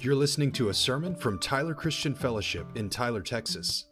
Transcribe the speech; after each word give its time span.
You're 0.00 0.14
listening 0.14 0.52
to 0.52 0.68
a 0.68 0.74
sermon 0.74 1.16
from 1.16 1.40
Tyler 1.40 1.74
Christian 1.74 2.14
Fellowship 2.14 2.68
in 2.76 2.88
Tyler, 2.88 3.20
Texas. 3.20 3.86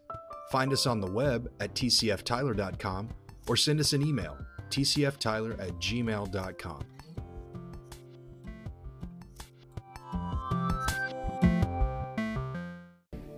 Find 0.52 0.72
us 0.72 0.86
on 0.86 1.00
the 1.00 1.10
web 1.10 1.50
at 1.58 1.74
tcftyler.com 1.74 3.08
or 3.48 3.56
send 3.56 3.80
us 3.80 3.92
an 3.92 4.06
email, 4.06 4.38
tcftyler 4.70 5.60
at 5.60 5.72
gmail.com. 5.80 6.84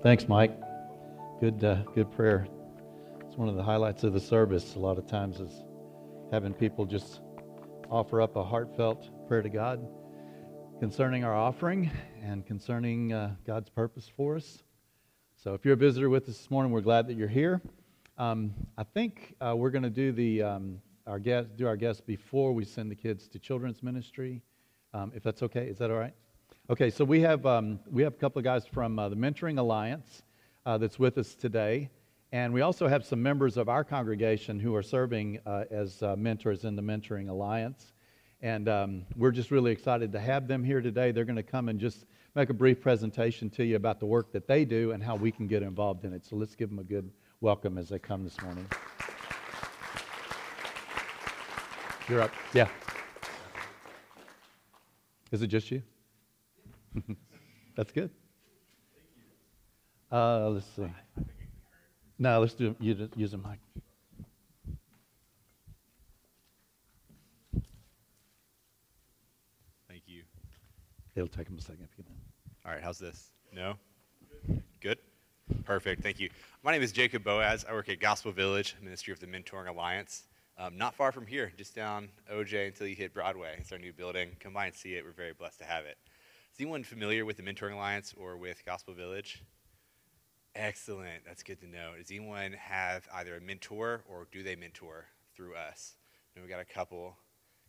Thanks, 0.03 0.29
Mike. 0.29 0.55
Good, 1.41 1.65
uh, 1.65 1.77
good 1.95 2.13
prayer. 2.13 2.47
It's 3.27 3.37
one 3.39 3.49
of 3.49 3.57
the 3.57 3.63
highlights 3.63 4.05
of 4.05 4.13
the 4.13 4.21
service. 4.21 4.75
A 4.75 4.79
lot 4.79 4.99
of 4.99 5.07
times 5.07 5.41
is 5.41 5.65
having 6.31 6.53
people 6.53 6.85
just 6.85 7.23
offer 7.89 8.21
up 8.21 8.37
a 8.37 8.45
heartfelt 8.45 9.09
prayer 9.27 9.41
to 9.41 9.49
God 9.49 9.81
concerning 10.81 11.25
our 11.25 11.35
offering 11.35 11.91
and 12.23 12.47
concerning 12.47 13.13
uh, 13.13 13.35
God's 13.45 13.69
purpose 13.69 14.09
for 14.17 14.37
us. 14.37 14.63
So, 15.35 15.55
if 15.55 15.65
you're 15.65 15.75
a 15.75 15.77
visitor 15.77 16.09
with 16.09 16.29
us 16.29 16.37
this 16.37 16.51
morning, 16.53 16.71
we're 16.71 16.83
glad 16.83 17.09
that 17.09 17.15
you're 17.15 17.27
here. 17.27 17.61
Um, 18.17 18.55
I 18.77 18.85
think 18.85 19.35
uh, 19.41 19.57
we're 19.57 19.71
going 19.71 19.83
to 19.83 19.91
do 19.91 20.13
the 20.13 20.43
um, 20.43 20.81
our 21.05 21.19
guest 21.19 21.49
do 21.57 21.67
our 21.67 21.77
guests 21.77 22.01
before 22.01 22.53
we 22.53 22.65
send 22.65 22.93
the 22.93 22.95
kids 22.95 23.27
to 23.29 23.41
children's 23.41 23.83
ministry, 23.83 24.41
um, 24.95 25.11
if 25.17 25.25
that's 25.25 25.43
okay. 25.43 25.67
Is 25.67 25.79
that 25.79 25.91
all 25.91 25.97
right? 25.97 26.15
Okay. 26.71 26.91
So 26.91 27.05
we 27.05 27.21
have 27.23 27.45
um, 27.45 27.81
we 27.91 28.05
have 28.05 28.13
a 28.13 28.19
couple 28.19 28.39
of 28.39 28.45
guys 28.45 28.65
from 28.65 29.01
uh, 29.01 29.09
the 29.09 29.17
Mentoring 29.17 29.59
Alliance 29.59 30.23
uh, 30.65 30.79
that's 30.79 30.99
with 30.99 31.19
us 31.19 31.35
today, 31.35 31.91
and 32.31 32.53
we 32.53 32.61
also 32.61 32.87
have 32.87 33.05
some 33.05 33.21
members 33.21 33.57
of 33.57 33.69
our 33.69 33.83
congregation 33.83 34.61
who 34.61 34.77
are 34.77 34.83
serving 34.85 35.41
uh, 35.45 35.65
as 35.73 36.05
uh, 36.05 36.15
mentors 36.17 36.65
in 36.65 36.77
the 36.77 36.83
Mentoring 36.83 37.29
Alliance. 37.29 37.93
And 38.41 38.69
um, 38.69 39.07
we're 39.17 39.33
just 39.33 39.51
really 39.51 39.73
excited 39.73 40.13
to 40.13 40.21
have 40.21 40.47
them 40.47 40.63
here 40.63 40.81
today. 40.81 41.11
They're 41.11 41.25
going 41.25 41.37
to 41.37 41.43
come 41.43 41.69
and 41.69 41.81
just 41.81 42.07
make 42.35 42.51
a 42.51 42.55
brief 42.55 42.81
presentation 42.81 43.51
to 43.51 43.65
you 43.65 43.77
about 43.77 43.99
the 43.99 44.07
work 44.07 44.33
that 44.33 44.47
they 44.47 44.65
do 44.65 44.93
and 44.93 45.03
how 45.03 45.17
we 45.17 45.33
can 45.33 45.47
get 45.49 45.63
involved 45.63 46.05
in 46.05 46.13
it. 46.13 46.25
So 46.25 46.37
let's 46.37 46.55
give 46.55 46.69
them 46.71 46.79
a 46.79 46.85
good 46.85 47.11
welcome 47.41 47.79
as 47.79 47.89
they 47.89 47.99
come 47.99 48.23
this 48.23 48.41
morning. 48.43 48.67
You're 52.09 52.23
up. 52.23 52.31
Yeah. 52.55 52.69
Is 55.31 55.43
it 55.43 55.49
just 55.49 55.71
you? 55.71 55.83
That's 57.77 57.93
good. 57.93 58.11
Uh, 60.11 60.49
let's 60.49 60.67
see. 60.75 60.91
No, 62.19 62.41
let's 62.41 62.55
do 62.55 62.75
use, 62.81 63.09
use 63.15 63.35
a 63.35 63.39
mic. 63.39 63.59
Thank 69.89 70.03
you. 70.07 70.23
It'll 71.19 71.27
take 71.27 71.47
them 71.47 71.59
a 71.59 71.61
second. 71.61 71.89
All 72.65 72.71
right, 72.71 72.81
how's 72.81 73.01
this? 73.01 73.33
No? 73.53 73.75
Good? 74.81 74.99
Perfect, 75.65 76.01
thank 76.01 76.21
you. 76.21 76.31
My 76.63 76.71
name 76.71 76.81
is 76.81 76.93
Jacob 76.93 77.25
Boaz. 77.25 77.67
I 77.69 77.73
work 77.73 77.89
at 77.89 77.99
Gospel 77.99 78.31
Village, 78.31 78.77
Ministry 78.81 79.13
of 79.13 79.19
the 79.19 79.27
Mentoring 79.27 79.67
Alliance. 79.67 80.29
Um, 80.57 80.79
not 80.79 80.95
far 80.95 81.11
from 81.11 81.27
here, 81.27 81.53
just 81.57 81.75
down 81.75 82.11
OJ 82.33 82.69
until 82.69 82.87
you 82.87 82.95
hit 82.95 83.13
Broadway. 83.13 83.57
It's 83.59 83.73
our 83.73 83.79
new 83.79 83.93
building. 83.93 84.31
Come 84.39 84.53
by 84.53 84.67
and 84.67 84.75
see 84.77 84.95
it. 84.95 85.05
We're 85.05 85.11
very 85.11 85.33
blessed 85.33 85.59
to 85.59 85.65
have 85.65 85.87
it. 85.87 85.99
Is 86.55 86.61
anyone 86.61 86.85
familiar 86.85 87.25
with 87.25 87.37
the 87.37 87.43
Mentoring 87.43 87.73
Alliance 87.73 88.15
or 88.17 88.37
with 88.37 88.65
Gospel 88.65 88.95
Village? 88.95 89.43
Excellent. 90.55 91.25
That's 91.27 91.43
good 91.43 91.59
to 91.63 91.67
know. 91.67 91.95
Does 91.99 92.13
anyone 92.13 92.53
have 92.53 93.09
either 93.13 93.35
a 93.35 93.41
mentor 93.41 94.05
or 94.09 94.29
do 94.31 94.45
they 94.45 94.55
mentor 94.55 95.07
through 95.35 95.57
us? 95.57 95.97
And 96.37 96.45
we 96.45 96.49
got 96.49 96.61
a 96.61 96.65
couple, 96.65 97.17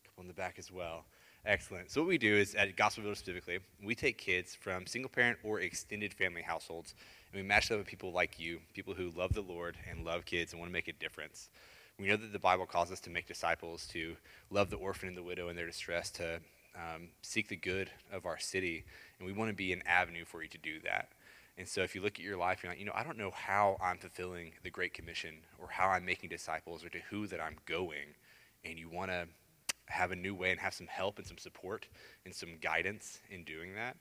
a 0.03 0.08
couple 0.08 0.22
in 0.22 0.28
the 0.28 0.36
back 0.36 0.59
as 0.59 0.72
well. 0.72 1.06
Excellent. 1.45 1.89
So 1.89 2.01
what 2.01 2.09
we 2.09 2.17
do 2.17 2.35
is 2.35 2.53
at 2.55 2.75
Gospel 2.75 3.03
Village 3.03 3.19
specifically, 3.19 3.59
we 3.81 3.95
take 3.95 4.17
kids 4.17 4.53
from 4.53 4.85
single 4.85 5.09
parent 5.09 5.39
or 5.43 5.61
extended 5.61 6.13
family 6.13 6.41
households, 6.41 6.94
and 7.31 7.41
we 7.41 7.47
match 7.47 7.69
them 7.69 7.77
with 7.77 7.88
people 7.88 8.11
like 8.11 8.39
you, 8.39 8.59
people 8.73 8.94
who 8.94 9.11
love 9.16 9.33
the 9.33 9.41
Lord 9.41 9.78
and 9.89 10.05
love 10.05 10.25
kids 10.25 10.51
and 10.51 10.59
want 10.59 10.69
to 10.69 10.73
make 10.73 10.89
a 10.89 10.94
difference. 10.94 11.49
We 11.97 12.07
know 12.07 12.17
that 12.17 12.33
the 12.33 12.39
Bible 12.39 12.66
calls 12.66 12.91
us 12.91 12.99
to 13.01 13.09
make 13.09 13.25
disciples, 13.25 13.88
to 13.88 14.16
love 14.51 14.69
the 14.69 14.78
orphan 14.78 15.07
and 15.07 15.17
the 15.17 15.23
widow 15.23 15.49
in 15.49 15.55
their 15.55 15.66
distress, 15.66 16.09
to 16.11 16.39
um, 16.75 17.07
seek 17.22 17.47
the 17.47 17.55
good 17.55 17.89
of 18.11 18.25
our 18.25 18.38
city, 18.38 18.83
and 19.17 19.25
we 19.25 19.33
want 19.33 19.49
to 19.49 19.55
be 19.55 19.73
an 19.73 19.81
avenue 19.85 20.25
for 20.25 20.44
you 20.44 20.49
to 20.49 20.57
do 20.57 20.79
that. 20.83 21.09
And 21.57 21.67
so 21.67 21.81
if 21.81 21.95
you 21.95 22.01
look 22.01 22.19
at 22.19 22.25
your 22.25 22.38
life, 22.38 22.63
you're 22.63 22.72
like, 22.72 22.79
you 22.79 22.85
know, 22.85 22.94
I 22.95 23.03
don't 23.03 23.17
know 23.17 23.31
how 23.31 23.78
I'm 23.81 23.97
fulfilling 23.97 24.51
the 24.63 24.69
Great 24.69 24.94
Commission 24.94 25.35
or 25.57 25.67
how 25.69 25.89
I'm 25.89 26.05
making 26.05 26.29
disciples 26.29 26.85
or 26.85 26.89
to 26.89 26.99
who 27.09 27.28
that 27.28 27.41
I'm 27.41 27.55
going, 27.66 28.16
and 28.63 28.78
you 28.78 28.89
want 28.89 29.11
to 29.11 29.28
have 29.89 30.11
a 30.11 30.16
new 30.16 30.33
way 30.33 30.51
and 30.51 30.59
have 30.59 30.73
some 30.73 30.88
help 30.88 31.17
and 31.17 31.27
some 31.27 31.38
support 31.38 31.88
and 32.25 32.33
some 32.33 32.57
guidance 32.61 33.19
in 33.29 33.44
doing 33.44 33.75
that, 33.75 33.97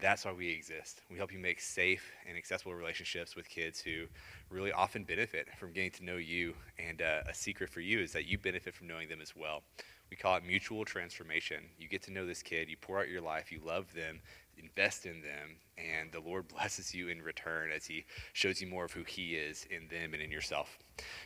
that's 0.00 0.24
why 0.24 0.32
we 0.32 0.48
exist. 0.48 1.02
We 1.10 1.18
help 1.18 1.32
you 1.32 1.38
make 1.38 1.60
safe 1.60 2.12
and 2.26 2.36
accessible 2.36 2.74
relationships 2.74 3.36
with 3.36 3.48
kids 3.48 3.80
who 3.80 4.04
really 4.50 4.72
often 4.72 5.04
benefit 5.04 5.48
from 5.58 5.72
getting 5.72 5.90
to 5.92 6.04
know 6.04 6.16
you. 6.16 6.54
And 6.78 7.02
uh, 7.02 7.22
a 7.28 7.34
secret 7.34 7.70
for 7.70 7.80
you 7.80 8.00
is 8.00 8.12
that 8.12 8.26
you 8.26 8.38
benefit 8.38 8.74
from 8.74 8.86
knowing 8.86 9.08
them 9.08 9.20
as 9.20 9.36
well. 9.36 9.62
We 10.10 10.16
call 10.16 10.36
it 10.36 10.44
mutual 10.44 10.84
transformation. 10.84 11.64
You 11.78 11.88
get 11.88 12.02
to 12.02 12.12
know 12.12 12.26
this 12.26 12.42
kid, 12.42 12.68
you 12.68 12.76
pour 12.76 13.00
out 13.00 13.08
your 13.08 13.22
life, 13.22 13.50
you 13.50 13.60
love 13.64 13.92
them, 13.94 14.20
invest 14.62 15.06
in 15.06 15.20
them, 15.20 15.56
and 15.76 16.12
the 16.12 16.20
Lord 16.20 16.48
blesses 16.54 16.94
you 16.94 17.08
in 17.08 17.22
return 17.22 17.70
as 17.74 17.86
He 17.86 18.04
shows 18.32 18.60
you 18.60 18.66
more 18.66 18.84
of 18.84 18.92
who 18.92 19.04
He 19.04 19.34
is 19.34 19.66
in 19.70 19.88
them 19.88 20.14
and 20.14 20.22
in 20.22 20.30
yourself. 20.30 20.78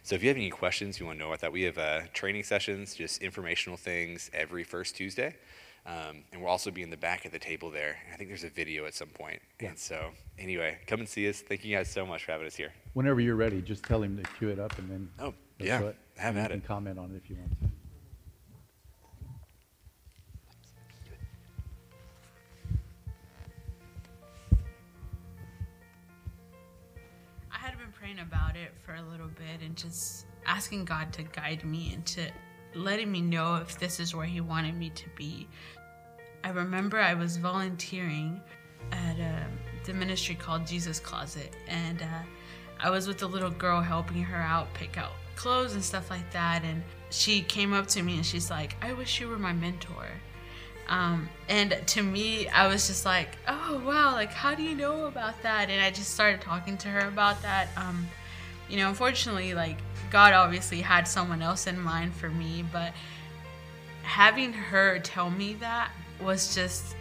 So, 0.03 0.15
if 0.15 0.23
you 0.23 0.29
have 0.29 0.37
any 0.37 0.51
questions, 0.51 0.99
you 0.99 1.07
want 1.07 1.19
to 1.19 1.25
know 1.25 1.29
about 1.29 1.41
that, 1.41 1.53
we 1.53 1.63
have 1.63 1.79
uh, 1.79 2.03
training 2.13 2.45
sessions, 2.45 2.95
just 2.95 3.23
informational 3.23 3.77
things 3.77 4.31
every 4.33 4.65
first 4.65 4.97
Tuesday. 4.97 5.35
Um, 5.87 6.25
and 6.33 6.41
we'll 6.41 6.51
also 6.51 6.73
be 6.73 6.83
in 6.83 6.91
the 6.91 6.97
back 6.97 7.25
of 7.27 7.33
the 7.33 7.39
table 7.39 7.71
there. 7.71 7.97
I 8.13 8.17
think 8.17 8.29
there's 8.29 8.43
a 8.43 8.49
video 8.49 8.87
at 8.87 8.95
some 8.95 9.09
point. 9.09 9.41
Yeah. 9.61 9.69
And 9.69 9.79
so, 9.79 10.11
anyway, 10.37 10.79
come 10.89 10.99
and 10.99 11.09
see 11.09 11.29
us. 11.29 11.41
Thank 11.41 11.65
you 11.65 11.77
guys 11.77 11.89
so 11.89 12.05
much 12.05 12.25
for 12.25 12.33
having 12.33 12.47
us 12.47 12.57
here. 12.57 12.73
Whenever 12.95 13.21
you're 13.21 13.37
ready, 13.37 13.63
just 13.63 13.85
tell 13.85 14.03
him 14.03 14.17
to 14.17 14.23
cue 14.39 14.49
it 14.49 14.59
up 14.59 14.77
and 14.79 14.91
then. 14.91 15.09
Oh, 15.21 15.35
yeah. 15.61 15.93
Have 16.17 16.37
at 16.37 16.51
it. 16.51 16.65
comment 16.67 16.99
on 16.99 17.13
it 17.13 17.17
if 17.23 17.31
you 17.31 17.37
want 17.37 17.51
to. 17.61 17.76
Praying 28.17 28.29
about 28.29 28.57
it 28.57 28.73
for 28.85 28.95
a 28.95 29.03
little 29.11 29.29
bit 29.29 29.65
and 29.65 29.77
just 29.77 30.27
asking 30.47 30.85
God 30.85 31.13
to 31.15 31.23
guide 31.23 31.65
me 31.65 31.93
and 31.95 32.05
to 32.07 32.29
letting 32.75 33.11
me 33.11 33.21
know 33.21 33.57
if 33.57 33.79
this 33.79 34.01
is 34.01 34.15
where 34.15 34.27
He 34.27 34.41
wanted 34.41 34.75
me 34.75 34.91
to 34.91 35.05
be. 35.17 35.49
I 36.45 36.51
remember 36.51 36.99
I 36.99 37.15
was 37.15 37.37
volunteering 37.37 38.41
at 38.93 39.19
uh, 39.19 39.47
the 39.85 39.93
ministry 39.93 40.35
called 40.35 40.67
Jesus 40.67 41.01
Closet, 41.01 41.55
and 41.69 42.03
uh, 42.03 42.23
I 42.81 42.91
was 42.91 43.09
with 43.09 43.23
a 43.23 43.27
little 43.27 43.51
girl 43.51 43.81
helping 43.81 44.23
her 44.23 44.41
out 44.41 44.73
pick 44.75 44.97
out 44.99 45.13
clothes 45.35 45.75
and 45.75 45.85
stuff 45.85 46.11
like 46.11 46.31
that. 46.33 46.63
And 46.65 46.83
she 47.11 47.43
came 47.43 47.73
up 47.73 47.87
to 47.89 48.03
me 48.03 48.17
and 48.17 48.27
she's 48.27 48.51
like, 48.51 48.77
I 48.83 48.93
wish 48.93 49.21
you 49.21 49.29
were 49.29 49.39
my 49.39 49.53
mentor. 49.53 50.09
Um, 50.89 51.29
and 51.49 51.77
to 51.87 52.03
me, 52.03 52.49
I 52.49 52.69
was 52.69 52.87
just 52.87 53.05
like, 53.05 53.39
oh, 53.49 53.83
wow, 53.85 54.13
like, 54.13 54.33
how 54.33 54.55
do 54.55 54.63
you 54.63 54.75
know 54.75 55.07
about 55.07 55.43
that? 55.43 55.69
And 55.69 55.81
I 55.81 55.91
just 55.91 56.15
started 56.15 56.41
talking 56.41 56.77
to 56.79 56.89
her 56.89 57.09
about 57.09 57.43
that. 57.43 57.69
Um, 57.77 58.07
you 58.69 58.77
know, 58.77 58.89
unfortunately, 58.89 59.55
like, 59.55 59.79
God 60.11 60.33
obviously 60.33 60.81
had 60.81 61.09
someone 61.09 61.43
else 61.43 61.67
in 61.67 61.79
mind 61.81 62.15
for 62.15 62.29
me, 62.29 62.65
but 62.73 62.93
having 64.03 64.53
her 64.53 65.01
tell 65.01 65.31
me 65.31 65.55
that 65.55 65.91
was 66.23 66.55
just, 66.55 66.95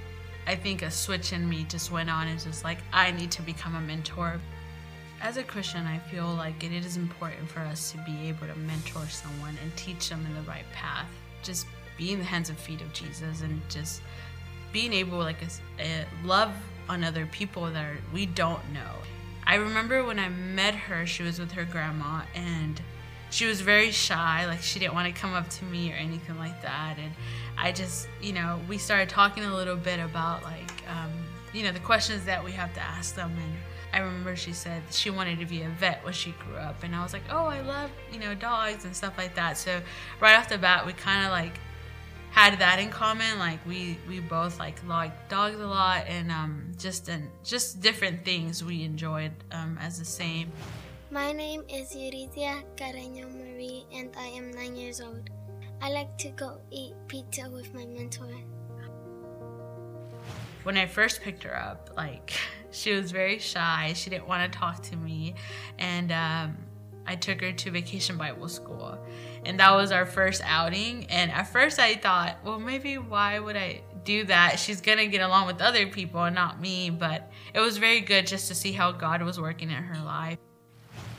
I 0.47 0.55
think, 0.55 0.81
a 0.81 0.89
switch 0.89 1.31
in 1.33 1.47
me 1.47 1.65
just 1.69 1.91
went 1.91 2.09
on 2.09 2.27
and 2.27 2.39
just 2.39 2.63
like, 2.63 2.79
I 2.91 3.11
need 3.11 3.31
to 3.31 3.41
become 3.43 3.75
a 3.75 3.81
mentor. 3.81 4.39
As 5.21 5.37
a 5.37 5.43
Christian, 5.43 5.85
I 5.85 5.99
feel 5.99 6.27
like 6.27 6.63
it 6.63 6.71
is 6.71 6.97
important 6.97 7.47
for 7.47 7.59
us 7.59 7.91
to 7.91 7.97
be 7.99 8.27
able 8.27 8.47
to 8.47 8.55
mentor 8.59 9.05
someone 9.07 9.57
and 9.63 9.75
teach 9.75 10.09
them 10.09 10.25
in 10.25 10.33
the 10.35 10.41
right 10.41 10.69
path. 10.73 11.07
Just 11.41 11.67
being 11.97 12.19
the 12.19 12.25
hands 12.25 12.49
and 12.49 12.57
feet 12.57 12.81
of 12.81 12.91
Jesus 12.93 13.41
and 13.41 13.61
just 13.69 14.01
being 14.71 14.93
able 14.93 15.19
like 15.19 15.37
a, 15.79 16.05
love 16.25 16.53
on 16.89 17.03
other 17.03 17.25
people 17.27 17.65
that 17.71 17.85
are, 17.85 17.97
we 18.13 18.25
don't 18.25 18.61
know. 18.73 18.91
I 19.47 19.55
remember 19.55 20.03
when 20.03 20.19
I 20.19 20.29
met 20.29 20.75
her, 20.75 21.05
she 21.05 21.23
was 21.23 21.39
with 21.39 21.51
her 21.53 21.65
grandma 21.65 22.23
and 22.33 22.81
she 23.29 23.45
was 23.45 23.61
very 23.61 23.91
shy, 23.91 24.45
like 24.47 24.61
she 24.61 24.79
didn't 24.79 24.93
want 24.93 25.13
to 25.13 25.19
come 25.19 25.33
up 25.33 25.49
to 25.49 25.65
me 25.65 25.91
or 25.91 25.95
anything 25.95 26.37
like 26.37 26.61
that. 26.61 26.97
And 26.97 27.11
I 27.57 27.71
just, 27.71 28.07
you 28.21 28.33
know, 28.33 28.59
we 28.67 28.77
started 28.77 29.09
talking 29.09 29.43
a 29.43 29.53
little 29.53 29.75
bit 29.75 29.99
about 29.99 30.43
like, 30.43 30.71
um, 30.87 31.11
you 31.53 31.63
know, 31.63 31.71
the 31.71 31.79
questions 31.79 32.25
that 32.25 32.43
we 32.43 32.51
have 32.51 32.73
to 32.73 32.81
ask 32.81 33.15
them. 33.15 33.31
And 33.31 33.55
I 33.93 33.99
remember 33.99 34.35
she 34.35 34.51
said 34.53 34.83
she 34.91 35.09
wanted 35.09 35.39
to 35.39 35.45
be 35.45 35.61
a 35.61 35.69
vet 35.69 36.03
when 36.03 36.13
she 36.13 36.33
grew 36.45 36.55
up. 36.55 36.83
And 36.83 36.95
I 36.95 37.03
was 37.03 37.13
like, 37.13 37.23
oh, 37.29 37.45
I 37.45 37.61
love, 37.61 37.89
you 38.11 38.19
know, 38.19 38.35
dogs 38.35 38.85
and 38.85 38.95
stuff 38.95 39.17
like 39.17 39.35
that. 39.35 39.57
So 39.57 39.81
right 40.19 40.37
off 40.37 40.49
the 40.49 40.57
bat, 40.57 40.85
we 40.85 40.93
kind 40.93 41.25
of 41.25 41.31
like 41.31 41.59
had 42.35 42.59
that 42.59 42.79
in 42.79 42.89
common. 42.89 43.39
Like 43.39 43.65
we 43.65 43.97
we 44.09 44.19
both 44.19 44.59
like 44.59 44.75
like 44.85 45.29
dogs 45.29 45.57
a 45.59 45.65
lot, 45.65 46.03
and 46.07 46.29
um, 46.29 46.71
just 46.77 47.07
and 47.07 47.29
just 47.43 47.79
different 47.79 48.25
things 48.25 48.61
we 48.63 48.83
enjoyed 48.83 49.31
um, 49.53 49.79
as 49.79 49.97
the 49.97 50.05
same. 50.05 50.51
My 51.11 51.31
name 51.31 51.63
is 51.69 51.95
Eurizia 51.95 52.61
Carreño 52.75 53.31
Marie, 53.31 53.85
and 53.93 54.09
I 54.17 54.27
am 54.35 54.51
nine 54.51 54.75
years 54.75 54.99
old. 54.99 55.29
I 55.81 55.89
like 55.91 56.17
to 56.17 56.29
go 56.29 56.59
eat 56.71 56.93
pizza 57.07 57.49
with 57.49 57.73
my 57.73 57.85
mentor. 57.85 58.35
when 60.63 60.77
I 60.77 60.87
first 60.87 61.21
picked 61.21 61.43
her 61.43 61.55
up, 61.55 61.91
like 61.95 62.33
she 62.71 62.91
was 62.91 63.11
very 63.11 63.39
shy. 63.39 63.93
She 63.95 64.09
didn't 64.09 64.27
want 64.27 64.51
to 64.51 64.59
talk 64.59 64.83
to 64.91 64.97
me, 64.97 65.35
and 65.79 66.11
um, 66.11 66.57
I 67.07 67.15
took 67.15 67.39
her 67.39 67.53
to 67.53 67.71
Vacation 67.71 68.17
Bible 68.17 68.49
School, 68.49 68.99
and 69.45 69.59
that 69.59 69.73
was 69.75 69.91
our 69.91 70.05
first 70.05 70.41
outing. 70.45 71.05
And 71.05 71.31
at 71.31 71.43
first, 71.43 71.79
I 71.79 71.95
thought, 71.95 72.37
well, 72.43 72.59
maybe 72.59 72.97
why 72.97 73.39
would 73.39 73.55
I 73.55 73.81
do 74.03 74.23
that? 74.25 74.59
She's 74.59 74.81
gonna 74.81 75.07
get 75.07 75.21
along 75.21 75.47
with 75.47 75.61
other 75.61 75.87
people 75.87 76.23
and 76.23 76.35
not 76.35 76.59
me. 76.59 76.89
But 76.89 77.31
it 77.53 77.59
was 77.59 77.77
very 77.77 78.01
good 78.01 78.27
just 78.27 78.47
to 78.49 78.55
see 78.55 78.71
how 78.71 78.91
God 78.91 79.21
was 79.21 79.39
working 79.39 79.69
in 79.69 79.83
her 79.83 80.03
life. 80.03 80.37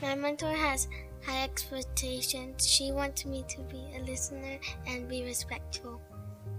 My 0.01 0.15
mentor 0.15 0.51
has 0.51 0.87
high 1.25 1.43
expectations. 1.43 2.67
She 2.67 2.91
wants 2.91 3.25
me 3.25 3.43
to 3.49 3.61
be 3.61 3.83
a 3.95 4.01
listener 4.03 4.59
and 4.87 5.09
be 5.09 5.23
respectful. 5.23 6.01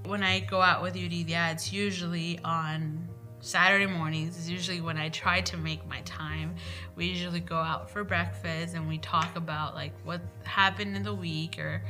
When 0.04 0.22
I 0.22 0.40
go 0.40 0.60
out 0.60 0.82
with 0.82 0.94
Yuridia, 0.94 1.52
it's 1.52 1.72
usually 1.72 2.38
on 2.44 3.08
Saturday 3.40 3.86
mornings 3.86 4.36
is 4.36 4.50
usually 4.50 4.80
when 4.80 4.96
I 4.96 5.08
try 5.10 5.40
to 5.42 5.56
make 5.56 5.86
my 5.86 6.00
time. 6.02 6.56
We 6.96 7.06
usually 7.06 7.40
go 7.40 7.56
out 7.56 7.90
for 7.90 8.02
breakfast 8.02 8.74
and 8.74 8.88
we 8.88 8.98
talk 8.98 9.36
about 9.36 9.74
like 9.74 9.92
what 10.04 10.20
happened 10.44 10.96
in 10.96 11.02
the 11.04 11.14
week 11.14 11.58
or 11.58 11.82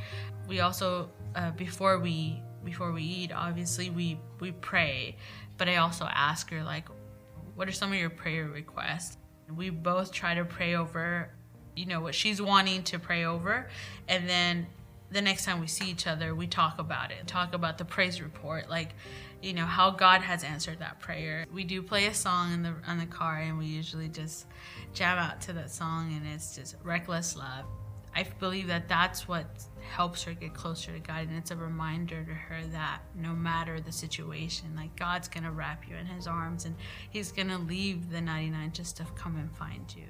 we 0.47 0.59
also 0.59 1.09
uh, 1.35 1.51
before 1.51 1.99
we 1.99 2.41
before 2.63 2.91
we 2.91 3.03
eat 3.03 3.31
obviously 3.31 3.89
we 3.89 4.19
we 4.39 4.51
pray. 4.51 5.15
But 5.57 5.67
I 5.67 5.77
also 5.77 6.05
ask 6.05 6.49
her 6.51 6.63
like 6.63 6.87
what 7.55 7.67
are 7.67 7.73
some 7.73 7.91
of 7.91 7.97
your 7.97 8.09
prayer 8.09 8.47
requests? 8.47 9.17
We 9.55 9.71
both 9.71 10.11
try 10.11 10.35
to 10.35 10.45
pray 10.45 10.75
over 10.75 11.31
you 11.75 11.85
know 11.85 12.01
what 12.01 12.13
she's 12.13 12.41
wanting 12.41 12.83
to 12.83 12.99
pray 12.99 13.25
over. 13.25 13.69
And 14.07 14.29
then 14.29 14.67
the 15.11 15.21
next 15.21 15.45
time 15.45 15.59
we 15.59 15.67
see 15.67 15.89
each 15.89 16.07
other 16.07 16.35
we 16.35 16.47
talk 16.47 16.79
about 16.79 17.11
it 17.11 17.25
talk 17.27 17.53
about 17.53 17.77
the 17.77 17.85
praise 17.85 18.21
report 18.21 18.69
like 18.69 18.89
you 19.41 19.53
know 19.53 19.65
how 19.65 19.91
God 19.91 20.21
has 20.21 20.43
answered 20.43 20.79
that 20.79 20.99
prayer. 20.99 21.45
We 21.53 21.63
do 21.63 21.81
play 21.81 22.07
a 22.07 22.13
song 22.13 22.53
in 22.53 22.63
the 22.63 22.73
on 22.87 22.97
the 22.97 23.05
car, 23.05 23.37
and 23.37 23.57
we 23.57 23.65
usually 23.65 24.09
just 24.09 24.45
jam 24.93 25.17
out 25.17 25.41
to 25.41 25.53
that 25.53 25.71
song, 25.71 26.13
and 26.13 26.27
it's 26.27 26.55
just 26.55 26.75
reckless 26.83 27.37
love. 27.37 27.65
I 28.15 28.23
believe 28.39 28.67
that 28.67 28.89
that's 28.89 29.27
what 29.27 29.45
helps 29.91 30.23
her 30.23 30.33
get 30.33 30.53
closer 30.53 30.91
to 30.91 30.99
God, 30.99 31.27
and 31.29 31.37
it's 31.37 31.51
a 31.51 31.55
reminder 31.55 32.23
to 32.23 32.33
her 32.33 32.61
that 32.71 33.01
no 33.15 33.33
matter 33.33 33.79
the 33.79 33.91
situation, 33.91 34.75
like 34.75 34.93
God's 34.97 35.27
gonna 35.29 35.51
wrap 35.51 35.87
you 35.87 35.95
in 35.95 36.05
His 36.05 36.27
arms, 36.27 36.65
and 36.65 36.75
He's 37.09 37.31
gonna 37.31 37.59
leave 37.59 38.09
the 38.09 38.19
99 38.19 38.71
just 38.73 38.97
to 38.97 39.05
come 39.15 39.37
and 39.37 39.51
find 39.55 39.95
you. 39.95 40.05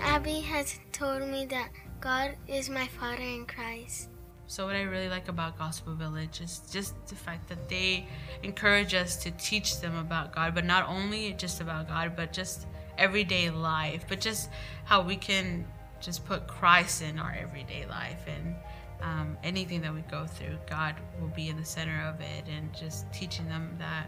Abby 0.00 0.40
has 0.40 0.78
told 0.92 1.28
me 1.28 1.44
that 1.46 1.68
God 2.00 2.36
is 2.46 2.70
my 2.70 2.86
Father 2.86 3.22
in 3.22 3.44
Christ. 3.44 4.08
So 4.46 4.66
what 4.66 4.76
I 4.76 4.82
really 4.82 5.08
like 5.08 5.28
about 5.28 5.58
Gospel 5.58 5.94
Village 5.94 6.40
is 6.40 6.62
just 6.70 6.94
the 7.06 7.16
fact 7.16 7.48
that 7.48 7.68
they 7.68 8.06
encourage 8.42 8.94
us 8.94 9.16
to 9.24 9.30
teach 9.32 9.80
them 9.80 9.96
about 9.96 10.32
God, 10.32 10.54
but 10.54 10.64
not 10.64 10.88
only 10.88 11.32
just 11.32 11.60
about 11.60 11.88
God, 11.88 12.12
but 12.16 12.32
just 12.32 12.66
everyday 12.96 13.50
life, 13.50 14.04
but 14.08 14.20
just 14.20 14.48
how 14.84 15.02
we 15.02 15.16
can 15.16 15.66
just 16.00 16.24
put 16.24 16.46
Christ 16.46 17.02
in 17.02 17.18
our 17.18 17.36
everyday 17.38 17.84
life 17.86 18.24
and 18.28 18.54
um, 19.02 19.36
anything 19.42 19.80
that 19.82 19.92
we 19.92 20.00
go 20.02 20.24
through, 20.24 20.56
God 20.68 20.94
will 21.20 21.28
be 21.28 21.48
in 21.48 21.56
the 21.56 21.64
center 21.64 22.00
of 22.08 22.20
it, 22.20 22.44
and 22.48 22.74
just 22.74 23.10
teaching 23.12 23.48
them 23.48 23.74
that 23.78 24.06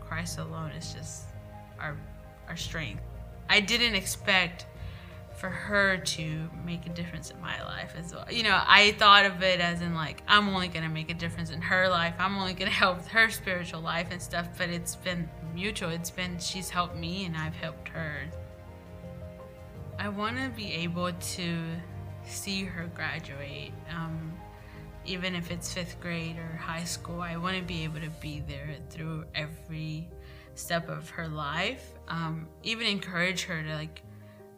Christ 0.00 0.38
alone 0.38 0.70
is 0.70 0.92
just 0.92 1.24
our 1.78 1.96
our 2.48 2.56
strength. 2.56 3.02
I 3.48 3.60
didn't 3.60 3.94
expect 3.94 4.66
for 5.42 5.50
her 5.50 5.96
to 5.96 6.48
make 6.64 6.86
a 6.86 6.90
difference 6.90 7.32
in 7.32 7.40
my 7.40 7.60
life 7.64 7.94
as 7.98 8.14
well. 8.14 8.24
You 8.30 8.44
know, 8.44 8.62
I 8.64 8.92
thought 8.92 9.26
of 9.26 9.42
it 9.42 9.58
as 9.58 9.82
in 9.82 9.92
like 9.92 10.22
I'm 10.28 10.48
only 10.48 10.68
gonna 10.68 10.88
make 10.88 11.10
a 11.10 11.14
difference 11.14 11.50
in 11.50 11.60
her 11.60 11.88
life. 11.88 12.14
I'm 12.20 12.38
only 12.38 12.54
gonna 12.54 12.70
help 12.84 13.04
her 13.08 13.28
spiritual 13.28 13.80
life 13.80 14.06
and 14.12 14.22
stuff. 14.22 14.48
But 14.56 14.70
it's 14.70 14.94
been 14.94 15.28
mutual. 15.52 15.90
It's 15.90 16.12
been 16.12 16.38
she's 16.38 16.70
helped 16.70 16.94
me 16.94 17.24
and 17.24 17.36
I've 17.36 17.56
helped 17.56 17.88
her. 17.88 18.20
I 19.98 20.10
want 20.10 20.36
to 20.36 20.48
be 20.50 20.72
able 20.74 21.12
to 21.12 21.58
see 22.24 22.62
her 22.62 22.88
graduate, 22.94 23.72
um, 23.90 24.32
even 25.04 25.34
if 25.34 25.50
it's 25.50 25.74
fifth 25.74 26.00
grade 26.00 26.38
or 26.38 26.56
high 26.56 26.84
school. 26.84 27.20
I 27.20 27.36
want 27.36 27.56
to 27.56 27.64
be 27.64 27.82
able 27.82 28.00
to 28.00 28.10
be 28.20 28.44
there 28.46 28.76
through 28.90 29.24
every 29.34 30.08
step 30.54 30.88
of 30.88 31.10
her 31.10 31.26
life. 31.26 31.94
Um, 32.06 32.46
even 32.62 32.86
encourage 32.86 33.42
her 33.42 33.60
to 33.60 33.74
like 33.74 34.02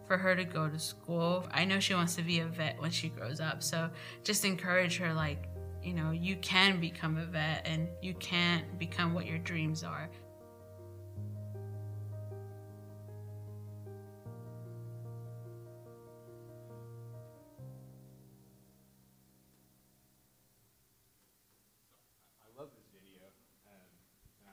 for 0.06 0.17
her 0.17 0.37
to 0.37 0.45
go 0.45 0.69
to 0.69 0.79
school. 0.79 1.47
I 1.53 1.65
know 1.65 1.81
she 1.81 1.95
wants 1.95 2.15
to 2.17 2.23
be 2.23 2.41
a 2.41 2.47
vet 2.47 2.81
when 2.81 2.91
she 2.91 3.09
grows 3.09 3.41
up, 3.41 3.62
so 3.62 3.91
just 4.23 4.45
encourage 4.45 4.99
her 4.99 5.12
like, 5.12 5.49
you 5.83 5.95
know, 5.95 6.11
you 6.11 6.37
can 6.37 6.81
become 6.81 7.17
a 7.19 7.27
vet 7.27 7.67
and 7.67 7.89
you 8.03 8.15
can 8.15 8.65
become 8.79 9.15
what 9.15 9.27
your 9.27 9.39
dreams 9.39 9.85
are. 9.85 10.09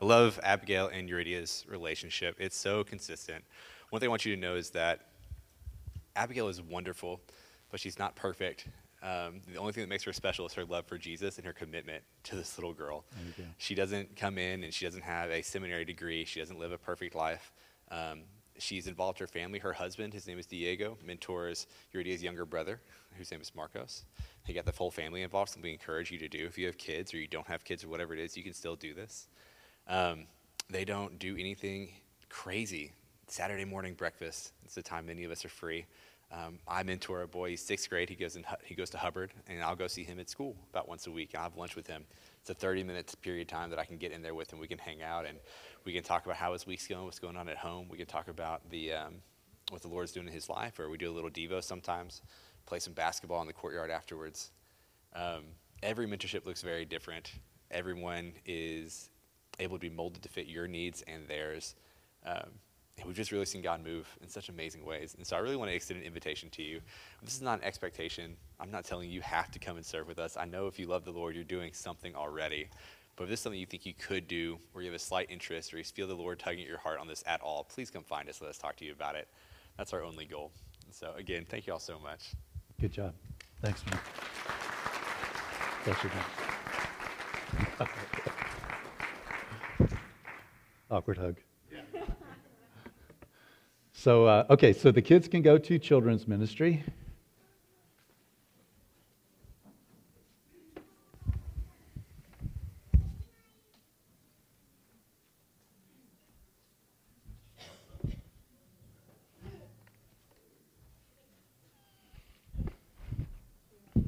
I 0.02 0.06
love 0.06 0.40
Abigail 0.42 0.88
and 0.88 1.08
Yuridia's 1.08 1.64
relationship. 1.70 2.36
It's 2.40 2.58
so 2.58 2.84
consistent. 2.84 3.44
One 3.92 4.00
thing 4.00 4.08
I 4.08 4.10
want 4.10 4.26
you 4.26 4.34
to 4.36 4.42
know 4.42 4.56
is 4.56 4.72
that 4.72 5.11
Abigail 6.16 6.48
is 6.48 6.62
wonderful, 6.62 7.22
but 7.70 7.80
she's 7.80 7.98
not 8.00 8.16
perfect. 8.16 8.68
Um, 9.04 9.42
the 9.52 9.58
only 9.58 9.74
thing 9.74 9.82
that 9.82 9.90
makes 9.90 10.04
her 10.04 10.14
special 10.14 10.46
is 10.46 10.54
her 10.54 10.66
love 10.66 10.86
for 10.86 10.98
Jesus 10.98 11.38
and 11.38 11.46
her 11.46 11.54
commitment 11.54 12.04
to 12.26 12.36
this 12.36 12.58
little 12.58 12.74
girl. 12.74 13.04
She 13.58 13.74
doesn't 13.74 14.16
come 14.16 14.38
in 14.38 14.64
and 14.64 14.74
she 14.74 14.86
doesn't 14.86 15.02
have 15.02 15.32
a 15.32 15.42
seminary 15.42 15.86
degree. 15.86 16.24
She 16.24 16.40
doesn't 16.40 16.60
live 16.60 16.72
a 16.72 16.78
perfect 16.78 17.16
life. 17.16 17.52
Um, 17.90 18.22
she's 18.60 18.86
involved 18.86 19.18
her 19.18 19.26
family. 19.28 19.58
Her 19.58 19.74
husband, 19.74 20.14
his 20.14 20.28
name 20.28 20.38
is 20.38 20.46
Diego, 20.46 20.98
mentors 21.04 21.66
Yuridia's 21.94 22.22
younger 22.22 22.46
brother, 22.46 22.80
whose 23.18 23.32
name 23.32 23.42
is 23.42 23.56
Marcos. 23.56 24.06
He 24.46 24.54
got 24.54 24.66
the 24.66 24.72
whole 24.72 24.92
family 24.92 25.24
involved, 25.24 25.50
something 25.50 25.70
we 25.70 25.74
encourage 25.74 26.12
you 26.12 26.20
to 26.20 26.28
do. 26.28 26.46
If 26.46 26.58
you 26.60 26.68
have 26.68 26.78
kids 26.78 27.14
or 27.14 27.18
you 27.18 27.28
don't 27.28 27.48
have 27.48 27.64
kids 27.64 27.84
or 27.84 27.90
whatever 27.90 28.14
it 28.14 28.20
is, 28.20 28.38
you 28.38 28.44
can 28.44 28.54
still 28.54 28.76
do 28.76 28.94
this. 28.94 29.28
Um, 29.88 30.28
they 30.70 30.86
don't 30.86 31.18
do 31.18 31.36
anything 31.38 31.90
crazy. 32.30 32.94
Saturday 33.32 33.64
morning 33.64 33.94
breakfast, 33.94 34.52
it's 34.66 34.76
the 34.76 34.82
time 34.82 35.06
many 35.06 35.24
of 35.24 35.32
us 35.32 35.46
are 35.46 35.50
free. 35.50 35.86
Um, 36.34 36.60
I 36.68 36.84
mentor 36.84 37.22
a 37.22 37.28
boy. 37.30 37.52
He's 37.52 37.62
sixth 37.62 37.90
grade. 37.90 38.10
He 38.10 38.16
goes 38.16 38.36
in, 38.36 38.44
he 38.66 38.76
goes 38.76 38.90
to 38.90 38.98
Hubbard, 38.98 39.32
and 39.48 39.64
I'll 39.64 39.78
go 39.78 39.88
see 39.88 40.04
him 40.04 40.20
at 40.20 40.30
school 40.30 40.58
about 40.70 40.90
once 40.90 41.08
a 41.08 41.12
week. 41.12 41.32
I'll 41.34 41.44
have 41.44 41.56
lunch 41.56 41.78
with 41.78 41.88
him. 41.88 42.04
It's 42.42 42.50
a 42.50 42.54
30 42.54 42.84
minute 42.84 43.16
period 43.22 43.44
of 43.44 43.48
time 43.48 43.70
that 43.70 43.80
I 43.80 43.86
can 43.86 43.96
get 43.96 44.12
in 44.12 44.22
there 44.22 44.36
with 44.36 44.52
him. 44.52 44.60
We 44.60 44.68
can 44.68 44.80
hang 44.80 45.02
out 45.02 45.26
and 45.26 45.38
we 45.86 45.94
can 45.94 46.04
talk 46.04 46.26
about 46.26 46.36
how 46.36 46.52
his 46.52 46.68
week's 46.68 46.86
going, 46.88 47.06
what's 47.06 47.20
going 47.20 47.38
on 47.38 47.48
at 47.48 47.56
home. 47.56 47.88
We 47.90 47.98
can 47.98 48.06
talk 48.06 48.28
about 48.28 48.70
the 48.70 48.92
um, 48.92 49.14
what 49.70 49.82
the 49.82 49.88
Lord's 49.88 50.12
doing 50.12 50.28
in 50.28 50.34
his 50.34 50.50
life, 50.50 50.78
or 50.78 50.90
we 50.90 50.98
do 50.98 51.10
a 51.10 51.16
little 51.16 51.30
devo 51.30 51.64
sometimes. 51.64 52.22
Play 52.66 52.80
some 52.80 52.92
basketball 52.92 53.40
in 53.40 53.48
the 53.48 53.54
courtyard 53.54 53.92
afterwards. 53.92 54.52
Um, 55.16 55.44
every 55.82 56.06
mentorship 56.06 56.46
looks 56.46 56.64
very 56.64 56.84
different. 56.84 57.32
Everyone 57.72 58.34
is 58.46 59.10
able 59.58 59.78
to 59.78 59.82
be 59.82 59.90
molded 59.90 60.22
to 60.24 60.30
fit 60.30 60.48
your 60.48 60.68
needs 60.68 61.02
and 61.08 61.30
theirs. 61.30 61.76
Um, 62.26 62.52
and 62.98 63.08
we've 63.08 63.16
just 63.16 63.32
really 63.32 63.46
seen 63.46 63.62
God 63.62 63.84
move 63.84 64.08
in 64.22 64.30
such 64.30 64.50
amazing 64.50 64.86
ways. 64.86 65.16
And 65.18 65.26
so 65.26 65.36
I 65.36 65.40
really 65.40 65.56
want 65.56 65.72
to 65.72 65.76
extend 65.76 66.00
an 66.00 66.06
invitation 66.06 66.50
to 66.52 66.64
you. 66.64 66.82
This 67.24 67.34
is 67.34 67.42
not 67.42 67.60
an 67.60 67.66
expectation. 67.66 68.36
I'm 68.60 68.72
not 68.72 68.86
telling 68.86 69.10
you 69.10 69.16
you 69.16 69.22
have 69.22 69.50
to 69.52 69.60
come 69.60 69.78
and 69.78 69.86
serve 69.86 70.08
with 70.08 70.20
us. 70.20 70.38
I 70.38 70.46
know 70.46 70.68
if 70.68 70.78
you 70.78 70.88
love 70.88 71.06
the 71.06 71.12
Lord, 71.12 71.36
you're 71.36 71.44
doing 71.44 71.74
something 71.74 72.16
already. 72.16 72.68
But 73.16 73.26
if 73.26 73.30
this 73.30 73.40
is 73.40 73.44
something 73.44 73.60
you 73.60 73.66
think 73.66 73.86
you 73.86 73.94
could 73.94 74.28
do, 74.28 74.58
or 74.74 74.82
you 74.82 74.88
have 74.88 74.96
a 74.96 75.00
slight 75.00 75.28
interest, 75.30 75.74
or 75.74 75.78
you 75.78 75.84
feel 75.84 76.08
the 76.08 76.14
Lord 76.14 76.40
tugging 76.40 76.62
at 76.62 76.68
your 76.68 76.78
heart 76.78 77.00
on 77.00 77.08
this 77.08 77.24
at 77.28 77.42
all, 77.42 77.64
please 77.64 77.90
come 77.90 78.04
find 78.04 78.30
us. 78.30 78.42
Let 78.42 78.50
us 78.50 78.58
talk 78.58 78.76
to 78.78 78.86
you 78.86 78.94
about 78.94 79.16
it. 79.16 79.28
That's 79.78 79.94
our 79.94 80.04
only 80.04 80.26
goal. 80.26 80.52
And 80.86 80.94
so, 80.94 81.14
again, 81.18 81.46
thank 81.48 81.68
you 81.68 81.74
all 81.74 81.80
so 81.80 82.00
much. 82.00 82.34
Good 82.80 82.94
job. 82.94 83.14
Thanks, 83.62 83.84
man. 83.86 84.00
You, 85.86 85.94
man. 87.80 87.90
Awkward 90.92 91.18
hug. 91.18 91.38
So, 94.02 94.26
uh, 94.26 94.46
okay, 94.50 94.74
so 94.74 94.90
the 94.90 95.04
kids 95.04 95.28
can 95.28 95.44
go 95.44 95.60
to 95.60 95.78
children's 95.78 96.28
ministry. 96.28 96.84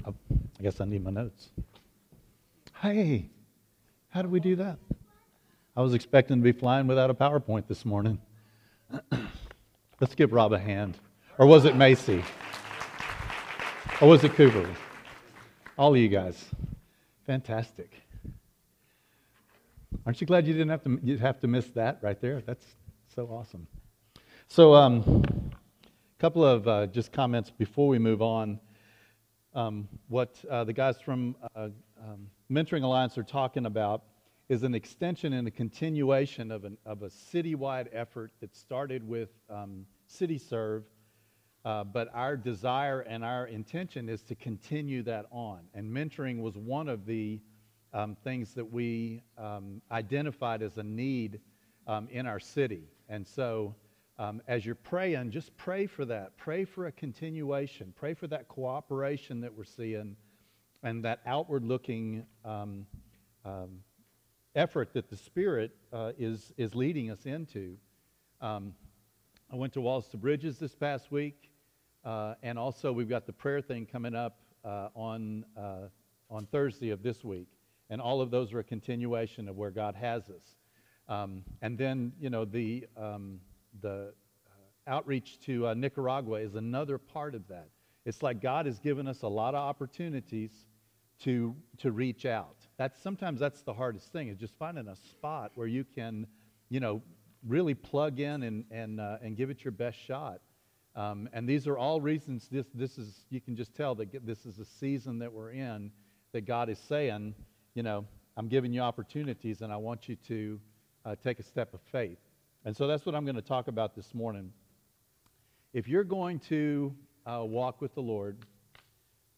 Oh, 0.08 0.16
I 0.60 0.64
guess 0.64 0.82
I 0.82 0.86
need 0.86 1.04
my 1.04 1.12
notes. 1.12 1.50
Hey, 2.82 3.30
how 4.10 4.24
did 4.24 4.32
we 4.32 4.40
do 4.40 4.56
that? 4.56 4.80
I 5.78 5.84
was 5.84 5.94
expecting 5.94 6.38
to 6.38 6.44
be 6.44 6.52
flying 6.52 6.88
without 6.88 7.12
a 7.12 7.14
PowerPoint 7.14 7.68
this 7.68 7.86
morning. 7.86 8.20
Let's 10.04 10.16
give 10.16 10.34
Rob 10.34 10.52
a 10.52 10.60
hand. 10.60 10.98
Or 11.38 11.46
was 11.46 11.64
it 11.64 11.78
Macy? 11.78 12.22
Or 14.02 14.10
was 14.10 14.22
it 14.26 14.34
Cooper? 14.34 14.70
All 15.78 15.94
of 15.94 15.98
you 15.98 16.10
guys. 16.10 16.44
Fantastic. 17.26 17.90
Aren't 20.06 20.20
you 20.20 20.28
glad 20.28 20.46
you 20.46 20.52
didn't 20.52 20.72
have 20.72 20.84
to 20.84 21.00
you 21.02 21.18
have 21.20 21.40
to 21.40 21.48
miss 21.48 21.68
that 21.70 22.00
right 22.02 22.20
there? 22.20 22.42
That's 22.42 22.66
so 23.16 23.28
awesome. 23.28 23.66
So, 24.50 24.74
a 24.74 24.82
um, 24.82 25.24
couple 26.20 26.44
of 26.44 26.68
uh, 26.68 26.88
just 26.88 27.14
comments 27.14 27.50
before 27.50 27.88
we 27.88 27.98
move 27.98 28.22
on. 28.22 28.60
Um, 29.56 29.88
what 30.10 30.36
uh, 30.52 30.66
the 30.66 30.74
guys 30.74 31.00
from 31.00 31.38
uh, 31.56 31.70
um, 31.98 32.28
Mentoring 32.52 32.84
Alliance 32.84 33.18
are 33.18 33.24
talking 33.24 33.66
about 33.66 34.04
is 34.50 34.64
an 34.64 34.76
extension 34.76 35.32
and 35.32 35.48
a 35.48 35.52
continuation 35.52 36.52
of, 36.52 36.66
an, 36.66 36.78
of 36.86 37.04
a 37.04 37.08
citywide 37.08 37.88
effort 37.94 38.34
that 38.42 38.54
started 38.54 39.08
with 39.08 39.30
um, 39.50 39.86
CityServe, 40.20 40.84
uh, 41.66 41.84
but 41.84 42.10
our 42.14 42.36
desire 42.36 43.02
and 43.02 43.24
our 43.24 43.48
intention 43.48 44.10
is 44.10 44.22
to 44.24 44.36
continue 44.36 45.02
that 45.04 45.26
on. 45.32 45.62
And 45.74 45.90
mentoring 45.90 46.42
was 46.42 46.58
one 46.58 46.90
of 46.90 47.06
the 47.06 47.40
um, 47.94 48.16
things 48.24 48.54
that 48.54 48.66
we 48.66 49.22
um, 49.38 49.82
identified 49.92 50.62
as 50.62 50.78
a 50.78 50.84
need 50.84 51.40
um, 51.88 52.08
in 52.12 52.26
our 52.26 52.40
city. 52.40 52.84
And 53.10 53.26
so, 53.26 53.76
um, 54.20 54.42
as 54.48 54.66
you're 54.66 54.76
praying, 54.76 55.32
just 55.32 55.56
pray 55.58 55.88
for 55.88 56.06
that. 56.06 56.38
Pray 56.38 56.66
for 56.66 56.88
a 56.88 56.92
continuation. 56.92 57.94
Pray 57.96 58.14
for 58.14 58.28
that 58.28 58.48
cooperation 58.48 59.42
that 59.42 59.56
we're 59.56 59.64
seeing 59.64 60.16
and 60.84 61.04
that 61.06 61.22
outward 61.26 61.64
looking 61.64 62.26
um, 62.46 62.86
um, 63.46 63.80
effort 64.56 64.94
that 64.94 65.10
the 65.10 65.18
Spirit 65.18 65.72
uh, 65.92 66.12
is, 66.18 66.54
is 66.58 66.76
leading 66.76 67.10
us 67.10 67.26
into. 67.26 67.76
Um, 68.42 68.74
I 69.54 69.56
went 69.56 69.72
to 69.74 69.82
Walls 69.82 70.08
to 70.08 70.18
Bridges 70.18 70.58
this 70.58 70.74
past 70.74 71.12
week, 71.12 71.52
uh, 72.04 72.34
and 72.42 72.58
also 72.58 72.92
we've 72.92 73.08
got 73.08 73.28
the 73.28 73.34
prayer 73.34 73.62
thing 73.62 73.86
coming 73.86 74.16
up 74.16 74.40
uh, 74.66 74.88
on, 74.96 75.46
uh, 75.56 75.90
on 76.28 76.48
Thursday 76.48 76.90
of 76.90 77.04
this 77.04 77.24
week. 77.24 77.50
And 77.92 78.02
all 78.02 78.20
of 78.20 78.32
those 78.32 78.52
are 78.52 78.58
a 78.58 78.64
continuation 78.64 79.48
of 79.48 79.56
where 79.56 79.70
God 79.70 79.94
has 79.94 80.24
us. 80.32 80.58
Um, 81.08 81.44
and 81.62 81.78
then, 81.78 82.14
you 82.20 82.32
know, 82.32 82.46
the, 82.46 82.88
um, 82.98 83.42
the 83.80 84.16
outreach 84.88 85.40
to 85.42 85.68
uh, 85.68 85.76
Nicaragua 85.76 86.40
is 86.40 86.56
another 86.56 86.98
part 86.98 87.36
of 87.36 87.48
that. 87.50 87.68
It's 88.06 88.24
like 88.24 88.42
God 88.42 88.66
has 88.66 88.80
given 88.80 89.08
us 89.08 89.22
a 89.22 89.28
lot 89.28 89.54
of 89.54 89.60
opportunities 89.60 90.52
to, 91.26 91.56
to 91.78 91.92
reach 91.92 92.26
out. 92.26 92.58
That's, 92.78 93.00
sometimes 93.04 93.40
that's 93.40 93.62
the 93.62 93.74
hardest 93.74 94.12
thing, 94.12 94.30
is 94.30 94.38
just 94.40 94.56
finding 94.58 94.88
a 94.88 94.96
spot 94.96 95.52
where 95.54 95.68
you 95.68 95.84
can, 95.84 96.26
you 96.70 96.80
know, 96.80 97.04
really 97.48 97.74
plug 97.74 98.20
in 98.20 98.44
and, 98.44 98.66
and, 98.72 99.00
uh, 99.00 99.18
and 99.22 99.36
give 99.36 99.50
it 99.50 99.64
your 99.64 99.72
best 99.72 99.98
shot. 99.98 100.42
Um, 100.96 101.28
and 101.34 101.48
these 101.50 101.68
are 101.68 101.78
all 101.78 102.00
reasons 102.02 102.48
this, 102.52 102.68
this 102.74 102.98
is, 102.98 103.26
you 103.30 103.42
can 103.42 103.56
just 103.56 103.76
tell 103.76 103.96
that 103.96 104.26
this 104.26 104.46
is 104.46 104.60
a 104.60 104.66
season 104.66 105.20
that 105.20 105.34
we're 105.34 105.52
in 105.52 105.92
that 106.34 106.42
God 106.42 106.70
is 106.70 106.80
saying, 106.88 107.34
you 107.74 107.84
know, 107.84 108.06
I'm 108.38 108.48
giving 108.48 108.74
you 108.74 108.82
opportunities 108.82 109.62
and 109.62 109.72
I 109.72 109.78
want 109.78 110.08
you 110.08 110.16
to 110.28 110.60
uh, 111.06 111.16
take 111.24 111.40
a 111.40 111.44
step 111.44 111.74
of 111.74 111.80
faith. 111.92 112.20
And 112.66 112.76
so 112.76 112.88
that's 112.88 113.06
what 113.06 113.16
I'm 113.16 113.26
going 113.26 113.36
to 113.36 113.42
talk 113.42 113.68
about 113.68 113.96
this 113.96 114.14
morning. 114.14 114.52
If 115.74 115.88
you're 115.88 116.04
going 116.04 116.40
to 116.42 116.94
uh, 117.26 117.44
walk 117.44 117.82
with 117.82 117.94
the 117.96 118.02
Lord, 118.02 118.38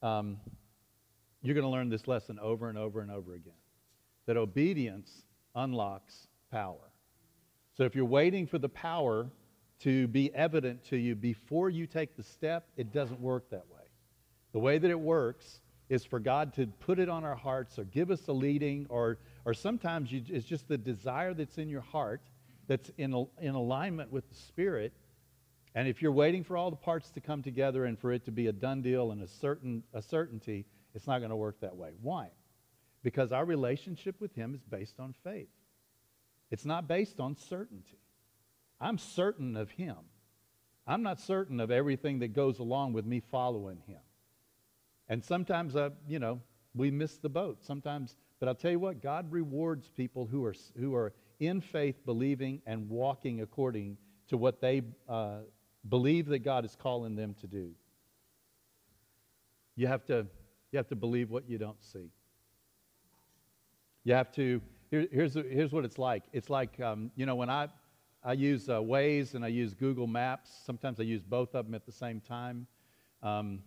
um, 0.02 0.38
you're 1.42 1.56
going 1.56 1.66
to 1.66 1.70
learn 1.70 1.90
this 1.90 2.08
lesson 2.08 2.40
over 2.40 2.70
and 2.70 2.78
over 2.78 3.02
and 3.02 3.12
over 3.12 3.34
again 3.34 3.54
that 4.26 4.38
obedience 4.38 5.24
unlocks 5.54 6.28
power. 6.52 6.92
So 7.78 7.84
if 7.84 7.96
you're 7.96 8.06
waiting 8.06 8.48
for 8.48 8.58
the 8.58 8.70
power 8.70 9.30
to 9.80 10.08
be 10.08 10.34
evident 10.34 10.84
to 10.86 10.98
you 10.98 11.16
before 11.16 11.70
you 11.70 11.86
take 11.86 12.16
the 12.16 12.24
step, 12.24 12.70
it 12.78 12.94
doesn't 12.94 13.20
work 13.20 13.50
that 13.50 13.68
way. 13.70 13.84
The 14.54 14.60
way 14.60 14.78
that 14.78 14.90
it 14.90 15.00
works 15.00 15.60
is 15.90 16.06
for 16.06 16.20
God 16.20 16.54
to 16.54 16.68
put 16.68 17.00
it 17.00 17.10
on 17.10 17.26
our 17.26 17.36
hearts 17.36 17.78
or 17.78 17.84
give 17.84 18.10
us 18.10 18.28
a 18.28 18.32
leading, 18.32 18.88
or, 18.90 19.20
or 19.44 19.54
sometimes 19.54 20.12
you, 20.12 20.24
it's 20.30 20.46
just 20.46 20.68
the 20.68 20.78
desire 20.78 21.34
that's 21.34 21.58
in 21.58 21.70
your 21.70 21.82
heart 21.82 22.22
that's 22.68 22.90
in, 22.98 23.28
in 23.40 23.54
alignment 23.54 24.12
with 24.12 24.28
the 24.30 24.36
Spirit. 24.36 24.94
And 25.76 25.88
if 25.88 26.02
you're 26.02 26.14
waiting 26.14 26.44
for 26.44 26.56
all 26.56 26.70
the 26.70 26.78
parts 26.78 27.12
to 27.12 27.20
come 27.20 27.44
together 27.44 27.86
and 27.86 28.00
for 28.00 28.14
it 28.14 28.24
to 28.26 28.32
be 28.32 28.48
a 28.48 28.54
done 28.54 28.82
deal 28.82 29.12
and 29.12 29.22
a, 29.22 29.28
certain, 29.28 29.84
a 29.94 30.02
certainty, 30.02 30.66
it's 30.96 31.06
not 31.06 31.20
going 31.20 31.30
to 31.30 31.36
work 31.36 31.60
that 31.60 31.76
way. 31.76 31.92
Why? 32.02 32.30
Because 33.04 33.34
our 33.34 33.46
relationship 33.46 34.20
with 34.22 34.34
Him 34.34 34.56
is 34.56 34.64
based 34.64 35.00
on 35.00 35.14
faith. 35.24 35.50
It's 36.56 36.64
not 36.64 36.88
based 36.88 37.20
on 37.20 37.36
certainty. 37.36 38.00
I'm 38.80 38.98
certain 38.98 39.58
of 39.58 39.72
Him. 39.72 39.98
I'm 40.88 41.04
not 41.04 41.20
certain 41.20 41.60
of 41.60 41.70
everything 41.70 42.20
that 42.20 42.30
goes 42.30 42.60
along 42.60 42.94
with 42.94 43.06
me 43.06 43.20
following 43.20 43.82
Him. 43.86 44.00
And 45.10 45.22
sometimes, 45.22 45.76
uh, 45.76 45.90
you 46.08 46.18
know, 46.18 46.40
we 46.74 46.92
miss 46.92 47.18
the 47.18 47.28
boat. 47.28 47.62
Sometimes, 47.62 48.16
but 48.40 48.48
I'll 48.48 48.56
tell 48.56 48.72
you 48.72 48.80
what, 48.80 49.02
God 49.02 49.30
rewards 49.34 49.90
people 49.90 50.28
who 50.28 50.46
are, 50.46 50.56
who 50.80 50.96
are 50.96 51.12
in 51.42 51.60
faith, 51.60 52.06
believing, 52.06 52.62
and 52.66 52.90
walking 52.90 53.42
according 53.42 53.98
to 54.30 54.38
what 54.38 54.62
they 54.62 54.82
uh, 55.10 55.40
believe 55.90 56.28
that 56.28 56.40
God 56.40 56.64
is 56.64 56.78
calling 56.82 57.18
them 57.18 57.36
to 57.42 57.48
do. 57.48 57.72
You 59.76 59.88
have 59.88 60.06
to 60.06 60.26
you 60.72 60.78
have 60.78 60.88
to 60.88 60.96
believe 60.96 61.30
what 61.30 61.50
you 61.50 61.58
don't 61.58 61.84
see. 61.84 62.12
You 64.06 64.14
have 64.14 64.32
to, 64.36 64.62
here, 64.92 65.08
here's, 65.12 65.34
here's 65.34 65.72
what 65.72 65.86
it's 65.86 65.98
like. 65.98 66.24
It's 66.34 66.50
like, 66.50 66.80
um, 66.80 67.12
you 67.16 67.26
know, 67.26 67.36
when 67.36 67.50
I, 67.50 67.70
I 68.24 68.34
use 68.34 68.70
uh, 68.70 68.80
Waze 68.80 69.34
and 69.36 69.44
I 69.44 69.50
use 69.50 69.74
Google 69.74 70.08
Maps, 70.08 70.50
sometimes 70.66 71.00
I 71.00 71.04
use 71.04 71.22
both 71.22 71.56
of 71.56 71.66
them 71.66 71.76
at 71.76 71.86
the 71.86 71.92
same 71.92 72.20
time. 72.22 72.68
Um, 73.22 73.60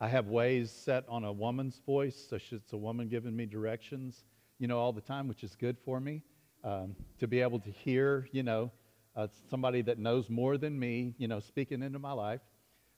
I 0.00 0.08
have 0.08 0.26
Waze 0.26 0.68
set 0.68 1.04
on 1.08 1.24
a 1.24 1.32
woman's 1.32 1.80
voice, 1.86 2.26
so 2.28 2.38
it's 2.50 2.72
a 2.72 2.76
woman 2.76 3.08
giving 3.08 3.34
me 3.34 3.46
directions, 3.46 4.24
you 4.58 4.66
know, 4.66 4.78
all 4.78 4.92
the 4.92 5.00
time, 5.00 5.28
which 5.28 5.44
is 5.44 5.54
good 5.56 5.78
for 5.84 6.00
me. 6.00 6.22
Um, 6.62 6.96
to 7.20 7.26
be 7.26 7.40
able 7.40 7.60
to 7.60 7.70
hear, 7.70 8.26
you 8.32 8.42
know, 8.42 8.70
uh, 9.16 9.28
somebody 9.50 9.82
that 9.82 9.98
knows 9.98 10.28
more 10.30 10.56
than 10.56 10.78
me, 10.78 11.14
you 11.18 11.28
know, 11.28 11.40
speaking 11.40 11.82
into 11.82 11.98
my 11.98 12.12
life. 12.12 12.40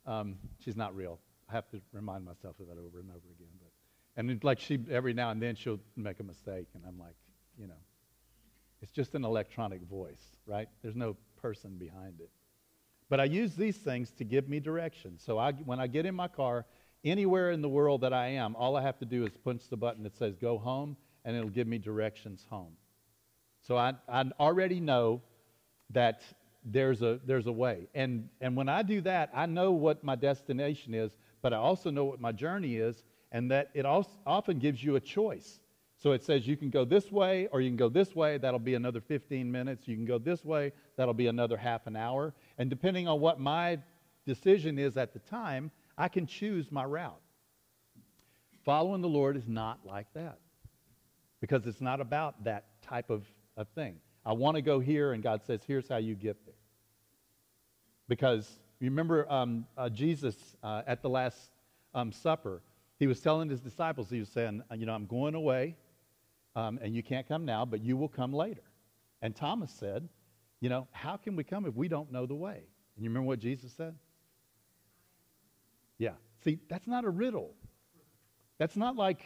Um, 0.06 0.36
she's 0.60 0.76
not 0.76 0.94
real. 0.94 1.18
I 1.50 1.54
have 1.54 1.68
to 1.70 1.80
remind 1.92 2.24
myself 2.24 2.58
of 2.60 2.68
that 2.68 2.78
over 2.78 3.00
and 3.00 3.10
over 3.10 3.28
again. 3.34 3.52
But 3.60 3.70
and 4.16 4.42
like 4.44 4.60
she 4.60 4.78
every 4.90 5.12
now 5.12 5.30
and 5.30 5.42
then 5.42 5.56
she'll 5.56 5.80
make 5.96 6.20
a 6.20 6.22
mistake, 6.22 6.66
and 6.74 6.84
I'm 6.86 6.98
like, 6.98 7.16
you 7.58 7.66
know, 7.66 7.74
it's 8.82 8.92
just 8.92 9.14
an 9.14 9.24
electronic 9.24 9.82
voice, 9.82 10.36
right? 10.46 10.68
There's 10.82 10.96
no 10.96 11.16
person 11.40 11.76
behind 11.78 12.20
it. 12.20 12.30
But 13.08 13.20
I 13.20 13.24
use 13.24 13.54
these 13.54 13.76
things 13.76 14.10
to 14.18 14.24
give 14.24 14.48
me 14.48 14.60
direction. 14.60 15.18
So 15.18 15.38
I, 15.38 15.52
when 15.52 15.80
I 15.80 15.86
get 15.86 16.06
in 16.06 16.14
my 16.14 16.28
car, 16.28 16.66
anywhere 17.04 17.50
in 17.50 17.62
the 17.62 17.68
world 17.68 18.00
that 18.02 18.12
I 18.12 18.28
am, 18.28 18.56
all 18.56 18.76
I 18.76 18.82
have 18.82 18.98
to 18.98 19.04
do 19.04 19.24
is 19.24 19.32
punch 19.44 19.68
the 19.68 19.76
button 19.76 20.02
that 20.02 20.16
says 20.16 20.36
go 20.36 20.58
home, 20.58 20.96
and 21.24 21.36
it'll 21.36 21.50
give 21.50 21.66
me 21.66 21.78
directions 21.78 22.44
home. 22.50 22.72
So 23.62 23.76
I, 23.76 23.94
I 24.08 24.24
already 24.38 24.80
know 24.80 25.22
that 25.90 26.22
there's 26.64 27.02
a, 27.02 27.20
there's 27.24 27.46
a 27.46 27.52
way. 27.52 27.88
And, 27.94 28.28
and 28.40 28.56
when 28.56 28.68
I 28.68 28.82
do 28.82 29.00
that, 29.02 29.30
I 29.34 29.46
know 29.46 29.72
what 29.72 30.02
my 30.04 30.16
destination 30.16 30.94
is 30.94 31.12
but 31.46 31.52
I 31.52 31.58
also 31.58 31.92
know 31.92 32.04
what 32.04 32.20
my 32.20 32.32
journey 32.32 32.74
is, 32.74 33.04
and 33.30 33.48
that 33.52 33.70
it 33.72 33.86
also 33.86 34.10
often 34.26 34.58
gives 34.58 34.82
you 34.82 34.96
a 34.96 35.00
choice. 35.00 35.60
So 35.98 36.12
it 36.12 36.22
says 36.22 36.46
you 36.46 36.56
can 36.56 36.70
go 36.70 36.84
this 36.84 37.10
way 37.10 37.48
or 37.52 37.60
you 37.60 37.70
can 37.70 37.76
go 37.76 37.88
this 37.88 38.14
way, 38.14 38.38
that'll 38.38 38.60
be 38.60 38.74
another 38.74 39.00
15 39.00 39.50
minutes. 39.50 39.88
You 39.88 39.96
can 39.96 40.04
go 40.04 40.18
this 40.18 40.44
way, 40.44 40.72
that'll 40.96 41.14
be 41.14 41.26
another 41.26 41.56
half 41.56 41.86
an 41.86 41.96
hour. 41.96 42.34
And 42.58 42.68
depending 42.68 43.08
on 43.08 43.20
what 43.20 43.40
my 43.40 43.78
decision 44.26 44.78
is 44.78 44.96
at 44.96 45.12
the 45.12 45.20
time, 45.20 45.70
I 45.96 46.08
can 46.08 46.26
choose 46.26 46.70
my 46.70 46.84
route. 46.84 47.20
Following 48.64 49.00
the 49.00 49.08
Lord 49.08 49.36
is 49.36 49.48
not 49.48 49.78
like 49.84 50.12
that 50.14 50.38
because 51.40 51.66
it's 51.66 51.80
not 51.80 52.00
about 52.00 52.44
that 52.44 52.64
type 52.82 53.10
of, 53.10 53.24
of 53.56 53.68
thing. 53.68 53.96
I 54.24 54.32
want 54.32 54.56
to 54.56 54.62
go 54.62 54.80
here, 54.80 55.12
and 55.12 55.22
God 55.22 55.42
says, 55.46 55.60
here's 55.66 55.88
how 55.88 55.98
you 55.98 56.14
get 56.16 56.44
there. 56.44 56.54
Because 58.08 58.58
remember 58.80 59.30
um, 59.30 59.66
uh, 59.78 59.88
Jesus 59.88 60.34
uh, 60.62 60.82
at 60.86 61.00
the 61.00 61.08
Last 61.08 61.50
um, 61.94 62.12
Supper, 62.12 62.60
he 62.98 63.06
was 63.06 63.20
telling 63.20 63.48
his 63.48 63.60
disciples, 63.60 64.10
he 64.10 64.20
was 64.20 64.28
saying, 64.28 64.62
You 64.74 64.86
know, 64.86 64.94
I'm 64.94 65.06
going 65.06 65.34
away, 65.34 65.76
um, 66.56 66.80
and 66.82 66.96
you 66.96 67.02
can't 67.02 67.28
come 67.28 67.44
now, 67.44 67.64
but 67.64 67.82
you 67.82 67.96
will 67.96 68.08
come 68.08 68.32
later. 68.32 68.62
And 69.22 69.36
Thomas 69.36 69.70
said, 69.70 70.08
You 70.60 70.70
know, 70.70 70.88
how 70.90 71.16
can 71.16 71.36
we 71.36 71.44
come 71.44 71.66
if 71.66 71.74
we 71.76 71.86
don't 71.86 72.10
know 72.10 72.26
the 72.26 72.34
way? 72.34 72.62
And 72.96 73.04
you 73.04 73.10
remember 73.10 73.28
what 73.28 73.38
Jesus 73.38 73.72
said? 73.76 73.94
Yeah. 75.98 76.12
See, 76.42 76.58
that's 76.68 76.86
not 76.88 77.04
a 77.04 77.10
riddle. 77.10 77.54
That's 78.58 78.76
not 78.76 78.96
like 78.96 79.20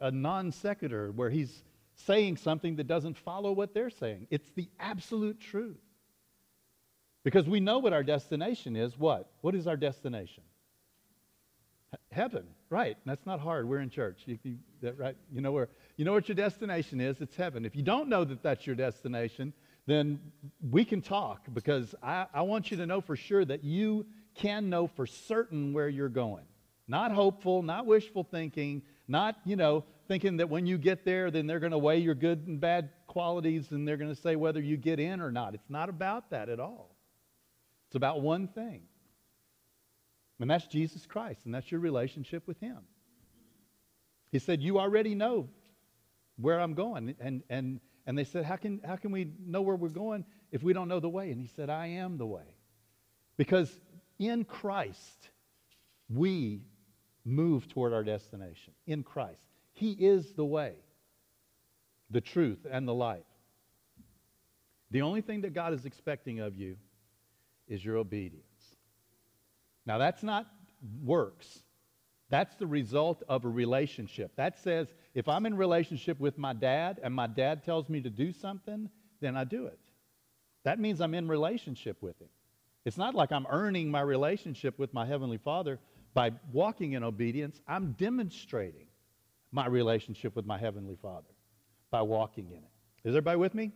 a 0.00 0.10
non 0.10 0.50
sequitur 0.50 1.12
where 1.12 1.30
he's 1.30 1.62
saying 1.94 2.38
something 2.38 2.76
that 2.76 2.86
doesn't 2.86 3.18
follow 3.18 3.52
what 3.52 3.74
they're 3.74 3.90
saying. 3.90 4.26
It's 4.30 4.50
the 4.50 4.68
absolute 4.80 5.40
truth. 5.40 5.76
Because 7.22 7.46
we 7.46 7.60
know 7.60 7.78
what 7.78 7.92
our 7.92 8.02
destination 8.02 8.74
is. 8.76 8.98
What? 8.98 9.30
What 9.42 9.54
is 9.54 9.66
our 9.66 9.76
destination? 9.76 10.42
Heaven, 12.10 12.46
right? 12.70 12.96
That's 13.04 13.26
not 13.26 13.38
hard. 13.38 13.68
We're 13.68 13.80
in 13.80 13.90
church. 13.90 14.22
You, 14.24 14.38
you, 14.42 14.56
that, 14.80 14.98
right? 14.98 15.16
You 15.30 15.40
know 15.40 15.52
where? 15.52 15.68
You 15.96 16.04
know 16.04 16.12
what 16.12 16.28
your 16.28 16.34
destination 16.34 17.00
is. 17.00 17.20
It's 17.20 17.36
heaven. 17.36 17.64
If 17.64 17.76
you 17.76 17.82
don't 17.82 18.08
know 18.08 18.24
that 18.24 18.42
that's 18.42 18.66
your 18.66 18.76
destination, 18.76 19.52
then 19.86 20.20
we 20.70 20.84
can 20.84 21.02
talk 21.02 21.42
because 21.52 21.94
I, 22.02 22.26
I 22.32 22.42
want 22.42 22.70
you 22.70 22.76
to 22.78 22.86
know 22.86 23.00
for 23.00 23.16
sure 23.16 23.44
that 23.44 23.64
you 23.64 24.06
can 24.34 24.70
know 24.70 24.86
for 24.86 25.06
certain 25.06 25.72
where 25.72 25.88
you're 25.88 26.08
going. 26.08 26.44
Not 26.88 27.12
hopeful, 27.12 27.62
not 27.62 27.86
wishful 27.86 28.24
thinking, 28.24 28.82
not 29.06 29.36
you 29.44 29.56
know 29.56 29.84
thinking 30.08 30.38
that 30.38 30.48
when 30.48 30.66
you 30.66 30.78
get 30.78 31.04
there, 31.04 31.30
then 31.30 31.46
they're 31.46 31.60
going 31.60 31.72
to 31.72 31.78
weigh 31.78 31.98
your 31.98 32.14
good 32.14 32.46
and 32.46 32.60
bad 32.60 32.90
qualities 33.06 33.70
and 33.70 33.86
they're 33.86 33.96
going 33.96 34.14
to 34.14 34.20
say 34.20 34.36
whether 34.36 34.60
you 34.60 34.76
get 34.76 34.98
in 34.98 35.20
or 35.20 35.30
not. 35.30 35.54
It's 35.54 35.70
not 35.70 35.88
about 35.88 36.30
that 36.30 36.48
at 36.48 36.60
all. 36.60 36.94
It's 37.88 37.96
about 37.96 38.22
one 38.22 38.48
thing. 38.48 38.82
And 40.40 40.50
that's 40.50 40.66
Jesus 40.66 41.06
Christ, 41.06 41.42
and 41.44 41.54
that's 41.54 41.70
your 41.70 41.80
relationship 41.80 42.48
with 42.48 42.58
Him. 42.58 42.78
He 44.32 44.38
said, 44.38 44.60
You 44.60 44.80
already 44.80 45.14
know 45.14 45.48
where 46.36 46.60
I'm 46.60 46.74
going. 46.74 47.14
And, 47.20 47.42
and, 47.48 47.80
and 48.06 48.18
they 48.18 48.24
said, 48.24 48.44
how 48.44 48.56
can, 48.56 48.80
how 48.84 48.96
can 48.96 49.12
we 49.12 49.32
know 49.44 49.62
where 49.62 49.76
we're 49.76 49.88
going 49.88 50.24
if 50.50 50.62
we 50.62 50.72
don't 50.72 50.88
know 50.88 51.00
the 51.00 51.08
way? 51.08 51.30
And 51.30 51.40
he 51.40 51.46
said, 51.46 51.70
I 51.70 51.86
am 51.86 52.18
the 52.18 52.26
way. 52.26 52.56
Because 53.36 53.80
in 54.18 54.44
Christ, 54.44 55.30
we 56.08 56.62
move 57.24 57.68
toward 57.68 57.92
our 57.92 58.02
destination. 58.02 58.72
In 58.86 59.02
Christ. 59.02 59.40
He 59.72 59.92
is 59.92 60.32
the 60.32 60.44
way, 60.44 60.74
the 62.10 62.20
truth, 62.20 62.66
and 62.70 62.86
the 62.86 62.94
life. 62.94 63.22
The 64.90 65.02
only 65.02 65.22
thing 65.22 65.40
that 65.42 65.54
God 65.54 65.72
is 65.72 65.86
expecting 65.86 66.40
of 66.40 66.54
you 66.54 66.76
is 67.66 67.82
your 67.84 67.96
obedience. 67.96 68.44
Now, 69.86 69.98
that's 69.98 70.22
not 70.22 70.46
works. 71.02 71.62
That's 72.32 72.54
the 72.54 72.66
result 72.66 73.22
of 73.28 73.44
a 73.44 73.48
relationship. 73.48 74.34
That 74.36 74.58
says 74.58 74.94
if 75.14 75.28
I'm 75.28 75.44
in 75.44 75.54
relationship 75.54 76.18
with 76.18 76.38
my 76.38 76.54
dad 76.54 76.98
and 77.02 77.12
my 77.12 77.26
dad 77.26 77.62
tells 77.62 77.90
me 77.90 78.00
to 78.00 78.08
do 78.08 78.32
something, 78.32 78.88
then 79.20 79.36
I 79.36 79.44
do 79.44 79.66
it. 79.66 79.78
That 80.64 80.80
means 80.80 81.02
I'm 81.02 81.12
in 81.12 81.28
relationship 81.28 81.98
with 82.00 82.18
him. 82.18 82.30
It's 82.86 82.96
not 82.96 83.14
like 83.14 83.32
I'm 83.32 83.46
earning 83.50 83.90
my 83.90 84.00
relationship 84.00 84.78
with 84.78 84.94
my 84.94 85.04
heavenly 85.04 85.36
Father 85.36 85.78
by 86.14 86.30
walking 86.50 86.92
in 86.94 87.04
obedience. 87.04 87.60
I'm 87.68 87.92
demonstrating 87.98 88.86
my 89.50 89.66
relationship 89.66 90.34
with 90.34 90.46
my 90.46 90.56
heavenly 90.56 90.96
Father 91.02 91.28
by 91.90 92.00
walking 92.00 92.46
in 92.46 92.64
it. 92.64 92.70
Is 93.04 93.10
everybody 93.10 93.36
with 93.36 93.54
me? 93.54 93.72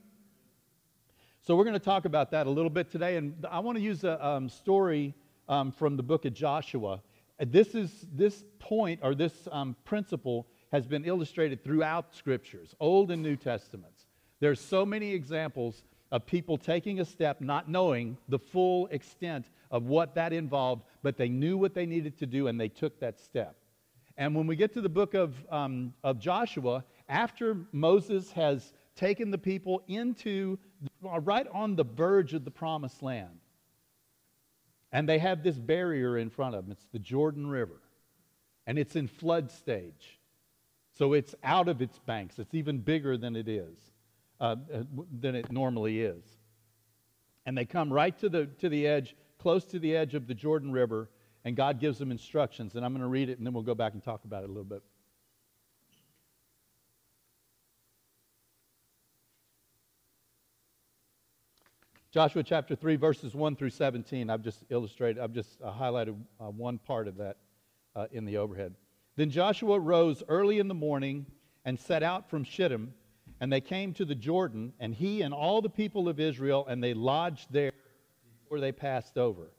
So 1.43 1.57
we're 1.57 1.65
going 1.65 1.75
to 1.75 1.79
talk 1.79 2.07
about 2.07 2.31
that 2.31 2.47
a 2.47 2.51
little 2.51 2.71
bit 2.71 2.91
today, 2.91 3.19
and 3.19 3.45
I 3.51 3.59
want 3.59 3.77
to 3.77 3.85
use 3.85 4.03
a 4.03 4.27
um, 4.27 4.49
story 4.49 5.13
um, 5.47 5.73
from 5.73 5.99
the 5.99 6.03
book 6.03 6.25
of 6.25 6.33
Joshua. 6.33 7.03
This 7.39 7.75
is 7.75 8.07
this 8.13 8.45
point 8.59 9.01
or 9.03 9.15
this 9.15 9.47
um, 9.53 9.77
principle 9.85 10.47
has 10.73 10.87
been 10.87 11.05
illustrated 11.05 11.63
throughout 11.63 12.15
scriptures, 12.15 12.75
Old 12.81 13.11
and 13.11 13.23
New 13.23 13.37
Testaments. 13.37 14.07
There's 14.41 14.61
so 14.61 14.87
many 14.87 15.13
examples 15.13 15.85
of 16.13 16.27
people 16.27 16.57
taking 16.57 17.01
a 17.01 17.05
step 17.05 17.41
not 17.41 17.69
knowing 17.69 18.17
the 18.29 18.39
full 18.39 18.87
extent 18.89 19.47
of 19.71 19.85
what 19.85 20.15
that 20.15 20.33
involved, 20.33 20.85
but 21.03 21.17
they 21.17 21.29
knew 21.29 21.59
what 21.59 21.75
they 21.75 21.87
needed 21.87 22.19
to 22.19 22.27
do 22.27 22.47
and 22.47 22.61
they 22.61 22.69
took 22.69 22.99
that 23.01 23.21
step. 23.21 23.57
And 24.17 24.35
when 24.35 24.47
we 24.47 24.57
get 24.57 24.73
to 24.75 24.81
the 24.81 24.89
book 24.89 25.15
of, 25.15 25.35
um, 25.51 25.93
of 26.03 26.19
Joshua, 26.19 26.85
after 27.09 27.59
Moses 27.73 28.33
has 28.33 28.73
taken 28.95 29.31
the 29.31 29.39
people 29.39 29.83
into, 29.89 30.59
right 31.03 31.47
on 31.53 31.77
the 31.77 31.85
verge 31.85 32.33
of 32.33 32.45
the 32.45 32.51
promised 32.51 33.03
land, 33.03 33.39
and 34.97 35.07
they 35.07 35.19
have 35.19 35.43
this 35.43 35.59
barrier 35.59 36.17
in 36.17 36.31
front 36.31 36.55
of 36.55 36.65
them. 36.65 36.73
It's 36.73 36.87
the 36.91 36.99
Jordan 36.99 37.47
River. 37.47 37.83
And 38.67 38.79
it's 38.79 38.97
in 38.97 39.09
flood 39.09 39.51
stage. 39.51 40.19
So 40.95 41.13
it's 41.13 41.35
out 41.45 41.69
of 41.69 41.83
its 41.83 41.99
banks. 41.99 42.39
It's 42.39 42.55
even 42.55 42.79
bigger 42.79 43.19
than 43.19 43.37
it 43.37 43.47
is, 43.47 43.77
uh, 44.41 44.57
uh 44.73 44.85
than 45.21 45.35
it 45.35 45.53
normally 45.53 46.01
is. 46.01 46.25
And 47.45 47.59
they 47.59 47.67
come 47.67 47.93
right 47.93 48.19
to 48.21 48.31
the, 48.31 48.47
to 48.47 48.71
the 48.71 48.87
edge, 48.87 49.15
close 49.39 49.67
to 49.67 49.79
the 49.79 49.95
edge 49.95 50.15
of 50.15 50.27
the 50.27 50.35
Jordan 50.35 50.73
River, 50.73 51.11
and 51.45 51.55
God 51.55 51.79
gives 51.79 51.99
them 51.99 52.11
instructions. 52.11 52.75
And 52.75 52.83
I'm 52.83 52.93
going 52.93 53.03
to 53.03 53.09
read 53.09 53.29
it, 53.29 53.37
and 53.37 53.47
then 53.47 53.53
we'll 53.53 53.65
go 53.65 53.75
back 53.75 53.93
and 53.93 54.03
talk 54.03 54.25
about 54.25 54.45
it 54.45 54.47
a 54.47 54.53
little 54.53 54.65
bit. 54.65 54.83
Joshua 62.17 62.43
chapter 62.43 62.75
3, 62.75 62.97
verses 62.97 63.35
1 63.35 63.57
through 63.57 63.69
17. 63.69 64.31
I've 64.31 64.41
just 64.41 64.65
illustrated, 64.71 65.21
I've 65.21 65.35
just 65.35 65.61
uh, 65.61 65.71
highlighted 65.71 66.17
uh, 66.41 66.45
one 66.45 66.79
part 66.79 67.09
of 67.09 67.19
that 67.19 67.37
uh, 67.95 68.07
in 68.11 68.25
the 68.25 68.39
overhead. 68.39 68.75
Then 69.17 69.29
Joshua 69.29 69.79
rose 69.79 70.23
early 70.27 70.59
in 70.59 70.67
the 70.67 70.73
morning 70.73 71.27
and 71.67 71.79
set 71.79 72.03
out 72.03 72.31
from 72.31 72.43
Shittim, 72.43 72.95
and 73.39 73.53
they 73.53 73.61
came 73.61 73.93
to 73.93 74.07
the 74.07 74.15
Jordan, 74.15 74.73
and 74.81 74.95
he 74.95 75.21
and 75.21 75.35
all 75.35 75.61
the 75.61 75.69
people 75.69 76.09
of 76.09 76.19
Israel, 76.19 76.65
and 76.67 76.83
they 76.83 76.95
lodged 76.95 77.53
there 77.53 77.73
before 78.45 78.61
they 78.61 78.73
passed 78.73 79.19
over. 79.19 79.51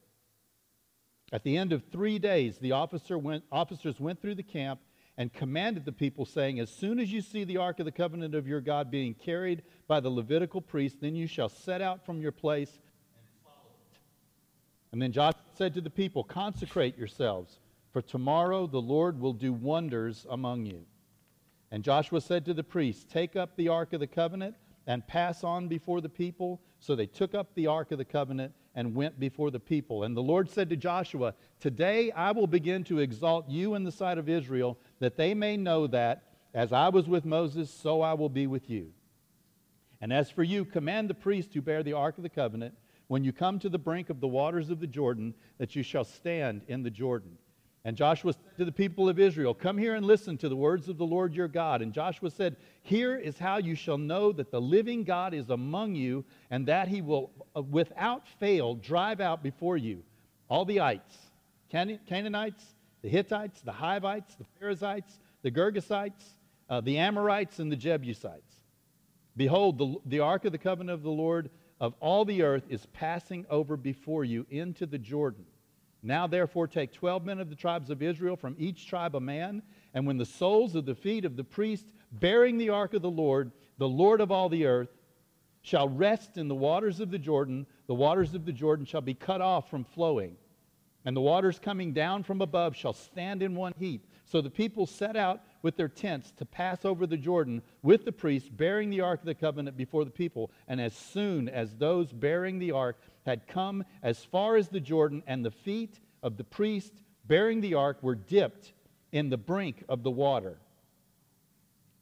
At 1.31 1.43
the 1.43 1.57
end 1.57 1.71
of 1.73 1.83
three 1.91 2.17
days, 2.17 2.57
the 2.57 2.71
officer 2.71 3.19
went, 3.19 3.43
officers 3.51 3.99
went 3.99 4.19
through 4.19 4.33
the 4.33 4.41
camp 4.41 4.79
and 5.17 5.33
commanded 5.33 5.83
the 5.83 5.91
people, 5.91 6.25
saying, 6.25 6.59
As 6.59 6.69
soon 6.69 6.99
as 6.99 7.11
you 7.11 7.21
see 7.21 7.43
the 7.43 7.57
ark 7.57 7.79
of 7.79 7.85
the 7.85 7.91
covenant 7.91 8.35
of 8.35 8.47
your 8.47 8.61
God 8.61 8.91
being 8.91 9.15
carried 9.15 9.63
by 9.87 9.99
the 9.99 10.09
Levitical 10.09 10.61
priest, 10.61 10.97
then 11.01 11.15
you 11.15 11.27
shall 11.27 11.49
set 11.49 11.81
out 11.81 12.05
from 12.05 12.21
your 12.21 12.31
place 12.31 12.69
and 12.71 13.27
follow 13.43 13.71
it. 13.91 13.97
And 14.91 15.01
then 15.01 15.11
Joshua 15.11 15.41
said 15.55 15.73
to 15.73 15.81
the 15.81 15.89
people, 15.89 16.23
Consecrate 16.23 16.97
yourselves, 16.97 17.59
for 17.91 18.01
tomorrow 18.01 18.67
the 18.67 18.81
Lord 18.81 19.19
will 19.19 19.33
do 19.33 19.53
wonders 19.53 20.27
among 20.29 20.65
you. 20.65 20.85
And 21.71 21.83
Joshua 21.83 22.21
said 22.21 22.45
to 22.45 22.53
the 22.53 22.63
priests, 22.63 23.05
Take 23.11 23.35
up 23.35 23.55
the 23.55 23.69
ark 23.69 23.93
of 23.93 23.99
the 23.99 24.07
covenant 24.07 24.55
and 24.85 25.05
pass 25.05 25.43
on 25.43 25.67
before 25.67 25.99
the 25.99 26.09
people. 26.09 26.61
So 26.79 26.95
they 26.95 27.07
took 27.07 27.33
up 27.33 27.53
the 27.55 27.67
ark 27.67 27.91
of 27.91 27.97
the 27.97 28.05
covenant 28.05 28.53
and 28.77 28.93
went 28.93 29.19
before 29.19 29.49
the 29.49 29.59
people. 29.59 30.03
And 30.03 30.15
the 30.15 30.21
Lord 30.21 30.51
said 30.51 30.69
to 30.69 30.77
Joshua, 30.77 31.33
Today 31.59 32.11
I 32.11 32.31
will 32.31 32.45
begin 32.45 32.83
to 32.85 32.99
exalt 32.99 33.49
you 33.49 33.73
in 33.73 33.83
the 33.83 33.91
sight 33.91 34.19
of 34.19 34.29
Israel, 34.29 34.77
that 34.99 35.17
they 35.17 35.33
may 35.33 35.57
know 35.57 35.87
that, 35.87 36.25
as 36.53 36.71
I 36.71 36.89
was 36.89 37.07
with 37.07 37.25
Moses, 37.25 37.71
so 37.71 38.01
I 38.03 38.13
will 38.13 38.29
be 38.29 38.45
with 38.45 38.69
you. 38.69 38.93
And 39.99 40.13
as 40.13 40.29
for 40.29 40.43
you, 40.43 40.63
command 40.63 41.09
the 41.09 41.15
priests 41.15 41.55
who 41.55 41.61
bear 41.61 41.81
the 41.81 41.93
ark 41.93 42.17
of 42.17 42.23
the 42.23 42.29
covenant, 42.29 42.75
when 43.07 43.23
you 43.23 43.33
come 43.33 43.57
to 43.59 43.69
the 43.69 43.79
brink 43.79 44.11
of 44.11 44.19
the 44.19 44.27
waters 44.27 44.69
of 44.69 44.79
the 44.79 44.85
Jordan, 44.85 45.33
that 45.57 45.75
you 45.75 45.81
shall 45.81 46.03
stand 46.03 46.61
in 46.67 46.83
the 46.83 46.91
Jordan. 46.91 47.39
And 47.87 47.95
Joshua 47.95 48.33
said 48.33 48.57
to 48.57 48.65
the 48.65 48.71
people 48.73 49.07
of 49.07 49.17
Israel, 49.17 49.53
Come 49.53 49.77
here 49.77 49.95
and 49.95 50.05
listen 50.05 50.37
to 50.39 50.49
the 50.49 50.57
words 50.57 50.89
of 50.89 50.97
the 50.97 51.05
Lord 51.05 51.33
your 51.33 51.47
God. 51.47 51.81
And 51.81 51.93
Joshua 51.93 52.29
said, 52.29 52.57
Here 52.81 53.15
is 53.15 53.39
how 53.39 53.59
you 53.59 53.75
shall 53.75 53.97
know 53.97 54.33
that 54.33 54.51
the 54.51 54.59
living 54.59 55.05
God 55.05 55.33
is 55.33 55.51
among 55.51 55.95
you, 55.95 56.25
and 56.51 56.65
that 56.67 56.89
he 56.89 57.01
will 57.01 57.31
uh, 57.55 57.61
without 57.61 58.27
fail 58.41 58.75
drive 58.75 59.21
out 59.21 59.41
before 59.41 59.77
you 59.77 60.03
all 60.49 60.65
the 60.65 60.81
ites, 60.81 61.15
Canaanites, 61.69 62.75
the 63.03 63.07
Hittites, 63.07 63.61
the 63.61 63.71
Hivites, 63.71 64.35
the 64.35 64.45
Perizzites, 64.59 65.19
the 65.43 65.51
Girgashites, 65.51 66.35
uh, 66.69 66.81
the 66.81 66.97
Amorites, 66.97 67.59
and 67.59 67.71
the 67.71 67.77
Jebusites. 67.77 68.55
Behold, 69.37 69.77
the, 69.77 69.95
the 70.07 70.19
ark 70.19 70.43
of 70.43 70.51
the 70.51 70.57
covenant 70.57 70.93
of 70.93 71.03
the 71.03 71.09
Lord 71.09 71.49
of 71.79 71.93
all 72.01 72.25
the 72.25 72.43
earth 72.43 72.65
is 72.67 72.85
passing 72.87 73.45
over 73.49 73.77
before 73.77 74.25
you 74.25 74.45
into 74.49 74.85
the 74.85 74.97
Jordan. 74.97 75.45
Now, 76.07 76.25
therefore, 76.25 76.67
take 76.67 76.93
12 76.93 77.25
men 77.25 77.37
of 77.41 77.49
the 77.49 77.55
tribes 77.55 77.89
of 77.89 78.01
Israel, 78.01 78.37
from 78.37 78.55
each 78.57 78.87
tribe 78.87 79.13
a 79.17 79.19
man, 79.19 79.61
and 79.93 80.07
when 80.07 80.15
the 80.15 80.25
soles 80.25 80.73
of 80.73 80.85
the 80.85 80.95
feet 80.95 81.25
of 81.25 81.35
the 81.35 81.43
priest 81.43 81.91
bearing 82.13 82.57
the 82.57 82.69
ark 82.69 82.93
of 82.93 83.01
the 83.01 83.09
Lord, 83.09 83.51
the 83.77 83.89
Lord 83.89 84.21
of 84.21 84.31
all 84.31 84.47
the 84.47 84.65
earth, 84.65 84.87
shall 85.63 85.89
rest 85.89 86.37
in 86.37 86.47
the 86.47 86.55
waters 86.55 87.01
of 87.01 87.11
the 87.11 87.19
Jordan, 87.19 87.67
the 87.87 87.93
waters 87.93 88.33
of 88.33 88.45
the 88.45 88.53
Jordan 88.53 88.85
shall 88.85 89.01
be 89.01 89.13
cut 89.13 89.41
off 89.41 89.69
from 89.69 89.83
flowing, 89.83 90.37
and 91.03 91.13
the 91.13 91.19
waters 91.19 91.59
coming 91.59 91.91
down 91.91 92.23
from 92.23 92.41
above 92.41 92.73
shall 92.73 92.93
stand 92.93 93.43
in 93.43 93.53
one 93.53 93.73
heap. 93.77 94.09
So 94.23 94.39
the 94.39 94.49
people 94.49 94.85
set 94.85 95.17
out 95.17 95.41
with 95.61 95.77
their 95.77 95.87
tents 95.87 96.31
to 96.37 96.45
pass 96.45 96.85
over 96.85 97.07
the 97.07 97.17
Jordan 97.17 97.61
with 97.81 98.05
the 98.05 98.11
priests 98.11 98.49
bearing 98.49 98.89
the 98.89 99.01
ark 99.01 99.21
of 99.21 99.25
the 99.25 99.35
covenant 99.35 99.77
before 99.77 100.05
the 100.05 100.11
people. 100.11 100.51
And 100.67 100.79
as 100.79 100.95
soon 100.95 101.49
as 101.49 101.75
those 101.75 102.11
bearing 102.11 102.59
the 102.59 102.71
ark 102.71 102.99
had 103.25 103.47
come 103.47 103.83
as 104.03 104.23
far 104.23 104.55
as 104.55 104.69
the 104.69 104.79
Jordan, 104.79 105.23
and 105.27 105.43
the 105.43 105.51
feet 105.51 105.99
of 106.23 106.37
the 106.37 106.43
priest 106.43 106.93
bearing 107.25 107.61
the 107.61 107.73
ark 107.73 107.97
were 108.01 108.15
dipped 108.15 108.73
in 109.11 109.29
the 109.29 109.37
brink 109.37 109.83
of 109.89 110.03
the 110.03 110.11
water. 110.11 110.57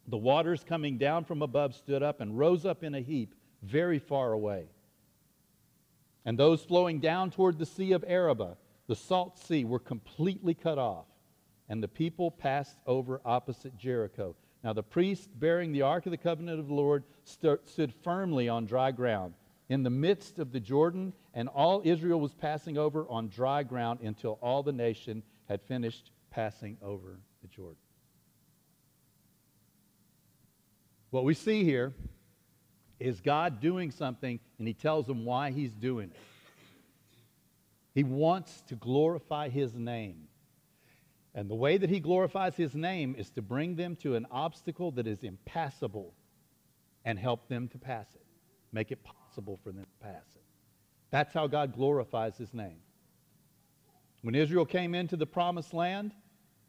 The 0.08 0.18
waters 0.18 0.64
coming 0.64 0.98
down 0.98 1.26
from 1.26 1.42
above 1.42 1.74
stood 1.74 2.04
up 2.04 2.22
and 2.22 2.38
rose 2.38 2.66
up 2.66 2.84
in 2.84 2.94
a 2.94 3.02
heap 3.02 3.34
very 3.64 4.00
far 4.00 4.34
away. 4.34 4.68
And 6.26 6.38
those 6.38 6.64
flowing 6.64 7.00
down 7.00 7.32
toward 7.32 7.58
the 7.58 7.66
Sea 7.66 7.92
of 7.94 8.04
Arabah, 8.08 8.56
the 8.88 8.96
salt 8.96 9.40
sea, 9.40 9.64
were 9.64 9.80
completely 9.80 10.54
cut 10.54 10.78
off. 10.78 11.06
And 11.68 11.82
the 11.82 11.88
people 11.88 12.30
passed 12.30 12.78
over 12.86 13.22
opposite 13.26 13.78
Jericho. 13.78 14.36
Now 14.64 14.74
the 14.74 14.84
priest 14.84 15.30
bearing 15.40 15.72
the 15.72 15.84
ark 15.84 16.06
of 16.06 16.12
the 16.12 16.18
covenant 16.18 16.60
of 16.60 16.68
the 16.68 16.74
Lord 16.74 17.04
stood 17.24 17.94
firmly 18.04 18.50
on 18.50 18.66
dry 18.66 18.92
ground 18.92 19.34
in 19.70 19.84
the 19.84 19.90
midst 19.90 20.38
of 20.38 20.52
the 20.52 20.60
Jordan, 20.60 21.14
and 21.34 21.50
all 21.50 21.82
Israel 21.84 22.20
was 22.20 22.34
passing 22.34 22.78
over 22.78 23.08
on 23.10 23.30
dry 23.30 23.64
ground 23.64 24.00
until 24.02 24.38
all 24.42 24.62
the 24.62 24.72
nation 24.72 25.24
had 25.50 25.62
finished 25.64 26.12
passing 26.30 26.78
over 26.84 27.20
the 27.42 27.48
Jordan. 27.48 27.78
What 31.10 31.24
we 31.24 31.34
see 31.34 31.64
here 31.64 31.94
is 33.00 33.22
God 33.22 33.60
doing 33.60 33.90
something, 33.90 34.40
and 34.60 34.68
He 34.68 34.74
tells 34.74 35.08
them 35.08 35.26
why 35.26 35.52
He's 35.52 35.74
doing 35.74 36.12
it. 36.12 36.18
He 37.94 38.04
wants 38.04 38.62
to 38.68 38.76
glorify 38.76 39.50
His 39.50 39.74
name. 39.74 40.28
And 41.36 41.48
the 41.50 41.56
way 41.56 41.78
that 41.78 41.90
He 41.90 42.00
glorifies 42.00 42.56
His 42.56 42.74
name 42.74 43.16
is 43.16 43.30
to 43.32 43.44
bring 43.44 43.76
them 43.76 43.96
to 43.98 44.16
an 44.16 44.26
obstacle 44.32 44.90
that 44.92 45.06
is 45.06 45.22
impassable 45.22 46.16
and 47.06 47.20
help 47.20 47.48
them 47.48 47.68
to 47.68 47.78
pass 47.78 48.08
it. 48.16 48.26
Make 48.74 48.92
it 48.92 49.00
possible 49.04 49.60
for 49.64 49.72
them 49.72 49.84
to 49.86 50.06
pass 50.06 50.26
it. 50.36 50.42
That's 51.12 51.34
how 51.34 51.48
God 51.48 51.74
glorifies 51.74 52.38
his 52.38 52.54
name. 52.54 52.80
When 54.22 54.36
Israel 54.36 54.66
came 54.66 54.96
into 54.96 55.16
the 55.16 55.28
promised 55.28 55.74
land, 55.74 56.14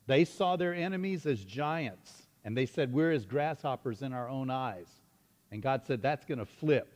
they 0.06 0.24
saw 0.24 0.56
their 0.56 0.74
enemies 0.74 1.26
as 1.26 1.42
giants, 1.42 2.28
and 2.44 2.56
they 2.56 2.66
said, 2.66 2.92
We're 2.92 3.10
as 3.10 3.24
grasshoppers 3.24 4.02
in 4.02 4.12
our 4.12 4.28
own 4.28 4.50
eyes. 4.50 4.88
And 5.50 5.62
God 5.62 5.84
said, 5.86 6.02
That's 6.02 6.26
going 6.26 6.38
to 6.38 6.46
flip. 6.46 6.94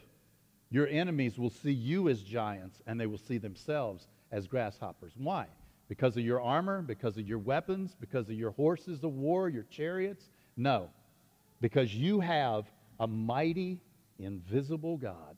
Your 0.70 0.86
enemies 0.86 1.38
will 1.38 1.50
see 1.50 1.72
you 1.72 2.08
as 2.08 2.22
giants, 2.22 2.80
and 2.86 3.00
they 3.00 3.06
will 3.06 3.18
see 3.18 3.38
themselves 3.38 4.06
as 4.30 4.46
grasshoppers. 4.46 5.14
Why? 5.16 5.46
Because 5.90 6.16
of 6.16 6.22
your 6.22 6.40
armor, 6.40 6.82
because 6.82 7.16
of 7.16 7.26
your 7.26 7.40
weapons, 7.40 7.96
because 7.98 8.28
of 8.28 8.36
your 8.36 8.52
horses 8.52 9.02
of 9.02 9.12
war, 9.14 9.48
your 9.48 9.64
chariots? 9.64 10.30
No. 10.56 10.88
Because 11.60 11.92
you 11.92 12.20
have 12.20 12.70
a 13.00 13.08
mighty, 13.08 13.80
invisible 14.20 14.96
God 14.96 15.36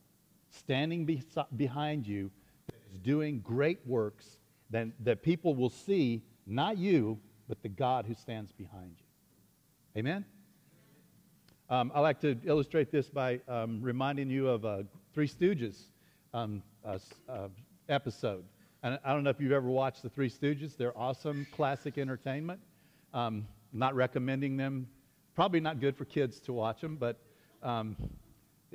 standing 0.51 1.07
be- 1.07 1.23
behind 1.57 2.07
you 2.07 2.31
that 2.67 2.77
is 2.93 2.99
doing 2.99 3.41
great 3.41 3.79
works 3.87 4.37
that, 4.69 4.89
that 5.01 5.23
people 5.23 5.55
will 5.55 5.71
see, 5.71 6.23
not 6.47 6.77
you, 6.77 7.19
but 7.49 7.63
the 7.63 7.71
God 7.71 8.05
who 8.05 8.15
stands 8.15 8.53
behind 8.53 8.93
you. 8.99 10.01
Amen? 10.01 10.23
Um, 11.71 11.91
I 11.95 12.01
like 12.01 12.21
to 12.21 12.39
illustrate 12.45 12.93
this 12.93 13.09
by 13.09 13.41
um, 13.49 13.81
reminding 13.81 14.29
you 14.29 14.49
of 14.49 14.67
a 14.67 14.85
Three 15.15 15.29
Stooges 15.29 15.85
um, 16.35 16.63
uh, 16.85 16.99
uh, 17.27 17.49
episode. 17.89 18.45
I 18.85 19.13
don't 19.13 19.23
know 19.23 19.31
if 19.31 19.41
you've 19.41 19.53
ever 19.53 19.69
watched 19.69 20.03
the 20.03 20.09
Three 20.09 20.29
Stooges. 20.29 20.77
They're 20.77 20.97
awesome, 20.99 21.47
classic 21.53 21.99
entertainment. 21.99 22.59
Um, 23.15 23.47
not 23.73 23.95
recommending 23.95 24.57
them. 24.57 24.89
Probably 25.37 25.61
not 25.61 25.79
good 25.79 25.97
for 25.97 26.05
kids 26.05 26.41
to 26.41 26.53
watch 26.53 26.81
them, 26.81 26.97
but 26.97 27.17
um, 27.63 27.95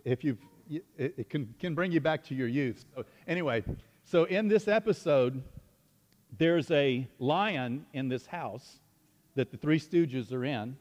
if 0.05 0.23
you've, 0.23 0.37
it, 0.69 0.85
it 0.97 1.29
can, 1.29 1.53
can 1.59 1.75
bring 1.75 1.91
you 1.91 1.99
back 1.99 2.23
to 2.25 2.35
your 2.35 2.47
youth. 2.47 2.85
So 2.95 3.03
anyway, 3.27 3.65
so 4.05 4.23
in 4.23 4.47
this 4.47 4.69
episode, 4.69 5.43
there's 6.37 6.71
a 6.71 7.05
lion 7.19 7.85
in 7.91 8.07
this 8.07 8.25
house 8.25 8.79
that 9.35 9.51
the 9.51 9.57
Three 9.57 9.79
Stooges 9.79 10.31
are 10.31 10.45
in. 10.45 10.77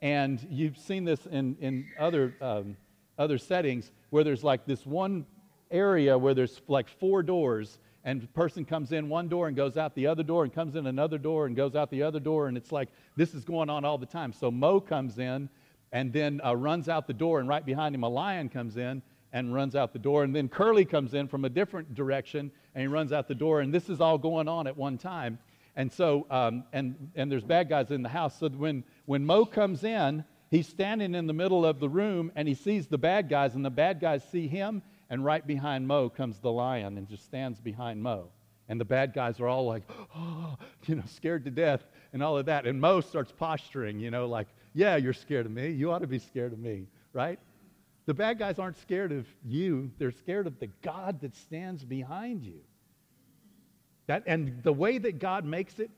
And 0.00 0.46
you've 0.50 0.78
seen 0.78 1.04
this 1.04 1.26
in, 1.26 1.54
in 1.60 1.86
other, 1.98 2.34
um, 2.40 2.78
other 3.18 3.36
settings 3.36 3.92
where 4.08 4.24
there's 4.24 4.42
like 4.42 4.64
this 4.64 4.86
one 4.86 5.26
area 5.70 6.16
where 6.16 6.32
there's 6.32 6.62
like 6.66 6.88
four 6.88 7.22
doors 7.22 7.78
and 8.04 8.22
the 8.22 8.26
person 8.28 8.64
comes 8.64 8.92
in 8.92 9.08
one 9.08 9.28
door 9.28 9.48
and 9.48 9.56
goes 9.56 9.76
out 9.76 9.94
the 9.94 10.06
other 10.06 10.22
door 10.22 10.44
and 10.44 10.52
comes 10.52 10.76
in 10.76 10.86
another 10.86 11.18
door 11.18 11.46
and 11.46 11.56
goes 11.56 11.74
out 11.74 11.90
the 11.90 12.02
other 12.02 12.20
door 12.20 12.48
and 12.48 12.56
it's 12.56 12.72
like 12.72 12.88
this 13.16 13.34
is 13.34 13.44
going 13.44 13.68
on 13.68 13.84
all 13.84 13.98
the 13.98 14.06
time. 14.06 14.32
So 14.32 14.50
Moe 14.50 14.80
comes 14.80 15.18
in 15.18 15.48
and 15.92 16.12
then 16.12 16.40
uh, 16.44 16.54
runs 16.54 16.88
out 16.88 17.06
the 17.06 17.12
door 17.12 17.40
and 17.40 17.48
right 17.48 17.64
behind 17.64 17.94
him 17.94 18.04
a 18.04 18.08
lion 18.08 18.48
comes 18.48 18.76
in 18.76 19.02
and 19.32 19.52
runs 19.52 19.74
out 19.74 19.92
the 19.92 19.98
door 19.98 20.24
and 20.24 20.34
then 20.34 20.48
curly 20.48 20.84
comes 20.84 21.14
in 21.14 21.28
from 21.28 21.44
a 21.44 21.48
different 21.48 21.94
direction 21.94 22.50
and 22.74 22.82
he 22.82 22.86
runs 22.86 23.12
out 23.12 23.28
the 23.28 23.34
door 23.34 23.60
and 23.60 23.74
this 23.74 23.88
is 23.88 24.00
all 24.00 24.16
going 24.16 24.48
on 24.48 24.66
at 24.66 24.76
one 24.76 24.96
time. 24.96 25.38
And 25.76 25.92
so 25.92 26.26
um, 26.30 26.64
and 26.72 27.10
and 27.14 27.30
there's 27.30 27.44
bad 27.44 27.68
guys 27.68 27.90
in 27.90 28.02
the 28.02 28.08
house. 28.08 28.38
So 28.38 28.48
when 28.48 28.84
when 29.06 29.24
Moe 29.24 29.44
comes 29.44 29.84
in 29.84 30.24
he's 30.50 30.66
standing 30.66 31.14
in 31.14 31.26
the 31.26 31.32
middle 31.32 31.64
of 31.66 31.78
the 31.78 31.88
room 31.88 32.32
and 32.34 32.48
he 32.48 32.54
sees 32.54 32.86
the 32.86 32.98
bad 32.98 33.28
guys 33.28 33.54
and 33.54 33.64
the 33.64 33.70
bad 33.70 34.00
guys 34.00 34.22
see 34.30 34.48
him 34.48 34.82
and 35.10 35.24
right 35.24 35.46
behind 35.46 35.86
Moe 35.86 36.08
comes 36.08 36.38
the 36.38 36.52
lion 36.52 36.98
and 36.98 37.08
just 37.08 37.24
stands 37.24 37.60
behind 37.60 38.02
Moe. 38.02 38.30
And 38.68 38.78
the 38.78 38.84
bad 38.84 39.14
guys 39.14 39.40
are 39.40 39.48
all 39.48 39.66
like, 39.66 39.82
oh, 40.14 40.56
you 40.86 40.96
know, 40.96 41.04
scared 41.06 41.44
to 41.44 41.50
death 41.50 41.86
and 42.12 42.22
all 42.22 42.36
of 42.36 42.46
that. 42.46 42.66
And 42.66 42.80
Moe 42.80 43.00
starts 43.00 43.32
posturing, 43.32 43.98
you 43.98 44.10
know, 44.10 44.26
like, 44.26 44.48
yeah, 44.74 44.96
you're 44.96 45.14
scared 45.14 45.46
of 45.46 45.52
me. 45.52 45.70
You 45.70 45.90
ought 45.90 46.00
to 46.00 46.06
be 46.06 46.18
scared 46.18 46.52
of 46.52 46.58
me, 46.58 46.86
right? 47.12 47.38
The 48.06 48.14
bad 48.14 48.38
guys 48.38 48.58
aren't 48.58 48.78
scared 48.78 49.12
of 49.12 49.26
you, 49.44 49.90
they're 49.98 50.12
scared 50.12 50.46
of 50.46 50.58
the 50.58 50.68
God 50.82 51.20
that 51.20 51.36
stands 51.36 51.84
behind 51.84 52.44
you. 52.44 52.60
That, 54.06 54.22
and 54.26 54.62
the 54.62 54.72
way 54.72 54.96
that 54.96 55.18
God 55.18 55.44
makes 55.44 55.78
it 55.78 55.90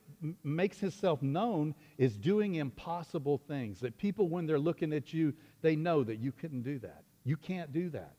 makes 0.43 0.79
himself 0.79 1.23
known 1.23 1.75
is 1.97 2.17
doing 2.17 2.57
impossible 2.57 3.39
things 3.39 3.81
that 3.81 3.97
people 3.97 4.29
when 4.29 4.45
they're 4.45 4.59
looking 4.59 4.93
at 4.93 5.15
you 5.15 5.33
they 5.63 5.75
know 5.75 6.05
that 6.05 6.19
you 6.19 6.31
couldn't 6.31 6.61
do 6.61 6.79
that 6.79 7.05
you 7.25 7.39
can't 7.39 7.73
do 7.73 7.89
that 7.89 8.17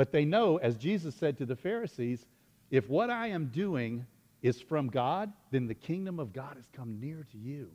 but 0.00 0.12
they 0.12 0.24
know, 0.24 0.56
as 0.56 0.78
Jesus 0.78 1.14
said 1.14 1.36
to 1.36 1.44
the 1.44 1.54
Pharisees, 1.54 2.24
if 2.70 2.88
what 2.88 3.10
I 3.10 3.26
am 3.26 3.48
doing 3.48 4.06
is 4.40 4.58
from 4.58 4.88
God, 4.88 5.30
then 5.50 5.66
the 5.66 5.74
kingdom 5.74 6.18
of 6.18 6.32
God 6.32 6.56
has 6.56 6.64
come 6.72 6.98
near 6.98 7.26
to 7.32 7.36
you. 7.36 7.70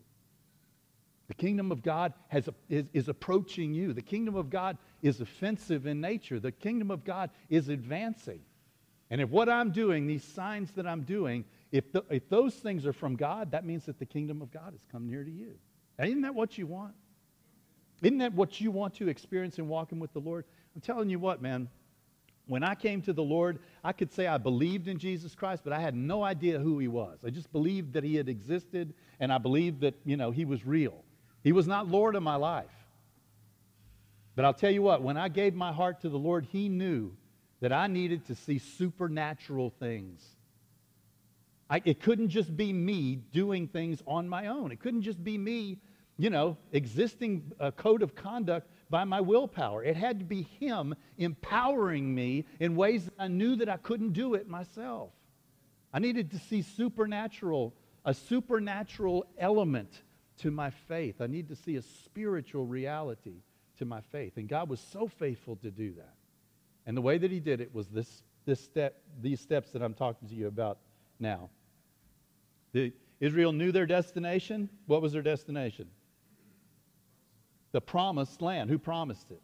The 1.28 1.36
kingdom 1.36 1.72
of 1.72 1.84
God 1.84 2.14
has, 2.30 2.50
is, 2.68 2.90
is 2.94 3.10
approaching 3.10 3.76
you. 3.76 3.94
The 3.94 4.02
kingdom 4.02 4.36
of 4.36 4.50
God 4.50 4.80
is 5.04 5.22
offensive 5.22 5.86
in 5.86 6.02
nature. 6.02 6.40
The 6.40 6.52
kingdom 6.52 6.90
of 6.90 7.04
God 7.04 7.30
is 7.48 7.70
advancing. 7.70 8.40
And 9.12 9.22
if 9.22 9.30
what 9.30 9.48
I'm 9.48 9.70
doing, 9.70 10.08
these 10.08 10.24
signs 10.24 10.72
that 10.72 10.88
I'm 10.88 11.02
doing, 11.02 11.46
if, 11.72 11.92
the, 11.92 12.04
if 12.10 12.28
those 12.28 12.56
things 12.56 12.88
are 12.88 12.94
from 12.94 13.18
God, 13.18 13.52
that 13.52 13.66
means 13.66 13.86
that 13.86 14.00
the 14.00 14.06
kingdom 14.08 14.42
of 14.42 14.50
God 14.50 14.72
has 14.72 14.82
come 14.92 15.06
near 15.06 15.24
to 15.24 15.32
you. 15.32 15.60
And 16.00 16.10
isn't 16.10 16.22
that 16.24 16.34
what 16.34 16.58
you 16.58 16.66
want? 16.66 16.96
Isn't 18.02 18.18
that 18.18 18.34
what 18.34 18.60
you 18.60 18.72
want 18.72 18.96
to 18.96 19.10
experience 19.10 19.60
in 19.60 19.68
walking 19.68 20.00
with 20.00 20.12
the 20.12 20.22
Lord? 20.22 20.46
I'm 20.74 20.82
telling 20.82 21.12
you 21.12 21.20
what, 21.20 21.40
man, 21.40 21.70
when 22.48 22.64
I 22.64 22.76
came 22.76 23.02
to 23.04 23.14
the 23.14 23.24
Lord, 23.24 23.60
I 23.84 23.92
could 23.92 24.12
say 24.12 24.28
I 24.28 24.38
believed 24.38 24.88
in 24.88 24.98
Jesus 24.98 25.34
Christ, 25.36 25.64
but 25.64 25.74
I 25.74 25.80
had 25.80 25.96
no 25.96 26.24
idea 26.24 26.60
who 26.60 26.80
he 26.80 26.88
was. 26.88 27.20
I 27.26 27.30
just 27.30 27.52
believed 27.52 27.94
that 27.94 28.04
he 28.04 28.16
had 28.16 28.30
existed, 28.30 28.94
and 29.20 29.32
I 29.34 29.38
believed 29.38 29.82
that, 29.82 29.96
you 30.06 30.18
know, 30.18 30.32
he 30.32 30.46
was 30.46 30.66
real. 30.66 31.04
He 31.44 31.52
was 31.52 31.68
not 31.68 31.88
Lord 31.88 32.16
of 32.16 32.24
my 32.24 32.36
life. 32.36 32.66
But 34.36 34.46
I'll 34.46 34.54
tell 34.54 34.72
you 34.72 34.82
what, 34.82 35.02
when 35.02 35.18
I 35.18 35.30
gave 35.30 35.56
my 35.56 35.72
heart 35.72 36.02
to 36.02 36.10
the 36.10 36.20
Lord, 36.20 36.46
he 36.52 36.70
knew 36.70 37.16
that 37.62 37.72
I 37.72 37.88
needed 37.88 38.26
to 38.28 38.36
see 38.36 38.60
supernatural 38.60 39.72
things. 39.80 40.24
I, 41.70 41.82
it 41.86 42.02
couldn't 42.02 42.30
just 42.30 42.56
be 42.56 42.72
me 42.74 43.16
doing 43.16 43.68
things 43.68 44.04
on 44.06 44.30
my 44.30 44.48
own. 44.48 44.72
It 44.72 44.80
couldn't 44.80 45.02
just 45.02 45.24
be 45.24 45.38
me, 45.38 45.80
you 46.18 46.30
know, 46.30 46.58
existing 46.74 47.52
a 47.60 47.72
code 47.72 48.04
of 48.04 48.14
conduct 48.14 48.70
by 48.90 49.04
my 49.04 49.22
willpower. 49.22 49.84
It 49.84 49.96
had 49.96 50.20
to 50.20 50.26
be 50.26 50.44
Him 50.60 50.96
empowering 51.18 52.14
me 52.14 52.46
in 52.60 52.76
ways 52.76 53.06
that 53.06 53.14
I 53.20 53.28
knew 53.28 53.56
that 53.58 53.70
I 53.70 53.78
couldn't 53.78 54.14
do 54.14 54.36
it 54.36 54.48
myself. 54.48 55.12
I 55.94 56.00
needed 56.00 56.32
to 56.32 56.40
see 56.40 56.62
supernatural, 56.62 57.74
a 58.04 58.14
supernatural 58.14 59.26
element 59.38 60.04
to 60.40 60.52
my 60.52 60.70
faith. 60.70 61.22
I 61.22 61.28
need 61.28 61.48
to 61.50 61.56
see 61.56 61.78
a 61.78 61.82
spiritual 61.82 62.66
reality 62.66 63.42
to 63.80 63.86
my 63.86 64.02
faith. 64.02 64.38
And 64.38 64.48
God 64.48 64.70
was 64.70 64.80
so 64.80 65.08
faithful 65.08 65.56
to 65.58 65.72
do 65.72 65.94
that. 65.94 66.14
And 66.86 66.96
the 66.96 67.02
way 67.02 67.18
that 67.18 67.32
He 67.32 67.40
did 67.40 67.62
it 67.62 67.74
was 67.74 67.88
this, 67.88 68.24
this 68.46 68.62
step, 68.62 69.02
these 69.22 69.40
steps 69.40 69.72
that 69.72 69.82
I'm 69.82 69.94
talking 69.94 70.28
to 70.28 70.36
you 70.36 70.48
about 70.48 70.78
now. 71.20 71.50
The, 72.74 72.92
Israel 73.20 73.54
knew 73.54 73.72
their 73.72 73.86
destination. 73.86 74.70
What 74.86 75.02
was 75.02 75.14
their 75.14 75.22
destination? 75.22 75.88
The 77.76 77.82
promised 77.82 78.42
land. 78.42 78.70
Who 78.70 78.80
promised 78.80 79.30
it? 79.32 79.42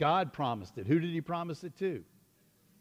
God 0.00 0.32
promised 0.32 0.78
it. 0.78 0.86
Who 0.88 0.98
did 0.98 1.10
he 1.10 1.20
promise 1.20 1.62
it 1.62 1.78
to? 1.78 2.02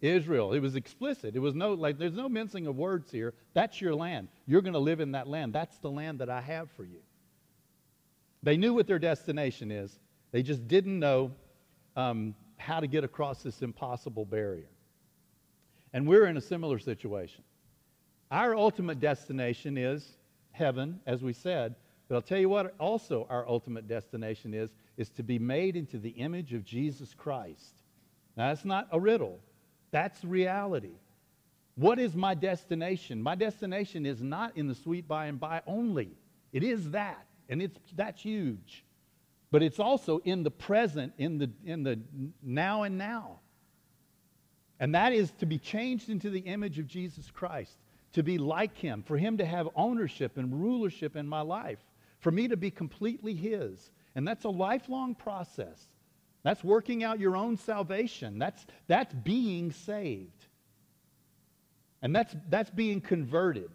Israel. 0.01 0.53
It 0.53 0.59
was 0.59 0.75
explicit. 0.75 1.35
It 1.35 1.39
was 1.39 1.53
no 1.53 1.75
like 1.75 1.99
there's 1.99 2.15
no 2.15 2.27
mincing 2.27 2.65
of 2.65 2.75
words 2.75 3.11
here. 3.11 3.35
That's 3.53 3.79
your 3.79 3.93
land. 3.93 4.27
You're 4.47 4.63
going 4.63 4.73
to 4.73 4.79
live 4.79 5.01
in 5.01 5.11
that 5.11 5.27
land. 5.27 5.53
That's 5.53 5.77
the 5.77 5.91
land 5.91 6.17
that 6.17 6.31
I 6.31 6.41
have 6.41 6.71
for 6.71 6.83
you. 6.83 6.97
They 8.41 8.57
knew 8.57 8.73
what 8.73 8.87
their 8.87 8.97
destination 8.97 9.69
is. 9.69 9.99
They 10.31 10.41
just 10.41 10.67
didn't 10.67 10.99
know 10.99 11.31
um, 11.95 12.33
how 12.57 12.79
to 12.79 12.87
get 12.87 13.03
across 13.03 13.43
this 13.43 13.61
impossible 13.61 14.25
barrier. 14.25 14.71
And 15.93 16.07
we're 16.07 16.25
in 16.25 16.37
a 16.37 16.41
similar 16.41 16.79
situation. 16.79 17.43
Our 18.31 18.55
ultimate 18.55 18.99
destination 18.99 19.77
is 19.77 20.17
heaven, 20.53 21.01
as 21.05 21.21
we 21.21 21.33
said, 21.33 21.75
but 22.07 22.15
I'll 22.15 22.21
tell 22.21 22.39
you 22.39 22.49
what 22.49 22.75
also 22.79 23.25
our 23.29 23.47
ultimate 23.47 23.87
destination 23.87 24.53
is, 24.53 24.69
is 24.97 25.09
to 25.11 25.23
be 25.23 25.39
made 25.39 25.75
into 25.75 25.97
the 25.97 26.09
image 26.09 26.53
of 26.53 26.63
Jesus 26.63 27.13
Christ. 27.13 27.81
Now, 28.37 28.49
that's 28.49 28.65
not 28.65 28.87
a 28.91 28.99
riddle. 28.99 29.39
That's 29.91 30.23
reality. 30.23 30.97
What 31.75 31.99
is 31.99 32.15
my 32.15 32.35
destination? 32.35 33.21
My 33.21 33.35
destination 33.35 34.05
is 34.05 34.21
not 34.21 34.55
in 34.55 34.67
the 34.67 34.75
sweet 34.75 35.07
by 35.07 35.25
and 35.25 35.39
by 35.39 35.61
only. 35.65 36.11
It 36.53 36.63
is 36.63 36.91
that, 36.91 37.25
and 37.49 37.61
it's, 37.61 37.77
that's 37.95 38.21
huge. 38.21 38.85
But 39.51 39.63
it's 39.63 39.79
also 39.79 40.19
in 40.19 40.43
the 40.43 40.51
present, 40.51 41.13
in 41.17 41.37
the, 41.37 41.49
in 41.65 41.83
the 41.83 41.99
now 42.43 42.83
and 42.83 42.97
now. 42.97 43.39
And 44.79 44.93
that 44.95 45.11
is 45.11 45.31
to 45.39 45.45
be 45.45 45.57
changed 45.57 46.09
into 46.09 46.29
the 46.29 46.39
image 46.39 46.77
of 46.77 46.87
Jesus 46.87 47.31
Christ, 47.31 47.77
to 48.13 48.23
be 48.23 48.37
like 48.37 48.77
him, 48.77 49.03
for 49.03 49.17
him 49.17 49.37
to 49.37 49.45
have 49.45 49.69
ownership 49.75 50.37
and 50.37 50.61
rulership 50.61 51.15
in 51.15 51.27
my 51.27 51.41
life 51.41 51.79
for 52.25 52.31
me 52.31 52.47
to 52.47 52.57
be 52.57 52.71
completely 52.71 53.35
His. 53.35 53.91
And 54.15 54.27
that's 54.27 54.45
a 54.45 54.49
lifelong 54.49 55.13
process. 55.13 55.79
That's 56.41 56.63
working 56.63 57.03
out 57.03 57.19
your 57.19 57.37
own 57.37 57.55
salvation. 57.55 58.39
That's, 58.39 58.65
that's 58.87 59.13
being 59.13 59.71
saved. 59.71 60.47
And 62.01 62.15
that's, 62.15 62.35
that's 62.49 62.71
being 62.71 62.99
converted. 62.99 63.69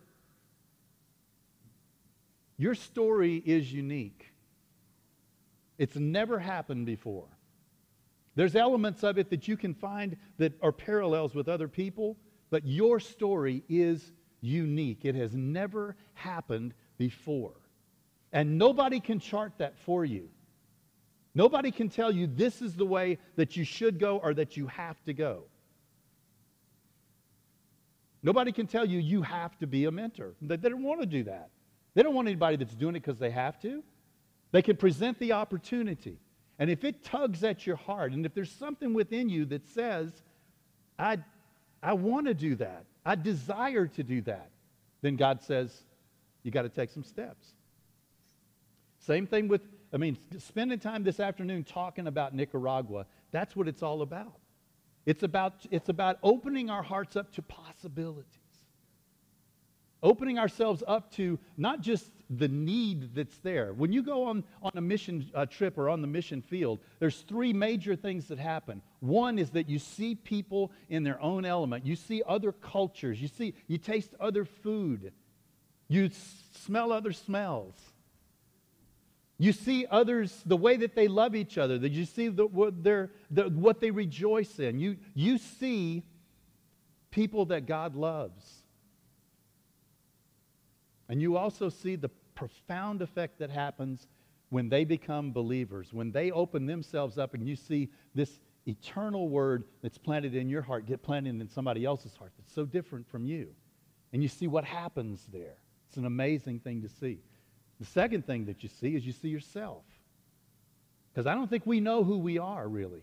Your 2.57 2.75
story 2.75 3.37
is 3.37 3.73
unique. 3.73 4.27
It's 5.79 5.95
never 5.95 6.41
happened 6.41 6.87
before. 6.87 7.29
There's 8.35 8.57
elements 8.57 9.05
of 9.05 9.17
it 9.17 9.31
that 9.31 9.47
you 9.47 9.57
can 9.57 9.75
find 9.75 10.17
that 10.39 10.55
are 10.61 10.73
parallels 10.73 11.37
with 11.37 11.49
other 11.49 11.69
people, 11.69 12.17
but 12.51 12.67
your 12.67 12.99
story 12.99 13.63
is 13.69 14.11
unique. 14.41 15.05
It 15.05 15.15
has 15.15 15.37
never 15.37 15.95
happened 16.15 16.75
before. 16.99 17.60
And 18.33 18.59
nobody 18.59 19.01
can 19.01 19.19
chart 19.19 19.53
that 19.59 19.79
for 19.79 20.05
you. 20.05 20.29
Nobody 21.35 21.71
can 21.71 21.89
tell 21.89 22.13
you 22.13 22.27
this 22.27 22.61
is 22.61 22.75
the 22.75 22.85
way 22.85 23.19
that 23.37 23.57
you 23.57 23.65
should 23.65 23.99
go 23.99 24.19
or 24.19 24.35
that 24.35 24.57
you 24.57 24.67
have 24.67 25.03
to 25.05 25.13
go. 25.13 25.45
Nobody 28.23 28.53
can 28.53 28.67
tell 28.67 28.85
you 28.85 28.99
you 28.99 29.23
have 29.23 29.57
to 29.59 29.67
be 29.67 29.87
a 29.87 29.91
mentor. 29.91 30.35
They, 30.43 30.57
don't 30.57 30.83
want 30.83 31.01
to 31.01 31.07
do 31.07 31.25
that. 31.25 31.51
They 31.95 32.03
don't 32.03 32.15
want 32.15 32.29
anybody 32.29 32.57
that's 32.57 32.75
doing 32.75 32.97
it 32.97 33.01
because 33.01 33.19
they 33.19 33.31
have 33.31 33.59
to. 33.61 33.83
They 34.53 34.63
can 34.63 34.77
present 34.77 35.19
the 35.19 35.33
opportunity. 35.33 36.19
And 36.59 36.69
if 36.69 36.85
it 36.85 37.03
tugs 37.03 37.43
at 37.45 37.67
your 37.67 37.77
heart, 37.77 38.13
and 38.13 38.27
if 38.27 38.35
there's 38.35 38.53
something 38.53 38.93
within 38.93 39.29
you 39.29 39.47
that 39.47 39.67
says, 39.69 40.11
I, 40.99 41.19
I 41.83 41.95
want 41.95 42.27
to 42.27 42.35
do 42.35 42.57
that, 42.57 42.85
I 43.07 43.15
desire 43.15 43.87
to 43.87 44.03
do 44.03 44.21
that, 44.23 44.51
then 45.01 45.17
God 45.17 45.43
says, 45.43 45.75
you 46.43 46.51
got 46.51 46.63
to 46.63 46.69
take 46.69 46.91
some 46.91 47.05
steps. 47.05 47.55
Same 49.01 49.27
thing 49.27 49.49
with, 49.49 49.63
I 49.93 49.97
mean, 49.97 50.17
spending 50.39 50.79
time 50.79 51.03
this 51.03 51.21
afternoon 51.21 51.65
talking 51.65 52.07
about 52.07 52.35
Nicaragua, 52.35 53.07
that's 53.33 53.57
what 53.57 53.67
it's 53.67 53.83
all 53.83 54.03
about. 54.03 54.39
It's 55.07 55.23
about, 55.23 55.55
it's 55.71 55.89
about 55.89 56.19
opening 56.23 56.71
our 56.71 56.83
hearts 56.83 57.17
up 57.17 57.33
to 57.33 57.43
possibilities. 57.43 58.27
Opening 60.03 60.39
ourselves 60.39 60.83
up 60.87 61.11
to 61.13 61.39
not 61.57 61.81
just 61.81 62.11
the 62.31 62.49
need 62.49 63.15
that's 63.15 63.37
there. 63.39 63.73
When 63.75 63.93
you 63.93 64.03
go 64.03 64.25
on, 64.25 64.45
on 64.63 64.73
a 64.75 64.81
mission 64.81 65.31
uh, 65.35 65.47
trip 65.47 65.77
or 65.77 65.89
on 65.91 66.01
the 66.01 66.07
mission 66.07 66.41
field, 66.41 66.81
there's 67.01 67.19
three 67.23 67.53
major 67.53 67.97
things 67.97 68.29
that 68.29 68.39
happen. 68.39 68.81
One 69.01 69.39
is 69.39 69.51
that 69.51 69.69
you 69.69 69.79
see 69.79 70.15
people 70.15 70.73
in 70.89 71.03
their 71.03 71.21
own 71.21 71.45
element. 71.45 71.85
You 71.85 71.97
see 71.97 72.23
other 72.27 72.53
cultures. 72.53 73.21
You 73.21 73.29
see, 73.29 73.55
you 73.67 73.77
taste 73.79 74.15
other 74.21 74.45
food. 74.45 75.13
You 75.89 76.07
s- 76.07 76.45
smell 76.53 76.93
other 76.93 77.13
smells. 77.13 77.75
You 79.41 79.53
see 79.53 79.87
others, 79.91 80.43
the 80.45 80.57
way 80.59 80.77
that 80.77 80.95
they 80.95 81.09
love 81.09 81.35
each 81.35 81.57
other, 81.57 81.79
that 81.79 81.93
you 81.93 82.05
see 82.05 82.29
the, 82.29 82.45
what, 82.45 82.85
the, 82.85 83.09
what 83.31 83.81
they 83.81 83.91
rejoice 83.91 84.59
in. 84.59 84.79
You, 84.79 84.99
you 85.15 85.39
see 85.39 86.03
people 87.11 87.47
that 87.47 87.65
God 87.65 87.97
loves. 87.97 88.45
And 91.09 91.23
you 91.23 91.39
also 91.39 91.71
see 91.71 91.97
the 91.97 92.11
profound 92.35 93.01
effect 93.01 93.39
that 93.39 93.49
happens 93.49 94.09
when 94.51 94.69
they 94.69 94.85
become 94.85 95.33
believers, 95.33 95.91
when 95.91 96.13
they 96.13 96.31
open 96.33 96.67
themselves 96.67 97.17
up 97.17 97.33
and 97.33 97.49
you 97.49 97.57
see 97.57 97.89
this 98.15 98.41
eternal 98.69 99.31
word 99.31 99.65
that's 99.83 99.97
planted 99.97 100.35
in 100.35 100.51
your 100.51 100.61
heart 100.61 100.85
get 100.85 101.03
planted 101.03 101.41
in 101.41 101.49
somebody 101.49 101.87
else's 101.87 102.15
heart 102.15 102.33
that's 102.37 102.53
so 102.53 102.67
different 102.67 103.09
from 103.09 103.25
you. 103.25 103.49
And 104.13 104.23
you 104.23 104.29
see 104.29 104.49
what 104.49 104.67
happens 104.67 105.27
there. 105.33 105.57
It's 105.89 105.97
an 105.97 106.05
amazing 106.05 106.61
thing 106.61 106.83
to 106.83 106.91
see. 106.91 107.21
The 107.81 107.87
second 107.87 108.27
thing 108.27 108.45
that 108.45 108.63
you 108.63 108.69
see 108.69 108.95
is 108.95 109.07
you 109.07 109.13
see 109.13 109.29
yourself. 109.29 109.85
Because 111.13 111.27
I 111.27 111.35
don't 111.35 111.49
think 111.49 111.67
we 111.67 111.81
know 111.81 112.05
who 112.05 112.19
we 112.19 112.39
are 112.39 112.69
really 112.69 113.03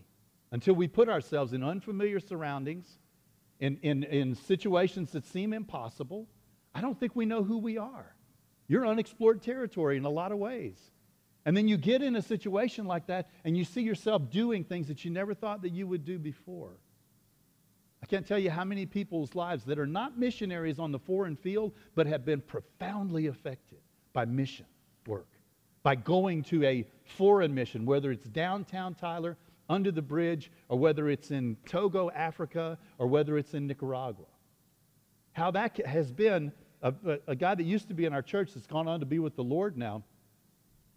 until 0.52 0.74
we 0.74 0.86
put 0.88 1.08
ourselves 1.08 1.52
in 1.52 1.62
unfamiliar 1.62 2.20
surroundings, 2.20 2.88
in, 3.60 3.78
in, 3.82 4.04
in 4.04 4.34
situations 4.36 5.10
that 5.10 5.26
seem 5.26 5.52
impossible. 5.52 6.28
I 6.74 6.80
don't 6.80 6.98
think 6.98 7.16
we 7.16 7.26
know 7.26 7.42
who 7.42 7.58
we 7.58 7.76
are. 7.76 8.14
You're 8.68 8.86
unexplored 8.86 9.42
territory 9.42 9.96
in 9.96 10.04
a 10.04 10.10
lot 10.10 10.30
of 10.30 10.38
ways. 10.38 10.78
And 11.44 11.56
then 11.56 11.66
you 11.66 11.76
get 11.76 12.02
in 12.02 12.14
a 12.14 12.22
situation 12.22 12.86
like 12.86 13.06
that 13.08 13.30
and 13.44 13.56
you 13.56 13.64
see 13.64 13.82
yourself 13.82 14.30
doing 14.30 14.62
things 14.62 14.86
that 14.88 15.04
you 15.04 15.10
never 15.10 15.34
thought 15.34 15.62
that 15.62 15.72
you 15.72 15.86
would 15.88 16.04
do 16.04 16.18
before. 16.18 16.76
I 18.00 18.06
can't 18.06 18.26
tell 18.26 18.38
you 18.38 18.50
how 18.50 18.64
many 18.64 18.86
people's 18.86 19.34
lives 19.34 19.64
that 19.64 19.78
are 19.78 19.86
not 19.86 20.16
missionaries 20.16 20.78
on 20.78 20.92
the 20.92 20.98
foreign 21.00 21.34
field, 21.34 21.72
but 21.96 22.06
have 22.06 22.24
been 22.24 22.40
profoundly 22.40 23.26
affected 23.26 23.80
by 24.18 24.24
mission 24.24 24.66
work, 25.06 25.28
by 25.84 25.94
going 25.94 26.42
to 26.42 26.64
a 26.64 26.84
foreign 27.04 27.54
mission, 27.54 27.86
whether 27.86 28.10
it's 28.10 28.26
downtown 28.26 28.96
Tyler, 28.96 29.36
under 29.68 29.92
the 29.92 30.02
bridge, 30.02 30.50
or 30.68 30.76
whether 30.76 31.08
it's 31.08 31.30
in 31.30 31.56
Togo, 31.66 32.10
Africa, 32.10 32.76
or 32.98 33.06
whether 33.06 33.38
it's 33.38 33.54
in 33.54 33.68
Nicaragua. 33.68 34.26
How 35.34 35.52
that 35.52 35.86
has 35.86 36.10
been 36.10 36.50
a, 36.82 36.92
a, 37.06 37.18
a 37.28 37.36
guy 37.36 37.54
that 37.54 37.62
used 37.62 37.86
to 37.86 37.94
be 37.94 38.06
in 38.06 38.12
our 38.12 38.22
church 38.22 38.54
that's 38.54 38.66
gone 38.66 38.88
on 38.88 38.98
to 38.98 39.06
be 39.06 39.20
with 39.20 39.36
the 39.36 39.44
Lord 39.44 39.78
now, 39.78 40.02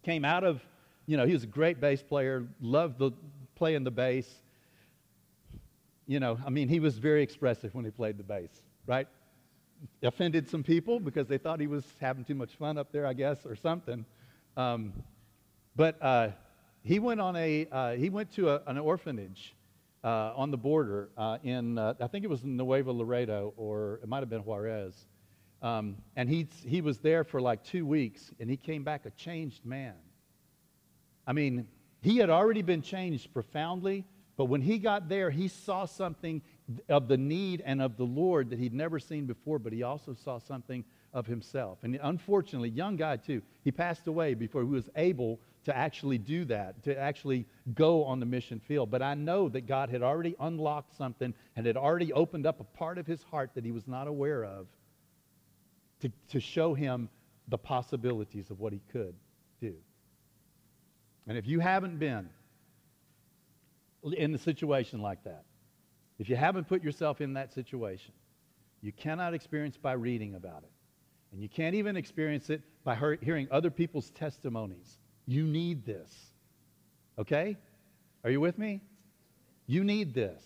came 0.02 0.26
out 0.26 0.44
of, 0.44 0.60
you 1.06 1.16
know, 1.16 1.28
he 1.28 1.34
was 1.34 1.44
a 1.44 1.54
great 1.60 1.80
bass 1.80 2.02
player, 2.02 2.48
loved 2.60 2.98
the, 2.98 3.12
playing 3.54 3.84
the 3.84 3.92
bass. 3.92 4.28
You 6.08 6.20
know, 6.20 6.40
I 6.44 6.50
mean, 6.50 6.70
he 6.70 6.80
was 6.80 6.98
very 6.98 7.22
expressive 7.22 7.76
when 7.76 7.86
he 7.86 7.92
played 7.92 8.18
the 8.18 8.24
bass, 8.24 8.50
right? 8.88 9.08
Offended 10.04 10.50
some 10.50 10.64
people 10.64 11.00
because 11.00 11.28
they 11.28 11.38
thought 11.38 11.60
he 11.60 11.68
was 11.68 11.86
having 12.00 12.24
too 12.24 12.36
much 12.36 12.56
fun 12.56 12.78
up 12.78 12.92
there, 12.92 13.06
I 13.06 13.14
guess, 13.14 13.46
or 13.46 13.56
something. 13.56 14.06
Um, 14.58 14.94
but 15.76 16.02
uh, 16.02 16.30
he 16.84 17.00
went 17.00 17.22
on 17.22 17.36
a 17.36 17.68
uh, 17.72 17.92
he 17.94 18.10
went 18.10 18.32
to 18.36 18.50
a, 18.50 18.62
an 18.68 18.78
orphanage 18.78 19.56
uh, 20.04 20.34
on 20.36 20.52
the 20.52 20.58
border 20.58 21.10
uh, 21.18 21.38
in 21.44 21.78
uh, 21.78 21.94
I 22.02 22.08
think 22.08 22.26
it 22.26 22.30
was 22.30 22.44
Nuevo 22.44 22.94
Laredo 22.94 23.54
or 23.58 24.00
it 24.04 24.10
might 24.10 24.20
have 24.20 24.30
been 24.30 24.44
Juarez, 24.44 25.08
um, 25.62 25.98
and 26.16 26.30
he 26.30 26.48
he 26.66 26.82
was 26.82 27.00
there 27.00 27.24
for 27.24 27.40
like 27.40 27.64
two 27.64 27.86
weeks 27.86 28.32
and 28.40 28.50
he 28.50 28.58
came 28.58 28.84
back 28.84 29.06
a 29.06 29.12
changed 29.12 29.66
man. 29.66 29.96
I 31.26 31.34
mean, 31.34 31.68
he 32.02 32.18
had 32.18 32.30
already 32.30 32.64
been 32.64 32.82
changed 32.82 33.32
profoundly, 33.34 34.06
but 34.36 34.46
when 34.46 34.62
he 34.62 34.80
got 34.80 35.08
there, 35.08 35.30
he 35.30 35.48
saw 35.48 35.86
something 35.86 36.42
of 36.90 37.08
the 37.08 37.18
need 37.18 37.62
and 37.66 37.82
of 37.82 37.98
the 37.98 38.06
Lord 38.06 38.50
that 38.50 38.60
he'd 38.60 38.74
never 38.74 39.00
seen 39.00 39.26
before, 39.26 39.60
but 39.60 39.74
he 39.74 39.84
also 39.84 40.14
saw 40.14 40.40
something 40.40 40.84
of 41.14 41.26
himself. 41.28 41.80
And 41.84 42.00
unfortunately, 42.02 42.70
young 42.70 42.96
guy 42.96 43.18
too, 43.18 43.42
he 43.64 43.72
passed 43.72 44.08
away 44.08 44.34
before 44.34 44.62
he 44.62 44.68
was 44.68 44.90
able 44.96 45.40
to 45.66 45.76
actually 45.76 46.18
do 46.18 46.46
that, 46.46 46.82
to 46.84 46.98
actually 46.98 47.46
go 47.76 48.04
on 48.04 48.20
the 48.20 48.26
mission 48.26 48.60
field. 48.60 48.90
But 48.90 49.02
I 49.02 49.14
know 49.14 49.50
that 49.50 49.68
God 49.68 49.90
had 49.90 50.02
already 50.02 50.36
unlocked 50.40 50.96
something 50.96 51.34
and 51.56 51.66
had 51.66 51.78
already 51.78 52.14
opened 52.14 52.46
up 52.46 52.60
a 52.60 52.64
part 52.64 52.98
of 52.98 53.06
his 53.06 53.22
heart 53.24 53.52
that 53.56 53.66
he 53.66 53.72
was 53.72 53.88
not 53.88 54.08
aware 54.08 54.44
of 54.44 54.68
to, 56.00 56.12
to 56.30 56.40
show 56.40 56.74
him 56.74 57.10
the 57.48 57.58
possibilities 57.58 58.50
of 58.50 58.60
what 58.60 58.74
he 58.74 58.82
could 58.92 59.14
do. 59.60 59.76
And 61.28 61.38
if 61.38 61.46
you 61.48 61.60
haven't 61.60 62.00
been 62.00 62.30
in 64.04 64.34
a 64.34 64.38
situation 64.38 65.02
like 65.02 65.24
that, 65.26 65.44
if 66.22 66.30
you 66.30 66.36
haven't 66.36 66.68
put 66.68 66.84
yourself 66.84 67.20
in 67.20 67.34
that 67.34 67.52
situation, 67.52 68.14
you 68.84 68.92
cannot 68.92 69.34
experience 69.34 69.76
by 69.76 69.94
reading 69.94 70.36
about 70.36 70.62
it. 70.62 70.70
And 71.32 71.42
you 71.42 71.50
can't 71.50 71.74
even 71.74 71.98
experience 71.98 72.52
it 72.52 72.62
by 72.84 72.96
hearing 73.24 73.48
other 73.50 73.72
people's 73.72 74.12
testimonies. 74.12 75.00
You 75.26 75.48
need 75.48 75.84
this. 75.84 76.14
Okay? 77.18 77.58
Are 78.24 78.30
you 78.30 78.40
with 78.40 78.60
me? 78.60 78.82
You 79.66 79.84
need 79.84 80.14
this. 80.14 80.44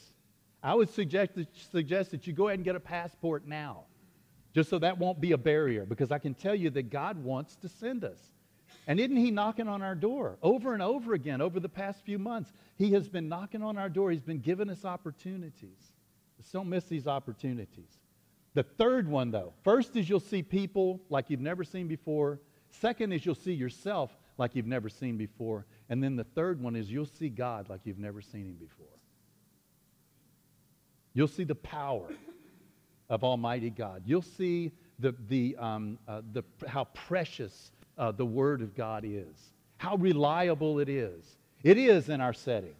I 0.64 0.76
would 0.76 0.90
suggest 0.90 1.36
that, 1.36 1.50
suggest 1.74 2.12
that 2.12 2.26
you 2.26 2.32
go 2.32 2.48
ahead 2.48 2.60
and 2.60 2.64
get 2.64 2.78
a 2.78 2.80
passport 2.80 3.46
now, 3.46 3.84
just 4.54 4.70
so 4.70 4.80
that 4.80 4.98
won't 4.98 5.20
be 5.20 5.34
a 5.34 5.38
barrier, 5.38 5.86
because 5.86 6.10
I 6.10 6.20
can 6.20 6.36
tell 6.36 6.56
you 6.56 6.70
that 6.70 6.90
God 6.90 7.22
wants 7.22 7.58
to 7.58 7.68
send 7.68 8.06
us. 8.06 8.20
And 8.88 9.00
isn't 9.00 9.16
He 9.16 9.32
knocking 9.32 9.68
on 9.68 9.82
our 9.82 9.96
door 9.96 10.38
over 10.44 10.74
and 10.74 10.82
over 10.82 11.14
again 11.14 11.42
over 11.42 11.60
the 11.60 11.70
past 11.70 12.04
few 12.04 12.20
months? 12.20 12.52
He 12.78 12.92
has 12.94 13.08
been 13.08 13.28
knocking 13.28 13.64
on 13.64 13.78
our 13.78 13.90
door. 13.90 14.12
He's 14.12 14.22
been 14.22 14.42
giving 14.42 14.70
us 14.70 14.86
opportunities. 14.86 15.92
Just 16.38 16.54
don't 16.54 16.70
miss 16.70 16.86
these 16.86 17.08
opportunities. 17.08 17.90
The 18.54 18.64
third 18.64 19.08
one, 19.08 19.32
though, 19.32 19.54
first 19.64 19.96
is 19.96 20.08
you'll 20.08 20.20
see 20.20 20.42
people 20.42 21.02
like 21.10 21.30
you've 21.30 21.42
never 21.42 21.64
seen 21.64 21.88
before. 21.88 22.40
Second 22.70 23.12
is 23.12 23.26
you'll 23.26 23.36
see 23.36 23.54
yourself 23.54 24.16
like 24.38 24.56
you've 24.56 24.66
never 24.66 24.90
seen 24.90 25.18
before. 25.18 25.66
And 25.90 26.04
then 26.04 26.16
the 26.16 26.24
third 26.24 26.62
one 26.62 26.76
is 26.76 26.92
you'll 26.92 27.06
see 27.06 27.30
God 27.30 27.70
like 27.70 27.82
you've 27.84 28.00
never 28.00 28.22
seen 28.22 28.46
him 28.46 28.56
before. 28.56 28.88
You'll 31.14 31.28
see 31.28 31.44
the 31.44 31.56
power 31.56 32.10
of 33.10 33.24
Almighty 33.24 33.70
God. 33.70 34.04
You'll 34.06 34.22
see 34.22 34.72
the, 35.00 35.16
the, 35.28 35.56
um, 35.58 35.98
uh, 36.08 36.22
the, 36.34 36.44
how 36.68 36.86
precious 36.86 37.72
uh, 37.98 38.12
the 38.12 38.26
Word 38.26 38.62
of 38.62 38.76
God 38.76 39.04
is, 39.06 39.54
how 39.78 39.96
reliable 39.96 40.80
it 40.80 40.90
is. 40.90 41.38
It 41.64 41.78
is 41.78 42.10
in 42.10 42.22
our 42.22 42.34
setting. 42.34 42.76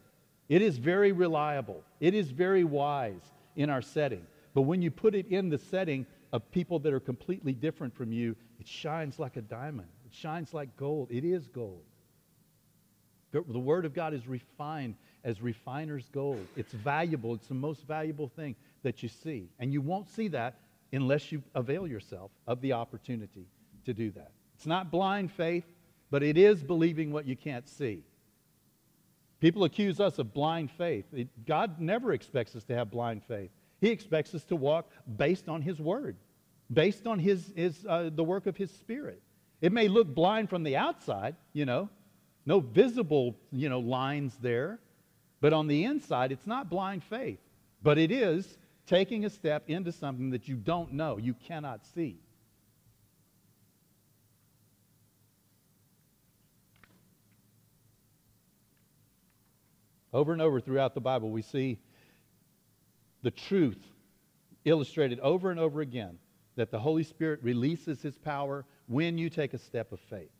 It 0.48 0.62
is 0.62 0.78
very 0.78 1.12
reliable. 1.12 1.82
It 2.00 2.14
is 2.14 2.30
very 2.30 2.64
wise 2.64 3.22
in 3.56 3.68
our 3.70 3.82
setting. 3.82 4.26
But 4.54 4.62
when 4.62 4.80
you 4.80 4.90
put 4.90 5.14
it 5.14 5.26
in 5.26 5.48
the 5.48 5.58
setting 5.58 6.06
of 6.32 6.50
people 6.50 6.78
that 6.80 6.92
are 6.92 7.00
completely 7.00 7.52
different 7.52 7.94
from 7.94 8.12
you, 8.12 8.36
it 8.60 8.68
shines 8.68 9.18
like 9.18 9.36
a 9.36 9.42
diamond. 9.42 9.88
It 10.06 10.14
shines 10.14 10.54
like 10.54 10.76
gold. 10.76 11.08
It 11.10 11.24
is 11.24 11.46
gold. 11.48 11.82
The, 13.32 13.58
Word 13.58 13.84
of 13.84 13.92
God 13.92 14.14
is 14.14 14.26
refined 14.26 14.94
as 15.24 15.42
refiner's 15.42 16.08
gold. 16.10 16.46
It's 16.56 16.72
valuable. 16.72 17.34
It's 17.34 17.48
the 17.48 17.54
most 17.54 17.86
valuable 17.86 18.28
thing 18.28 18.54
that 18.82 19.02
you 19.02 19.08
see. 19.08 19.50
And 19.58 19.72
you 19.72 19.82
won't 19.82 20.08
see 20.08 20.28
that 20.28 20.60
unless 20.92 21.32
you 21.32 21.42
avail 21.54 21.86
yourself 21.86 22.30
of 22.46 22.60
the 22.60 22.72
opportunity 22.72 23.46
to 23.84 23.92
do 23.92 24.10
that. 24.12 24.30
It's 24.56 24.66
not 24.66 24.90
blind 24.90 25.30
faith, 25.30 25.64
but 26.10 26.22
it 26.22 26.38
is 26.38 26.62
believing 26.62 27.12
what 27.12 27.26
you 27.26 27.36
can't 27.36 27.68
see. 27.68 28.02
People 29.38 29.64
accuse 29.64 30.00
us 30.00 30.18
of 30.18 30.32
blind 30.32 30.70
faith. 30.70 31.04
It, 31.12 31.28
God 31.46 31.78
never 31.78 32.14
expects 32.14 32.56
us 32.56 32.64
to 32.64 32.74
have 32.74 32.90
blind 32.90 33.22
faith. 33.28 33.50
He 33.82 33.90
expects 33.90 34.34
us 34.34 34.44
to 34.44 34.56
walk 34.56 34.90
based 35.18 35.48
on 35.50 35.60
His 35.60 35.78
Word, 35.78 36.16
based 36.72 37.06
on 37.06 37.18
his, 37.18 37.52
his, 37.54 37.84
uh, 37.86 38.08
the 38.12 38.24
work 38.24 38.46
of 38.46 38.56
His 38.56 38.70
Spirit. 38.70 39.20
It 39.60 39.72
may 39.72 39.88
look 39.88 40.14
blind 40.14 40.48
from 40.48 40.62
the 40.62 40.76
outside, 40.76 41.36
you 41.52 41.66
know, 41.66 41.90
no 42.46 42.60
visible, 42.60 43.36
you 43.52 43.68
know, 43.68 43.80
lines 43.80 44.38
there, 44.40 44.78
but 45.42 45.52
on 45.52 45.66
the 45.66 45.84
inside, 45.84 46.32
it's 46.32 46.46
not 46.46 46.70
blind 46.70 47.04
faith, 47.04 47.40
but 47.82 47.98
it 47.98 48.10
is 48.10 48.56
taking 48.86 49.26
a 49.26 49.30
step 49.30 49.68
into 49.68 49.92
something 49.92 50.30
that 50.30 50.48
you 50.48 50.56
don't 50.56 50.92
know, 50.92 51.18
you 51.18 51.34
cannot 51.34 51.84
see. 51.94 52.16
Over 60.16 60.32
and 60.32 60.40
over 60.40 60.60
throughout 60.60 60.94
the 60.94 61.00
Bible, 61.02 61.28
we 61.30 61.42
see 61.42 61.78
the 63.20 63.30
truth 63.30 63.84
illustrated 64.64 65.20
over 65.20 65.50
and 65.50 65.60
over 65.60 65.82
again 65.82 66.18
that 66.54 66.70
the 66.70 66.78
Holy 66.78 67.02
Spirit 67.02 67.40
releases 67.42 68.00
his 68.00 68.16
power 68.16 68.64
when 68.86 69.18
you 69.18 69.28
take 69.28 69.52
a 69.52 69.58
step 69.58 69.92
of 69.92 70.00
faith. 70.00 70.30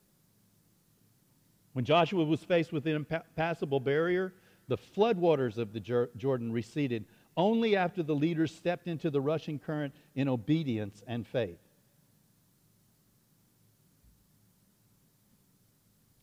When 1.74 1.84
Joshua 1.84 2.24
was 2.24 2.42
faced 2.42 2.72
with 2.72 2.86
an 2.86 2.96
impassable 2.96 3.78
barrier, 3.78 4.32
the 4.66 4.78
floodwaters 4.78 5.58
of 5.58 5.74
the 5.74 6.08
Jordan 6.16 6.52
receded 6.52 7.04
only 7.36 7.76
after 7.76 8.02
the 8.02 8.14
leaders 8.14 8.54
stepped 8.56 8.88
into 8.88 9.10
the 9.10 9.20
rushing 9.20 9.58
current 9.58 9.94
in 10.14 10.26
obedience 10.26 11.02
and 11.06 11.26
faith. 11.26 11.60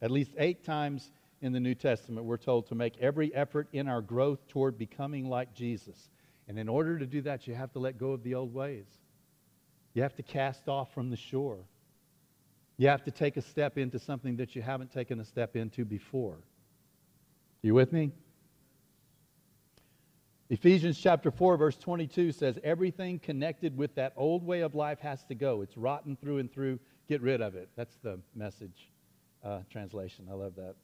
At 0.02 0.10
least 0.10 0.32
eight 0.40 0.66
times 0.66 1.12
in 1.44 1.52
the 1.52 1.60
New 1.60 1.76
Testament, 1.76 2.26
we're 2.26 2.38
told 2.38 2.68
to 2.68 2.76
make 2.76 2.98
every 3.00 3.34
effort 3.36 3.68
in 3.74 3.90
our 3.90 4.02
growth 4.02 4.48
toward 4.48 4.78
becoming 4.78 5.30
like 5.30 5.54
Jesus. 5.54 6.10
And 6.48 6.58
in 6.58 6.70
order 6.70 6.98
to 6.98 7.06
do 7.06 7.22
that, 7.24 7.48
you 7.48 7.54
have 7.54 7.72
to 7.74 7.80
let 7.80 7.98
go 7.98 8.12
of 8.12 8.24
the 8.24 8.34
old 8.34 8.54
ways. 8.54 8.86
You 9.94 10.04
have 10.04 10.16
to 10.16 10.24
cast 10.24 10.70
off 10.70 10.94
from 10.94 11.10
the 11.10 11.18
shore. 11.18 11.60
You 12.78 12.88
have 12.88 13.04
to 13.04 13.12
take 13.12 13.36
a 13.36 13.42
step 13.42 13.78
into 13.78 14.00
something 14.00 14.38
that 14.38 14.56
you 14.56 14.62
haven't 14.62 14.94
taken 14.94 15.20
a 15.20 15.26
step 15.26 15.58
into 15.58 15.84
before. 15.84 16.38
You 17.62 17.74
with 17.74 17.92
me? 17.92 18.12
Ephesians 20.50 20.98
chapter 20.98 21.30
4, 21.30 21.58
verse 21.58 21.76
22 21.76 22.32
says, 22.32 22.58
Everything 22.64 23.20
connected 23.20 23.76
with 23.76 23.96
that 23.96 24.14
old 24.16 24.46
way 24.46 24.62
of 24.62 24.76
life 24.76 25.00
has 25.00 25.24
to 25.26 25.36
go. 25.36 25.62
It's 25.62 25.76
rotten 25.78 26.16
through 26.16 26.38
and 26.38 26.52
through. 26.52 26.80
Get 27.10 27.22
rid 27.22 27.42
of 27.42 27.56
it. 27.56 27.70
That's 27.76 27.98
the 28.02 28.20
message 28.34 28.90
uh, 29.44 29.60
translation. 29.70 30.28
I 30.32 30.36
love 30.36 30.56
that. 30.56 30.76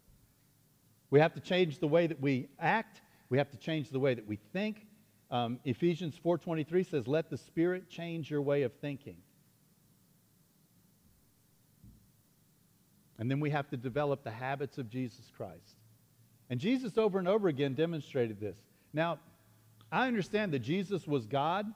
We 1.12 1.20
have 1.20 1.34
to 1.34 1.40
change 1.40 1.80
the 1.80 1.88
way 1.88 2.08
that 2.08 2.22
we 2.22 2.50
act. 2.60 3.02
We 3.30 3.38
have 3.38 3.50
to 3.52 3.58
change 3.58 3.90
the 3.90 4.00
way 4.00 4.14
that 4.14 4.28
we 4.28 4.38
think. 4.54 4.86
Um, 5.32 5.60
Ephesians 5.64 6.20
4.23 6.24 6.90
says, 6.90 7.08
let 7.08 7.30
the 7.30 7.38
Spirit 7.38 7.90
change 7.90 8.32
your 8.32 8.42
way 8.42 8.64
of 8.64 8.74
thinking. 8.74 9.18
And 13.20 13.30
then 13.30 13.40
we 13.40 13.50
have 13.50 13.70
to 13.70 13.78
develop 13.78 14.24
the 14.24 14.32
habits 14.32 14.78
of 14.78 14.90
Jesus 14.90 15.30
Christ. 15.36 15.76
And 16.50 16.60
Jesus 16.60 16.98
over 16.98 17.20
and 17.20 17.28
over 17.28 17.48
again 17.48 17.74
demonstrated 17.74 18.40
this. 18.40 18.58
Now, 18.94 19.20
I 19.92 20.08
understand 20.08 20.54
that 20.54 20.60
Jesus 20.60 21.08
was 21.08 21.26
God, 21.26 21.68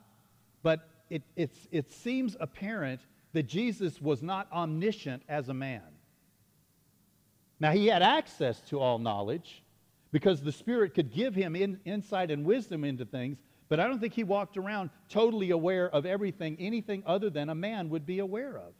but 0.64 0.88
it, 1.10 1.24
it 1.72 1.92
seems 1.92 2.36
apparent 2.40 3.02
that 3.34 3.44
Jesus 3.44 4.02
was 4.02 4.24
not 4.24 4.52
omniscient 4.52 5.22
as 5.28 5.50
a 5.50 5.54
man. 5.54 5.82
Now, 7.60 7.72
he 7.72 7.88
had 7.88 8.02
access 8.02 8.60
to 8.70 8.80
all 8.80 9.00
knowledge 9.00 9.64
because 10.12 10.42
the 10.42 10.52
Spirit 10.52 10.94
could 10.94 11.12
give 11.12 11.34
him 11.34 11.56
in, 11.56 11.80
insight 11.86 12.30
and 12.32 12.46
wisdom 12.46 12.84
into 12.84 13.06
things, 13.06 13.38
but 13.70 13.80
I 13.80 13.88
don't 13.88 14.00
think 14.00 14.14
he 14.14 14.24
walked 14.24 14.58
around 14.58 14.90
totally 15.10 15.52
aware 15.52 15.90
of 15.90 16.06
everything, 16.06 16.56
anything 16.60 17.04
other 17.06 17.30
than 17.30 17.50
a 17.50 17.56
man 17.56 17.90
would 17.90 18.06
be 18.06 18.20
aware 18.20 18.58
of. 18.58 18.74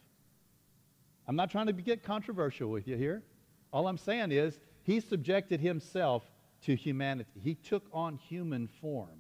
I'm 1.28 1.36
not 1.36 1.50
trying 1.50 1.68
to 1.68 1.74
get 1.74 2.04
controversial 2.04 2.70
with 2.70 2.88
you 2.88 2.98
here. 2.98 3.24
All 3.72 3.88
I'm 3.88 3.98
saying 3.98 4.32
is 4.32 4.60
he 4.84 5.00
subjected 5.00 5.60
himself 5.60 6.24
to 6.66 6.76
humanity, 6.76 7.42
he 7.44 7.56
took 7.56 7.84
on 7.92 8.16
human 8.16 8.68
form. 8.68 9.20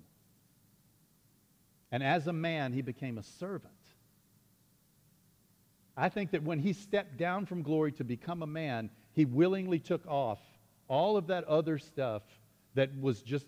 And 1.92 2.02
as 2.02 2.28
a 2.28 2.34
man, 2.34 2.74
he 2.74 2.82
became 2.82 3.18
a 3.18 3.24
servant. 3.24 3.74
I 5.96 6.10
think 6.10 6.32
that 6.32 6.42
when 6.42 6.60
he 6.60 6.74
stepped 6.74 7.18
down 7.18 7.46
from 7.46 7.62
glory 7.62 7.92
to 7.94 8.04
become 8.04 8.42
a 8.42 8.48
man, 8.48 8.90
he 9.14 9.26
willingly 9.26 9.80
took 9.80 10.06
off 10.08 10.40
all 10.88 11.18
of 11.18 11.28
that 11.28 11.44
other 11.46 11.78
stuff 11.78 12.24
that 12.76 12.90
was 13.00 13.22
just 13.22 13.46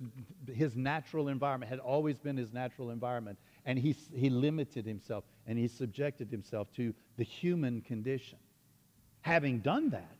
his 0.53 0.75
natural 0.75 1.27
environment, 1.29 1.69
had 1.69 1.79
always 1.79 2.17
been 2.17 2.37
his 2.37 2.53
natural 2.53 2.91
environment. 2.91 3.39
And 3.65 3.79
he, 3.79 3.95
he 4.13 4.29
limited 4.29 4.85
himself 4.85 5.23
and 5.47 5.57
he 5.57 5.67
subjected 5.67 6.29
himself 6.29 6.71
to 6.75 6.93
the 7.17 7.23
human 7.23 7.81
condition. 7.81 8.37
Having 9.21 9.59
done 9.59 9.89
that, 9.89 10.17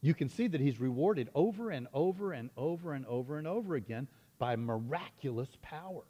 you 0.00 0.14
can 0.14 0.28
see 0.28 0.46
that 0.48 0.60
he's 0.60 0.80
rewarded 0.80 1.28
over 1.34 1.70
and 1.70 1.86
over 1.92 2.32
and 2.32 2.50
over 2.56 2.94
and 2.94 3.04
over 3.06 3.38
and 3.38 3.46
over 3.46 3.74
again 3.74 4.08
by 4.38 4.56
miraculous 4.56 5.50
power. 5.60 6.02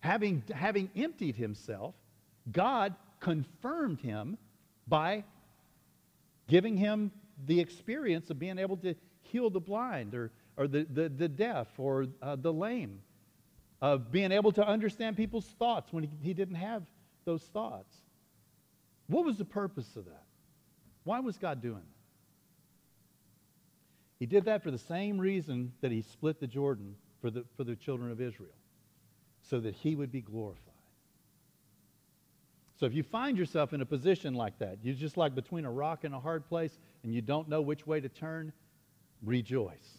Having, 0.00 0.44
having 0.54 0.88
emptied 0.96 1.36
himself, 1.36 1.94
God 2.50 2.94
confirmed 3.18 4.00
him 4.00 4.38
by 4.86 5.24
giving 6.50 6.76
him 6.76 7.12
the 7.46 7.60
experience 7.60 8.28
of 8.28 8.38
being 8.38 8.58
able 8.58 8.76
to 8.76 8.94
heal 9.22 9.48
the 9.48 9.60
blind 9.60 10.14
or, 10.14 10.32
or 10.56 10.66
the, 10.66 10.84
the, 10.90 11.08
the 11.08 11.28
deaf 11.28 11.68
or 11.78 12.06
uh, 12.20 12.36
the 12.36 12.52
lame, 12.52 13.00
of 13.80 14.12
being 14.12 14.32
able 14.32 14.52
to 14.52 14.66
understand 14.66 15.16
people's 15.16 15.46
thoughts 15.46 15.90
when 15.92 16.04
he, 16.04 16.10
he 16.20 16.34
didn't 16.34 16.56
have 16.56 16.82
those 17.24 17.42
thoughts. 17.44 17.96
What 19.06 19.24
was 19.24 19.38
the 19.38 19.44
purpose 19.44 19.96
of 19.96 20.04
that? 20.04 20.24
Why 21.04 21.20
was 21.20 21.38
God 21.38 21.62
doing 21.62 21.76
that? 21.76 22.00
He 24.18 24.26
did 24.26 24.44
that 24.44 24.62
for 24.62 24.70
the 24.70 24.78
same 24.78 25.18
reason 25.18 25.72
that 25.80 25.90
he 25.90 26.02
split 26.02 26.40
the 26.40 26.46
Jordan 26.46 26.94
for 27.22 27.30
the, 27.30 27.44
for 27.56 27.64
the 27.64 27.74
children 27.74 28.10
of 28.10 28.20
Israel, 28.20 28.50
so 29.42 29.60
that 29.60 29.74
he 29.74 29.94
would 29.94 30.12
be 30.12 30.20
glorified. 30.20 30.69
So 32.80 32.86
if 32.86 32.94
you 32.94 33.02
find 33.02 33.36
yourself 33.36 33.74
in 33.74 33.82
a 33.82 33.84
position 33.84 34.32
like 34.32 34.58
that, 34.60 34.78
you're 34.82 34.94
just 34.94 35.18
like 35.18 35.34
between 35.34 35.66
a 35.66 35.70
rock 35.70 36.04
and 36.04 36.14
a 36.14 36.18
hard 36.18 36.48
place 36.48 36.78
and 37.02 37.14
you 37.14 37.20
don't 37.20 37.46
know 37.46 37.60
which 37.60 37.86
way 37.86 38.00
to 38.00 38.08
turn, 38.08 38.54
rejoice. 39.22 39.98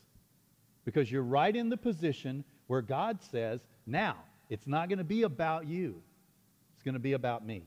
Because 0.83 1.11
you're 1.11 1.21
right 1.21 1.55
in 1.55 1.69
the 1.69 1.77
position 1.77 2.43
where 2.65 2.81
God 2.81 3.21
says, 3.21 3.61
now, 3.85 4.15
it's 4.49 4.65
not 4.65 4.89
going 4.89 4.97
to 4.97 5.03
be 5.03 5.21
about 5.21 5.67
you. 5.67 6.01
It's 6.73 6.81
going 6.81 6.95
to 6.95 6.99
be 6.99 7.13
about 7.13 7.45
me. 7.45 7.65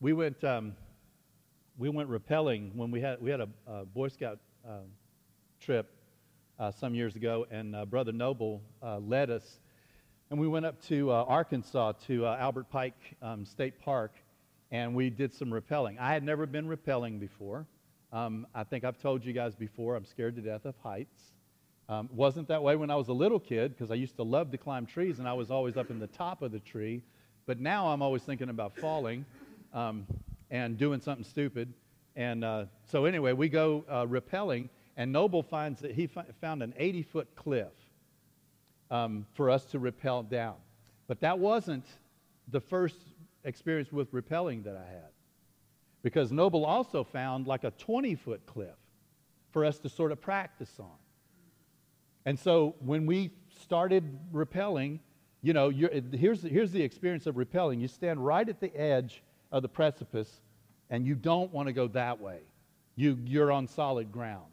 We 0.00 0.12
went, 0.12 0.44
um, 0.44 0.76
we 1.76 1.88
went 1.88 2.08
rappelling 2.08 2.72
when 2.76 2.92
we 2.92 3.00
had, 3.00 3.20
we 3.20 3.32
had 3.32 3.40
a, 3.40 3.48
a 3.66 3.84
Boy 3.84 4.06
Scout 4.06 4.38
um, 4.64 4.86
trip 5.60 5.92
uh, 6.60 6.70
some 6.70 6.94
years 6.94 7.16
ago, 7.16 7.46
and 7.50 7.74
uh, 7.74 7.84
Brother 7.84 8.12
Noble 8.12 8.62
uh, 8.80 8.98
led 8.98 9.28
us 9.28 9.58
and 10.32 10.40
we 10.40 10.48
went 10.48 10.64
up 10.64 10.80
to 10.80 11.10
uh, 11.10 11.26
Arkansas 11.28 11.92
to 12.06 12.24
uh, 12.24 12.38
Albert 12.40 12.70
Pike 12.70 12.96
um, 13.20 13.44
State 13.44 13.78
Park, 13.78 14.12
and 14.70 14.94
we 14.94 15.10
did 15.10 15.34
some 15.34 15.50
rappelling. 15.50 15.98
I 15.98 16.14
had 16.14 16.24
never 16.24 16.46
been 16.46 16.66
rappelling 16.66 17.20
before. 17.20 17.66
Um, 18.14 18.46
I 18.54 18.64
think 18.64 18.82
I've 18.82 18.96
told 18.96 19.26
you 19.26 19.34
guys 19.34 19.54
before, 19.54 19.94
I'm 19.94 20.06
scared 20.06 20.36
to 20.36 20.40
death 20.40 20.64
of 20.64 20.74
heights. 20.82 21.20
Um, 21.90 22.08
wasn't 22.10 22.48
that 22.48 22.62
way 22.62 22.76
when 22.76 22.90
I 22.90 22.96
was 22.96 23.08
a 23.08 23.12
little 23.12 23.38
kid 23.38 23.76
because 23.76 23.90
I 23.90 23.94
used 23.94 24.16
to 24.16 24.22
love 24.22 24.50
to 24.52 24.56
climb 24.56 24.86
trees 24.86 25.18
and 25.18 25.28
I 25.28 25.34
was 25.34 25.50
always 25.50 25.76
up 25.76 25.90
in 25.90 25.98
the 25.98 26.06
top 26.06 26.40
of 26.40 26.50
the 26.50 26.60
tree. 26.60 27.02
But 27.44 27.60
now 27.60 27.88
I'm 27.88 28.00
always 28.00 28.22
thinking 28.22 28.48
about 28.48 28.74
falling 28.74 29.26
um, 29.74 30.06
and 30.50 30.78
doing 30.78 31.02
something 31.02 31.24
stupid. 31.24 31.74
And 32.16 32.42
uh, 32.42 32.64
so, 32.90 33.04
anyway, 33.04 33.34
we 33.34 33.50
go 33.50 33.84
uh, 33.86 34.06
rappelling, 34.06 34.70
and 34.96 35.12
Noble 35.12 35.42
finds 35.42 35.82
that 35.82 35.90
he 35.90 36.08
found 36.40 36.62
an 36.62 36.72
80 36.78 37.02
foot 37.02 37.28
cliff 37.36 37.81
um, 38.92 39.26
for 39.32 39.50
us 39.50 39.64
to 39.64 39.80
rappel 39.80 40.22
down. 40.22 40.54
But 41.08 41.20
that 41.20 41.38
wasn't 41.40 41.86
the 42.48 42.60
first 42.60 42.96
experience 43.42 43.90
with 43.90 44.12
rappelling 44.12 44.62
that 44.64 44.76
I 44.76 44.88
had. 44.88 45.08
Because 46.02 46.30
Noble 46.30 46.64
also 46.64 47.02
found 47.02 47.46
like 47.46 47.64
a 47.64 47.70
20 47.72 48.14
foot 48.14 48.42
cliff 48.46 48.76
for 49.50 49.64
us 49.64 49.78
to 49.80 49.88
sort 49.88 50.12
of 50.12 50.20
practice 50.20 50.72
on. 50.78 50.98
And 52.24 52.38
so 52.38 52.76
when 52.80 53.06
we 53.06 53.30
started 53.62 54.18
rappelling, 54.32 55.00
you 55.42 55.52
know, 55.52 55.70
here's, 55.70 56.42
here's 56.42 56.70
the 56.70 56.82
experience 56.82 57.26
of 57.26 57.36
rappelling. 57.36 57.80
You 57.80 57.88
stand 57.88 58.24
right 58.24 58.48
at 58.48 58.60
the 58.60 58.74
edge 58.76 59.22
of 59.50 59.62
the 59.62 59.68
precipice, 59.68 60.40
and 60.90 61.06
you 61.06 61.14
don't 61.14 61.52
want 61.52 61.66
to 61.66 61.72
go 61.72 61.88
that 61.88 62.20
way. 62.20 62.40
You, 62.94 63.18
you're 63.24 63.50
on 63.50 63.66
solid 63.66 64.12
ground, 64.12 64.52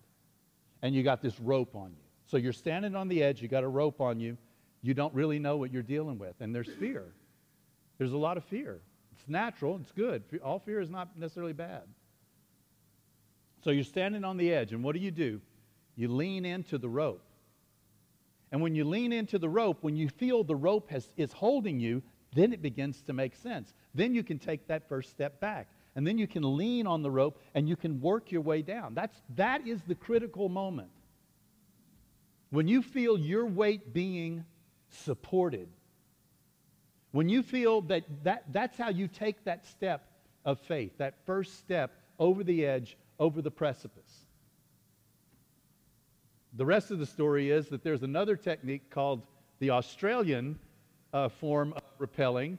and 0.82 0.96
you 0.96 1.04
got 1.04 1.22
this 1.22 1.40
rope 1.40 1.76
on 1.76 1.92
you. 1.92 2.09
So 2.30 2.38
you're 2.38 2.54
standing 2.54 2.96
on 2.96 3.08
the 3.08 3.24
edge, 3.24 3.42
you 3.42 3.48
got 3.48 3.64
a 3.64 3.68
rope 3.68 4.00
on 4.00 4.20
you, 4.20 4.38
you 4.84 4.94
don't 4.94 5.14
really 5.16 5.40
know 5.40 5.58
what 5.58 5.74
you're 5.74 5.82
dealing 5.82 6.20
with, 6.20 6.36
and 6.40 6.54
there's 6.54 6.70
fear. 6.80 7.06
There's 7.98 8.14
a 8.14 8.18
lot 8.18 8.38
of 8.38 8.44
fear. 8.46 8.80
It's 9.14 9.28
natural, 9.28 9.80
it's 9.82 9.92
good. 9.92 10.24
All 10.44 10.60
fear 10.60 10.80
is 10.80 10.92
not 10.92 11.18
necessarily 11.18 11.54
bad. 11.54 11.82
So 13.64 13.72
you're 13.72 13.84
standing 13.84 14.24
on 14.24 14.38
the 14.38 14.54
edge, 14.54 14.74
and 14.74 14.84
what 14.84 14.94
do 14.94 15.02
you 15.02 15.10
do? 15.10 15.42
You 15.96 16.08
lean 16.10 16.46
into 16.46 16.78
the 16.78 16.88
rope. 16.88 17.24
And 18.52 18.62
when 18.62 18.76
you 18.76 18.86
lean 18.86 19.12
into 19.12 19.40
the 19.40 19.50
rope, 19.50 19.80
when 19.82 19.96
you 19.96 20.08
feel 20.08 20.44
the 20.44 20.56
rope 20.56 20.92
has, 20.92 21.08
is 21.18 21.34
holding 21.34 21.80
you, 21.80 22.04
then 22.36 22.54
it 22.54 22.62
begins 22.62 23.02
to 23.04 23.14
make 23.14 23.36
sense. 23.36 23.74
Then 23.96 24.14
you 24.14 24.24
can 24.24 24.38
take 24.38 24.68
that 24.68 24.88
first 24.88 25.10
step 25.10 25.40
back. 25.40 25.68
And 25.96 26.06
then 26.06 26.20
you 26.20 26.28
can 26.28 26.56
lean 26.56 26.86
on 26.86 27.02
the 27.02 27.12
rope 27.12 27.42
and 27.56 27.68
you 27.68 27.76
can 27.76 28.00
work 28.00 28.32
your 28.32 28.42
way 28.42 28.62
down. 28.62 28.94
That's, 28.94 29.20
that 29.36 29.68
is 29.68 29.82
the 29.88 29.96
critical 29.96 30.48
moment. 30.48 30.90
When 32.52 32.68
you 32.68 32.82
feel 32.82 33.18
your 33.18 33.46
weight 33.46 33.94
being 33.94 34.46
supported, 34.90 35.68
when 37.12 37.30
you 37.30 37.44
feel 37.44 37.82
that, 37.82 38.04
that 38.24 38.44
that's 38.52 38.78
how 38.78 38.90
you 38.90 39.08
take 39.08 39.44
that 39.46 39.66
step 39.66 40.06
of 40.46 40.60
faith, 40.60 40.98
that 40.98 41.16
first 41.26 41.60
step 41.60 41.92
over 42.18 42.44
the 42.44 42.66
edge, 42.66 42.98
over 43.20 43.42
the 43.42 43.52
precipice. 43.52 44.26
The 46.54 46.66
rest 46.66 46.92
of 46.92 47.00
the 47.00 47.06
story 47.06 47.52
is 47.52 47.68
that 47.70 47.84
there's 47.84 48.04
another 48.04 48.36
technique 48.36 48.90
called 48.90 49.22
the 49.60 49.72
Australian 49.72 50.58
uh, 51.14 51.30
form 51.30 51.74
of 51.74 51.84
rappelling. 52.00 52.58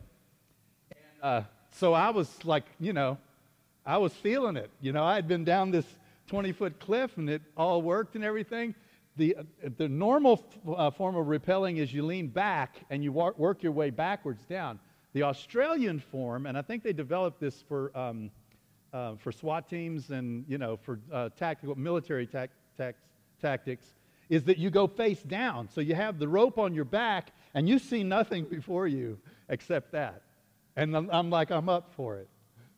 And, 0.90 1.22
uh, 1.22 1.42
so 1.72 1.92
I 1.92 2.10
was 2.10 2.44
like, 2.44 2.64
you 2.78 2.92
know, 2.92 3.18
I 3.84 3.98
was 3.98 4.12
feeling 4.12 4.56
it. 4.56 4.70
You 4.80 4.92
know, 4.92 5.04
I 5.04 5.14
had 5.14 5.26
been 5.26 5.44
down 5.44 5.70
this 5.70 5.86
20 6.28 6.52
foot 6.52 6.78
cliff 6.78 7.16
and 7.16 7.28
it 7.28 7.42
all 7.56 7.82
worked 7.82 8.14
and 8.14 8.24
everything. 8.24 8.74
The, 9.20 9.36
the 9.76 9.86
normal 9.86 10.42
uh, 10.66 10.90
form 10.90 11.14
of 11.14 11.26
rappelling 11.26 11.76
is 11.76 11.92
you 11.92 12.02
lean 12.02 12.28
back 12.28 12.76
and 12.88 13.04
you 13.04 13.12
war- 13.12 13.34
work 13.36 13.62
your 13.62 13.72
way 13.72 13.90
backwards 13.90 14.46
down. 14.46 14.80
The 15.12 15.24
Australian 15.24 16.00
form, 16.00 16.46
and 16.46 16.56
I 16.56 16.62
think 16.62 16.82
they 16.82 16.94
developed 16.94 17.38
this 17.38 17.62
for, 17.68 17.94
um, 17.94 18.30
uh, 18.94 19.16
for 19.16 19.30
SWAT 19.30 19.68
teams 19.68 20.08
and, 20.08 20.46
you 20.48 20.56
know, 20.56 20.78
for 20.78 21.00
uh, 21.12 21.28
tactical 21.36 21.74
military 21.74 22.26
tac- 22.26 22.48
tac- 22.78 22.96
tactics, 23.42 23.84
is 24.30 24.44
that 24.44 24.56
you 24.56 24.70
go 24.70 24.86
face 24.86 25.22
down. 25.22 25.68
So 25.68 25.82
you 25.82 25.94
have 25.94 26.18
the 26.18 26.26
rope 26.26 26.58
on 26.58 26.72
your 26.72 26.86
back 26.86 27.32
and 27.52 27.68
you 27.68 27.78
see 27.78 28.02
nothing 28.02 28.46
before 28.46 28.86
you 28.86 29.18
except 29.50 29.92
that. 29.92 30.22
And 30.76 30.96
I'm, 30.96 31.10
I'm 31.12 31.28
like, 31.28 31.50
I'm 31.50 31.68
up 31.68 31.92
for 31.94 32.16
it. 32.16 32.28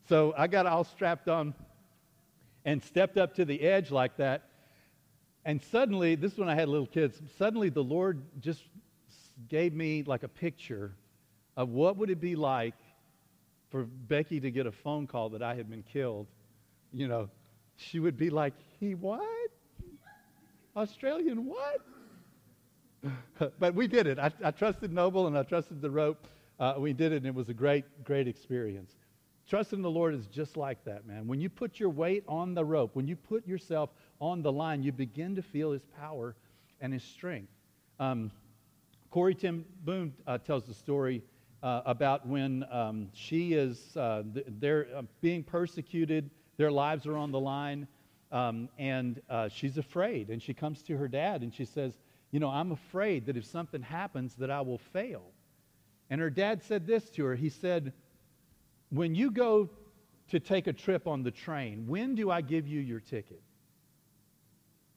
So 0.09 0.33
I 0.37 0.47
got 0.47 0.65
all 0.65 0.83
strapped 0.83 1.29
on 1.29 1.53
and 2.65 2.83
stepped 2.83 3.17
up 3.17 3.33
to 3.35 3.45
the 3.45 3.61
edge 3.61 3.91
like 3.91 4.17
that. 4.17 4.49
And 5.45 5.61
suddenly, 5.71 6.15
this 6.15 6.33
is 6.33 6.37
when 6.37 6.49
I 6.49 6.55
had 6.55 6.69
little 6.69 6.87
kids, 6.87 7.21
suddenly 7.37 7.69
the 7.69 7.83
Lord 7.83 8.21
just 8.39 8.63
gave 9.49 9.73
me 9.73 10.03
like 10.03 10.23
a 10.23 10.27
picture 10.27 10.95
of 11.57 11.69
what 11.69 11.97
would 11.97 12.09
it 12.09 12.21
be 12.21 12.35
like 12.35 12.75
for 13.69 13.83
Becky 13.83 14.39
to 14.39 14.51
get 14.51 14.67
a 14.67 14.71
phone 14.71 15.07
call 15.07 15.29
that 15.29 15.41
I 15.41 15.55
had 15.55 15.69
been 15.69 15.83
killed. 15.83 16.27
You 16.91 17.07
know, 17.07 17.29
she 17.75 17.99
would 17.99 18.17
be 18.17 18.29
like, 18.29 18.53
he 18.79 18.95
what? 18.95 19.49
Australian 20.75 21.45
what? 21.45 21.81
but 23.59 23.75
we 23.75 23.87
did 23.87 24.07
it. 24.07 24.19
I, 24.19 24.31
I, 24.43 24.51
trusted 24.51 24.91
Noble 24.93 25.27
and 25.27 25.37
I 25.37 25.43
trusted 25.43 25.81
the 25.81 25.89
rope. 25.89 26.27
Uh, 26.59 26.75
we 26.77 26.93
did 26.93 27.11
it, 27.11 27.17
and 27.17 27.25
it 27.25 27.35
was 27.35 27.49
a 27.49 27.53
great, 27.53 27.83
great 28.03 28.27
experience. 28.27 28.93
Trusting 29.49 29.81
the 29.81 29.89
Lord 29.89 30.13
is 30.13 30.27
just 30.27 30.55
like 30.55 30.83
that, 30.85 31.05
man. 31.05 31.27
When 31.27 31.41
you 31.41 31.49
put 31.49 31.79
your 31.79 31.89
weight 31.89 32.23
on 32.27 32.53
the 32.53 32.63
rope, 32.63 32.91
when 32.95 33.07
you 33.07 33.15
put 33.15 33.45
yourself 33.45 33.89
on 34.19 34.41
the 34.41 34.51
line, 34.51 34.83
you 34.83 34.91
begin 34.91 35.35
to 35.35 35.41
feel 35.41 35.71
His 35.71 35.85
power 35.99 36.35
and 36.81 36.93
His 36.93 37.03
strength. 37.03 37.51
Um, 37.99 38.31
Corrie 39.11 39.35
ten 39.35 39.65
Boom 39.83 40.13
uh, 40.25 40.37
tells 40.39 40.65
the 40.65 40.73
story 40.73 41.21
uh, 41.61 41.81
about 41.85 42.27
when 42.27 42.65
um, 42.71 43.09
she 43.13 43.53
is 43.53 43.95
uh, 43.95 44.23
they're 44.59 44.87
uh, 44.95 45.03
being 45.21 45.43
persecuted, 45.43 46.29
their 46.57 46.71
lives 46.71 47.05
are 47.05 47.17
on 47.17 47.31
the 47.31 47.39
line, 47.39 47.87
um, 48.31 48.69
and 48.77 49.21
uh, 49.29 49.49
she's 49.49 49.77
afraid. 49.77 50.29
And 50.29 50.41
she 50.41 50.53
comes 50.53 50.81
to 50.83 50.97
her 50.97 51.07
dad 51.07 51.41
and 51.41 51.53
she 51.53 51.65
says, 51.65 51.93
"You 52.31 52.39
know, 52.39 52.49
I'm 52.49 52.71
afraid 52.71 53.27
that 53.27 53.37
if 53.37 53.45
something 53.45 53.81
happens, 53.81 54.35
that 54.35 54.49
I 54.49 54.61
will 54.61 54.79
fail." 54.79 55.23
And 56.09 56.19
her 56.19 56.29
dad 56.29 56.61
said 56.63 56.85
this 56.85 57.09
to 57.11 57.25
her. 57.25 57.35
He 57.35 57.49
said 57.49 57.93
when 58.89 59.15
you 59.15 59.31
go 59.31 59.69
to 60.29 60.39
take 60.39 60.67
a 60.67 60.73
trip 60.73 61.07
on 61.07 61.23
the 61.23 61.31
train, 61.31 61.85
when 61.87 62.15
do 62.15 62.29
I 62.29 62.41
give 62.41 62.67
you 62.67 62.79
your 62.79 62.99
ticket? 62.99 63.41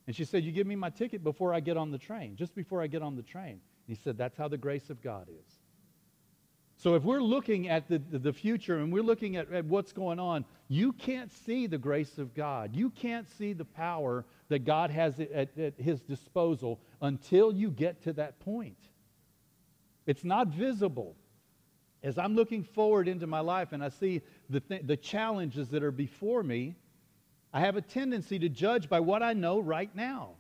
And 0.07 0.15
she 0.15 0.25
said, 0.25 0.45
You 0.45 0.53
give 0.53 0.67
me 0.67 0.77
my 0.77 0.91
ticket 0.91 1.25
before 1.25 1.53
I 1.53 1.61
get 1.61 1.77
on 1.77 1.91
the 1.91 1.99
train, 1.99 2.37
just 2.37 2.55
before 2.55 2.83
I 2.83 2.87
get 2.87 3.03
on 3.03 3.17
the 3.17 3.23
train. 3.23 3.53
And 3.53 3.61
he 3.87 3.95
said, 3.95 4.17
That's 4.17 4.37
how 4.37 4.49
the 4.49 4.59
grace 4.59 4.91
of 4.91 5.03
God 5.03 5.29
is. 5.29 5.59
So 6.79 6.95
if 6.95 7.05
we're 7.05 7.23
looking 7.23 7.69
at 7.69 7.89
the, 7.89 7.99
the, 7.99 8.35
future 8.35 8.79
and 8.79 8.93
we're 8.93 9.03
looking 9.03 9.37
at, 9.37 9.51
at 9.51 9.65
what's 9.65 9.93
going 9.93 10.21
on, 10.21 10.45
you 10.69 10.93
can't 10.93 11.33
see 11.33 11.67
the 11.67 11.79
grace 11.79 12.19
of 12.19 12.35
God. 12.35 12.75
You 12.75 12.91
can't 12.91 13.27
see 13.39 13.55
the 13.55 13.65
power 13.65 14.27
that 14.49 14.67
God 14.67 14.91
has 14.91 15.19
at, 15.19 15.57
at 15.59 15.75
his 15.79 16.03
disposal 16.03 16.79
until 17.01 17.51
you 17.51 17.71
get 17.71 18.03
to 18.03 18.13
that 18.15 18.39
point. 18.41 18.77
It's 20.07 20.23
not 20.23 20.49
visible 20.49 21.17
as 22.03 22.19
I'm 22.19 22.37
looking 22.37 22.63
forward 22.63 23.09
into 23.09 23.27
my 23.27 23.41
life 23.41 23.73
and 23.73 23.83
I 23.83 23.89
see 23.89 24.21
the, 24.51 24.61
th- 24.61 24.83
the 24.85 24.97
challenges 24.97 25.69
that 25.71 25.83
are 25.83 25.91
before 25.91 26.43
me, 26.43 26.77
I 27.57 27.61
have 27.61 27.77
a 27.77 27.81
tendency 27.81 28.39
to 28.41 28.51
judge 28.51 28.87
by 28.87 29.01
what 29.01 29.23
I 29.23 29.33
know 29.33 29.59
right 29.59 29.89
now. 29.97 30.35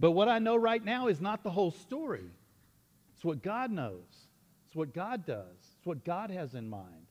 But 0.00 0.12
what 0.12 0.26
I 0.26 0.38
know 0.38 0.56
right 0.56 0.82
now 0.82 1.08
is 1.08 1.20
not 1.20 1.42
the 1.42 1.50
whole 1.50 1.70
story. 1.70 2.24
It's 3.14 3.22
what 3.22 3.42
God 3.42 3.70
knows, 3.70 4.08
it's 4.66 4.74
what 4.74 4.94
God 4.94 5.26
does, 5.26 5.58
it's 5.76 5.84
what 5.84 6.02
God 6.02 6.30
has 6.30 6.54
in 6.54 6.66
mind. 6.66 7.04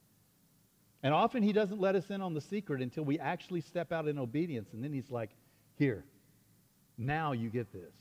And 1.03 1.13
often 1.13 1.43
He 1.43 1.53
doesn't 1.53 1.79
let 1.79 1.93
us 1.93 2.09
in 2.09 2.21
on 2.23 2.33
the 2.33 2.41
secret 2.41 2.81
until 2.81 3.03
we 3.03 3.19
actually 3.19 3.61
step 3.61 3.91
out 3.91 4.07
in 4.07 4.17
obedience. 4.17 4.73
And 4.73 4.83
then 4.83 4.91
He's 4.91 5.11
like, 5.11 5.29
Here, 5.75 6.03
now 6.97 7.33
you 7.33 7.51
get 7.51 7.71
this. 7.71 7.93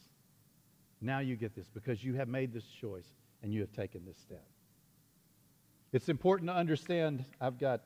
Now 1.03 1.19
you 1.19 1.37
get 1.37 1.55
this 1.55 1.67
because 1.75 2.03
you 2.03 2.15
have 2.15 2.29
made 2.29 2.55
this 2.55 2.65
choice 2.65 3.09
and 3.43 3.53
you 3.53 3.61
have 3.61 3.73
taken 3.73 4.07
this 4.07 4.17
step. 4.17 4.47
It's 5.93 6.09
important 6.09 6.49
to 6.49 6.55
understand, 6.55 7.27
I've 7.39 7.59
got 7.59 7.83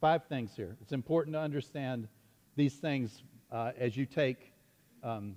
five 0.00 0.24
things 0.24 0.52
here. 0.56 0.76
It's 0.80 0.92
important 0.92 1.34
to 1.34 1.40
understand 1.40 2.08
these 2.56 2.74
things 2.74 3.22
uh, 3.50 3.72
as 3.78 3.96
you 3.96 4.06
take, 4.06 4.52
um, 5.02 5.36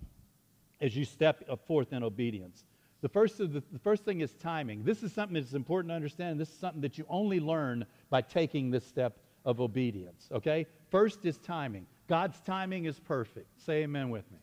as 0.80 0.96
you 0.96 1.06
step 1.06 1.44
forth 1.68 1.94
in 1.94 2.04
obedience. 2.04 2.66
The 3.02 3.10
first, 3.10 3.38
the, 3.38 3.48
the 3.48 3.80
first 3.84 4.06
thing 4.06 4.22
is 4.22 4.34
timing. 4.34 4.84
This 4.84 5.02
is 5.02 5.12
something 5.12 5.34
that's 5.34 5.54
important 5.54 5.92
to 5.92 5.96
understand. 5.96 6.40
This 6.40 6.50
is 6.50 6.58
something 6.58 6.82
that 6.82 6.98
you 6.98 7.06
only 7.10 7.40
learn 7.40 7.86
by 8.10 8.22
taking 8.22 8.70
this 8.70 8.86
step 8.86 9.18
of 9.44 9.60
obedience, 9.60 10.30
okay? 10.32 10.68
First 10.92 11.26
is 11.26 11.38
timing. 11.40 11.88
God's 12.08 12.40
timing 12.42 12.86
is 12.86 13.00
perfect. 13.00 13.48
Say 13.66 13.84
amen 13.84 14.10
with 14.10 14.30
me. 14.32 14.38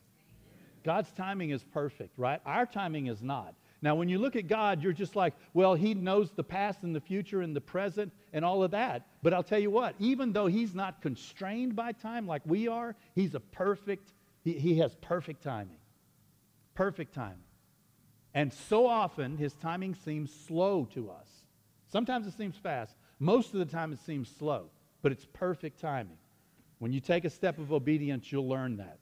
God's 0.83 1.11
timing 1.11 1.51
is 1.51 1.63
perfect, 1.63 2.17
right? 2.17 2.41
Our 2.45 2.65
timing 2.65 3.07
is 3.07 3.21
not. 3.21 3.53
Now, 3.81 3.95
when 3.95 4.09
you 4.09 4.17
look 4.17 4.35
at 4.35 4.47
God, 4.47 4.83
you're 4.83 4.91
just 4.91 5.15
like, 5.15 5.33
well, 5.53 5.73
He 5.73 5.93
knows 5.93 6.31
the 6.31 6.43
past 6.43 6.83
and 6.83 6.93
the 6.93 6.99
future 6.99 7.41
and 7.41 7.55
the 7.55 7.61
present 7.61 8.11
and 8.33 8.43
all 8.43 8.63
of 8.63 8.71
that. 8.71 9.07
But 9.23 9.33
I'll 9.33 9.43
tell 9.43 9.59
you 9.59 9.71
what, 9.71 9.95
even 9.99 10.33
though 10.33 10.47
He's 10.47 10.75
not 10.75 11.01
constrained 11.01 11.75
by 11.75 11.93
time 11.93 12.27
like 12.27 12.41
we 12.45 12.67
are, 12.67 12.95
He's 13.15 13.35
a 13.35 13.39
perfect, 13.39 14.13
He, 14.43 14.53
he 14.53 14.77
has 14.79 14.95
perfect 14.95 15.43
timing. 15.43 15.77
Perfect 16.75 17.13
timing. 17.13 17.37
And 18.33 18.53
so 18.53 18.85
often, 18.85 19.37
His 19.37 19.53
timing 19.53 19.95
seems 19.95 20.31
slow 20.33 20.85
to 20.93 21.09
us. 21.09 21.27
Sometimes 21.87 22.27
it 22.27 22.37
seems 22.37 22.57
fast. 22.57 22.95
Most 23.19 23.53
of 23.53 23.59
the 23.59 23.65
time, 23.65 23.93
it 23.93 23.99
seems 24.05 24.29
slow. 24.37 24.69
But 25.01 25.13
it's 25.13 25.25
perfect 25.31 25.79
timing. 25.79 26.17
When 26.79 26.91
you 26.91 26.99
take 26.99 27.25
a 27.25 27.29
step 27.29 27.57
of 27.59 27.71
obedience, 27.71 28.31
you'll 28.31 28.47
learn 28.47 28.77
that. 28.77 28.99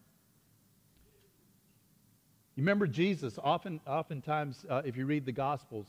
You 2.57 2.61
remember 2.63 2.87
Jesus, 2.87 3.37
often, 3.43 3.79
oftentimes, 3.85 4.65
uh, 4.67 4.81
if 4.83 4.97
you 4.97 5.05
read 5.05 5.27
the 5.27 5.31
Gospels, 5.31 5.85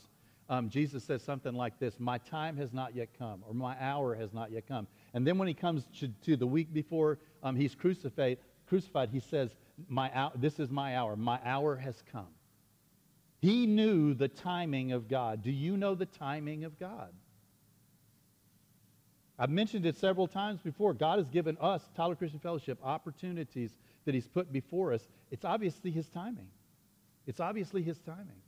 um, 0.51 0.69
Jesus 0.69 1.03
says 1.03 1.23
something 1.23 1.55
like 1.55 1.79
this 1.79 1.99
My 1.99 2.19
time 2.19 2.59
has 2.59 2.75
not 2.75 2.95
yet 2.95 3.09
come, 3.19 3.43
or 3.49 3.55
my 3.55 3.75
hour 3.81 4.15
has 4.15 4.35
not 4.35 4.53
yet 4.53 4.69
come. 4.69 4.87
And 5.15 5.27
then 5.27 5.39
when 5.39 5.49
he 5.49 5.55
comes 5.55 5.89
to, 6.01 6.09
to 6.27 6.37
the 6.37 6.47
week 6.47 6.75
before 6.75 7.21
um, 7.43 7.57
he's 7.57 7.75
crucified, 7.75 8.37
crucified, 8.67 9.09
he 9.11 9.21
says, 9.21 9.51
my 9.89 10.31
This 10.37 10.61
is 10.61 10.71
my 10.71 10.95
hour. 10.95 11.17
My 11.17 11.41
hour 11.43 11.75
has 11.77 12.03
come. 12.13 12.29
He 13.41 13.67
knew 13.67 14.13
the 14.13 14.29
timing 14.29 14.93
of 14.93 15.09
God. 15.09 15.43
Do 15.43 15.51
you 15.51 15.79
know 15.79 15.95
the 15.95 16.05
timing 16.05 16.65
of 16.65 16.79
God? 16.79 17.15
I've 19.39 19.49
mentioned 19.49 19.87
it 19.87 19.97
several 19.97 20.27
times 20.27 20.61
before. 20.61 20.93
God 20.93 21.19
has 21.19 21.31
given 21.31 21.57
us, 21.63 21.89
Tyler 21.97 22.15
Christian 22.15 22.41
Fellowship, 22.41 22.79
opportunities 22.83 23.71
that 24.05 24.15
He's 24.15 24.27
put 24.27 24.53
before 24.53 24.93
us. 24.93 25.09
It's 25.31 25.47
obviously 25.47 25.91
His 25.91 26.11
timing. 26.11 26.49
It's 27.29 27.41
obviously 27.41 27.83
His 27.83 27.99
timing. 28.01 28.41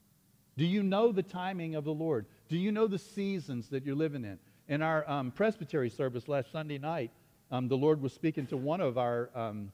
Do 0.56 0.64
you 0.64 0.82
know 0.82 1.12
the 1.12 1.22
timing 1.22 1.74
of 1.76 1.84
the 1.84 1.92
Lord? 1.92 2.26
Do 2.48 2.56
you 2.56 2.72
know 2.72 2.86
the 2.86 2.98
seasons 2.98 3.68
that 3.68 3.84
you're 3.84 3.94
living 3.94 4.24
in? 4.24 4.38
In 4.68 4.82
our 4.82 5.08
um, 5.08 5.30
presbytery 5.30 5.90
service 5.90 6.28
last 6.28 6.50
Sunday 6.50 6.78
night, 6.78 7.10
um, 7.50 7.68
the 7.68 7.76
Lord 7.76 8.00
was 8.00 8.12
speaking 8.12 8.46
to 8.46 8.56
one 8.56 8.80
of 8.80 8.96
our 8.96 9.30
um, 9.34 9.70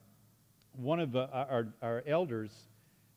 one 0.73 0.99
of 0.99 1.15
our, 1.15 1.67
our 1.81 2.03
elders 2.05 2.51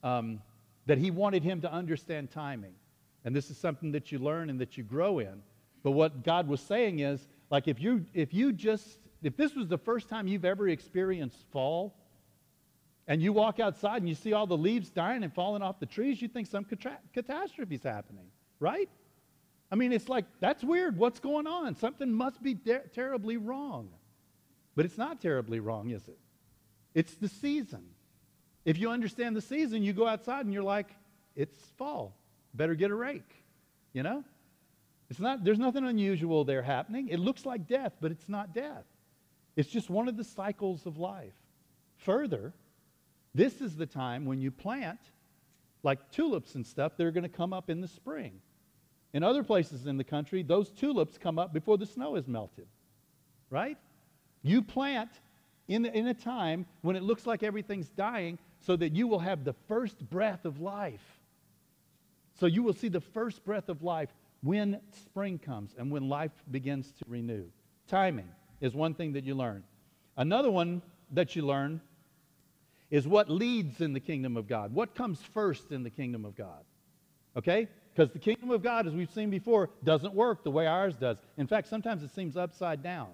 um, 0.02 0.40
that 0.86 0.96
He 0.96 1.10
wanted 1.10 1.42
him 1.42 1.60
to 1.60 1.72
understand 1.72 2.30
timing, 2.30 2.72
and 3.24 3.34
this 3.34 3.50
is 3.50 3.58
something 3.58 3.92
that 3.92 4.12
you 4.12 4.18
learn 4.18 4.48
and 4.48 4.60
that 4.60 4.78
you 4.78 4.84
grow 4.84 5.18
in. 5.18 5.42
But 5.82 5.90
what 5.90 6.22
God 6.24 6.46
was 6.48 6.60
saying 6.60 7.00
is, 7.00 7.26
like, 7.50 7.66
if 7.66 7.80
you 7.80 8.06
if 8.14 8.32
you 8.32 8.52
just 8.52 8.98
if 9.22 9.36
this 9.36 9.54
was 9.54 9.66
the 9.66 9.78
first 9.78 10.08
time 10.08 10.28
you've 10.28 10.44
ever 10.44 10.68
experienced 10.68 11.44
fall, 11.50 11.94
and 13.10 13.20
you 13.20 13.32
walk 13.32 13.58
outside 13.58 13.96
and 13.96 14.08
you 14.08 14.14
see 14.14 14.32
all 14.34 14.46
the 14.46 14.56
leaves 14.56 14.88
dying 14.88 15.24
and 15.24 15.34
falling 15.34 15.62
off 15.62 15.80
the 15.80 15.86
trees, 15.86 16.22
you 16.22 16.28
think 16.28 16.46
some 16.46 16.64
catastrophe 17.12 17.74
is 17.74 17.82
happening, 17.82 18.26
right? 18.60 18.88
I 19.68 19.74
mean, 19.74 19.92
it's 19.92 20.08
like, 20.08 20.26
that's 20.38 20.62
weird. 20.62 20.96
What's 20.96 21.18
going 21.18 21.48
on? 21.48 21.74
Something 21.74 22.12
must 22.12 22.40
be 22.40 22.56
terribly 22.94 23.36
wrong. 23.36 23.88
But 24.76 24.84
it's 24.84 24.96
not 24.96 25.20
terribly 25.20 25.58
wrong, 25.58 25.90
is 25.90 26.06
it? 26.06 26.18
It's 26.94 27.14
the 27.16 27.26
season. 27.26 27.82
If 28.64 28.78
you 28.78 28.92
understand 28.92 29.34
the 29.34 29.42
season, 29.42 29.82
you 29.82 29.92
go 29.92 30.06
outside 30.06 30.44
and 30.44 30.54
you're 30.54 30.62
like, 30.62 30.86
it's 31.34 31.58
fall. 31.78 32.14
Better 32.54 32.76
get 32.76 32.92
a 32.92 32.94
rake. 32.94 33.34
You 33.92 34.04
know? 34.04 34.22
It's 35.08 35.18
not, 35.18 35.42
there's 35.42 35.58
nothing 35.58 35.84
unusual 35.84 36.44
there 36.44 36.62
happening. 36.62 37.08
It 37.08 37.18
looks 37.18 37.44
like 37.44 37.66
death, 37.66 37.94
but 38.00 38.12
it's 38.12 38.28
not 38.28 38.54
death. 38.54 38.84
It's 39.56 39.68
just 39.68 39.90
one 39.90 40.06
of 40.06 40.16
the 40.16 40.22
cycles 40.22 40.86
of 40.86 40.96
life. 40.96 41.34
Further, 41.96 42.54
this 43.34 43.60
is 43.60 43.76
the 43.76 43.86
time 43.86 44.24
when 44.24 44.40
you 44.40 44.50
plant, 44.50 45.00
like 45.82 46.10
tulips 46.10 46.54
and 46.54 46.66
stuff, 46.66 46.92
they're 46.96 47.12
going 47.12 47.22
to 47.22 47.28
come 47.28 47.52
up 47.52 47.70
in 47.70 47.80
the 47.80 47.88
spring. 47.88 48.40
In 49.12 49.22
other 49.22 49.42
places 49.42 49.86
in 49.86 49.96
the 49.96 50.04
country, 50.04 50.42
those 50.42 50.70
tulips 50.70 51.18
come 51.18 51.38
up 51.38 51.52
before 51.52 51.78
the 51.78 51.86
snow 51.86 52.16
is 52.16 52.28
melted. 52.28 52.66
Right? 53.50 53.78
You 54.42 54.62
plant 54.62 55.10
in, 55.68 55.86
in 55.86 56.08
a 56.08 56.14
time 56.14 56.66
when 56.82 56.96
it 56.96 57.02
looks 57.02 57.26
like 57.26 57.42
everything's 57.42 57.88
dying 57.90 58.38
so 58.60 58.76
that 58.76 58.92
you 58.92 59.06
will 59.06 59.18
have 59.18 59.44
the 59.44 59.54
first 59.68 60.08
breath 60.10 60.44
of 60.44 60.60
life. 60.60 61.20
So 62.38 62.46
you 62.46 62.62
will 62.62 62.72
see 62.72 62.88
the 62.88 63.00
first 63.00 63.44
breath 63.44 63.68
of 63.68 63.82
life 63.82 64.08
when 64.42 64.80
spring 65.04 65.38
comes 65.38 65.74
and 65.78 65.90
when 65.90 66.08
life 66.08 66.32
begins 66.50 66.92
to 66.92 67.04
renew. 67.06 67.44
Timing 67.86 68.28
is 68.60 68.74
one 68.74 68.94
thing 68.94 69.12
that 69.12 69.24
you 69.24 69.34
learn. 69.34 69.62
Another 70.16 70.50
one 70.50 70.82
that 71.12 71.36
you 71.36 71.44
learn 71.44 71.80
is 72.90 73.06
what 73.06 73.30
leads 73.30 73.80
in 73.80 73.92
the 73.92 74.00
kingdom 74.00 74.36
of 74.36 74.48
God. 74.48 74.74
What 74.74 74.94
comes 74.94 75.20
first 75.32 75.70
in 75.70 75.82
the 75.82 75.90
kingdom 75.90 76.24
of 76.24 76.36
God? 76.36 76.64
Okay? 77.36 77.68
Because 77.94 78.12
the 78.12 78.18
kingdom 78.18 78.50
of 78.50 78.62
God, 78.62 78.86
as 78.86 78.94
we've 78.94 79.10
seen 79.10 79.30
before, 79.30 79.70
doesn't 79.84 80.14
work 80.14 80.42
the 80.42 80.50
way 80.50 80.66
ours 80.66 80.96
does. 80.96 81.18
In 81.36 81.46
fact, 81.46 81.68
sometimes 81.68 82.02
it 82.02 82.14
seems 82.14 82.36
upside 82.36 82.82
down. 82.82 83.10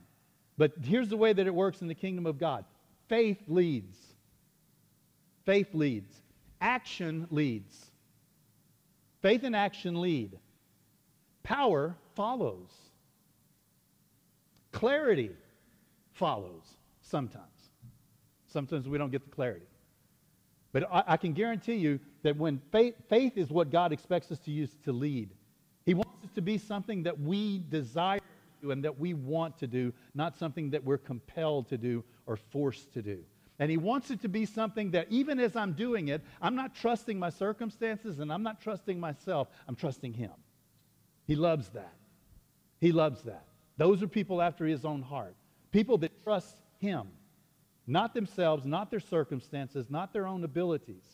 But 0.59 0.73
here's 0.83 1.09
the 1.09 1.17
way 1.17 1.33
that 1.33 1.47
it 1.47 1.55
works 1.55 1.83
in 1.83 1.89
the 1.89 1.95
kingdom 1.95 2.27
of 2.27 2.39
God 2.39 2.65
faith 3.09 3.39
leads. 3.47 3.99
Faith 5.45 5.75
leads. 5.75 6.13
Action 6.61 7.29
leads. 7.31 7.87
Faith 9.23 9.45
and 9.45 9.55
action 9.55 10.01
lead. 10.01 10.39
Power 11.43 11.95
follows. 12.15 12.71
Clarity 14.73 15.31
follows 16.13 16.65
sometimes. 17.03 17.45
Sometimes 18.47 18.89
we 18.89 18.99
don't 18.99 19.11
get 19.11 19.25
the 19.25 19.31
clarity. 19.31 19.67
But 20.73 20.89
I, 20.93 21.05
I 21.07 21.17
can 21.17 21.33
guarantee 21.33 21.77
you 21.77 22.01
that 22.23 22.37
when 22.37 22.61
faith, 22.71 22.95
faith 23.09 23.37
is 23.37 23.51
what 23.51 23.71
God 23.71 23.93
expects 23.93 24.31
us 24.31 24.39
to 24.41 24.51
use 24.51 24.77
to 24.85 24.93
lead, 24.93 25.31
He 25.85 25.95
wants 25.95 26.25
it 26.25 26.35
to 26.35 26.43
be 26.43 26.59
something 26.59 27.03
that 27.05 27.19
we 27.19 27.63
desire 27.71 28.19
to 28.19 28.25
do 28.63 28.71
and 28.73 28.85
that 28.85 28.99
we 28.99 29.15
want 29.15 29.59
to 29.59 29.67
do, 29.67 29.93
not 30.15 30.37
something 30.37 30.71
that 30.71 30.85
we're 30.85 30.99
compelled 30.99 31.69
to 31.69 31.79
do 31.79 32.05
or 32.27 32.37
forced 32.37 32.93
to 32.95 33.03
do. 33.03 33.25
And 33.59 33.71
He 33.71 33.77
wants 33.77 34.11
it 34.11 34.21
to 34.23 34.29
be 34.29 34.45
something 34.45 34.91
that 34.91 35.07
even 35.09 35.41
as 35.41 35.57
I'm 35.57 35.73
doing 35.73 36.09
it, 36.09 36.23
I'm 36.43 36.55
not 36.55 36.75
trusting 36.75 37.19
my 37.19 37.31
circumstances 37.31 38.19
and 38.19 38.33
I'm 38.33 38.43
not 38.43 38.61
trusting 38.61 39.01
myself, 39.01 39.49
I'm 39.67 39.77
trusting 39.77 40.13
Him. 40.13 40.33
He 41.27 41.37
loves 41.37 41.71
that. 41.71 41.95
He 42.81 42.93
loves 42.93 43.23
that. 43.23 43.47
Those 43.79 44.03
are 44.03 44.09
people 44.09 44.43
after 44.43 44.67
His 44.67 44.85
own 44.85 45.03
heart, 45.03 45.35
people 45.73 45.99
that 45.99 46.23
trust 46.23 46.57
Him. 46.79 47.09
Not 47.87 48.15
themselves, 48.15 48.67
not 48.67 48.91
their 48.91 49.01
circumstances, 49.01 49.87
not 49.89 50.13
their 50.13 50.27
own 50.27 50.43
abilities. 50.43 51.05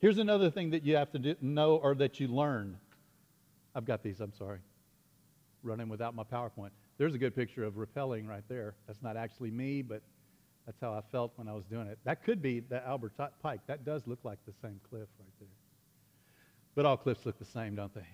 Here's 0.00 0.18
another 0.18 0.50
thing 0.50 0.70
that 0.70 0.84
you 0.84 0.96
have 0.96 1.10
to 1.12 1.18
do, 1.18 1.34
know 1.40 1.76
or 1.76 1.94
that 1.96 2.20
you 2.20 2.28
learn. 2.28 2.78
I've 3.74 3.84
got 3.84 4.02
these, 4.02 4.20
I'm 4.20 4.32
sorry. 4.32 4.60
Running 5.62 5.88
without 5.88 6.14
my 6.14 6.22
PowerPoint. 6.22 6.70
There's 6.98 7.14
a 7.14 7.18
good 7.18 7.34
picture 7.34 7.64
of 7.64 7.74
rappelling 7.74 8.28
right 8.28 8.44
there. 8.48 8.74
That's 8.86 9.02
not 9.02 9.16
actually 9.16 9.50
me, 9.50 9.82
but 9.82 10.02
that's 10.66 10.80
how 10.80 10.92
I 10.92 11.00
felt 11.12 11.32
when 11.36 11.48
I 11.48 11.52
was 11.52 11.64
doing 11.64 11.88
it. 11.88 11.98
That 12.04 12.22
could 12.22 12.40
be 12.40 12.60
the 12.60 12.86
Albert 12.86 13.12
Pike. 13.42 13.60
That 13.66 13.84
does 13.84 14.06
look 14.06 14.20
like 14.22 14.38
the 14.46 14.52
same 14.62 14.80
cliff 14.88 15.08
right 15.18 15.32
there. 15.40 15.48
But 16.74 16.86
all 16.86 16.96
cliffs 16.96 17.26
look 17.26 17.38
the 17.38 17.44
same, 17.44 17.74
don't 17.74 17.92
they? 17.94 18.06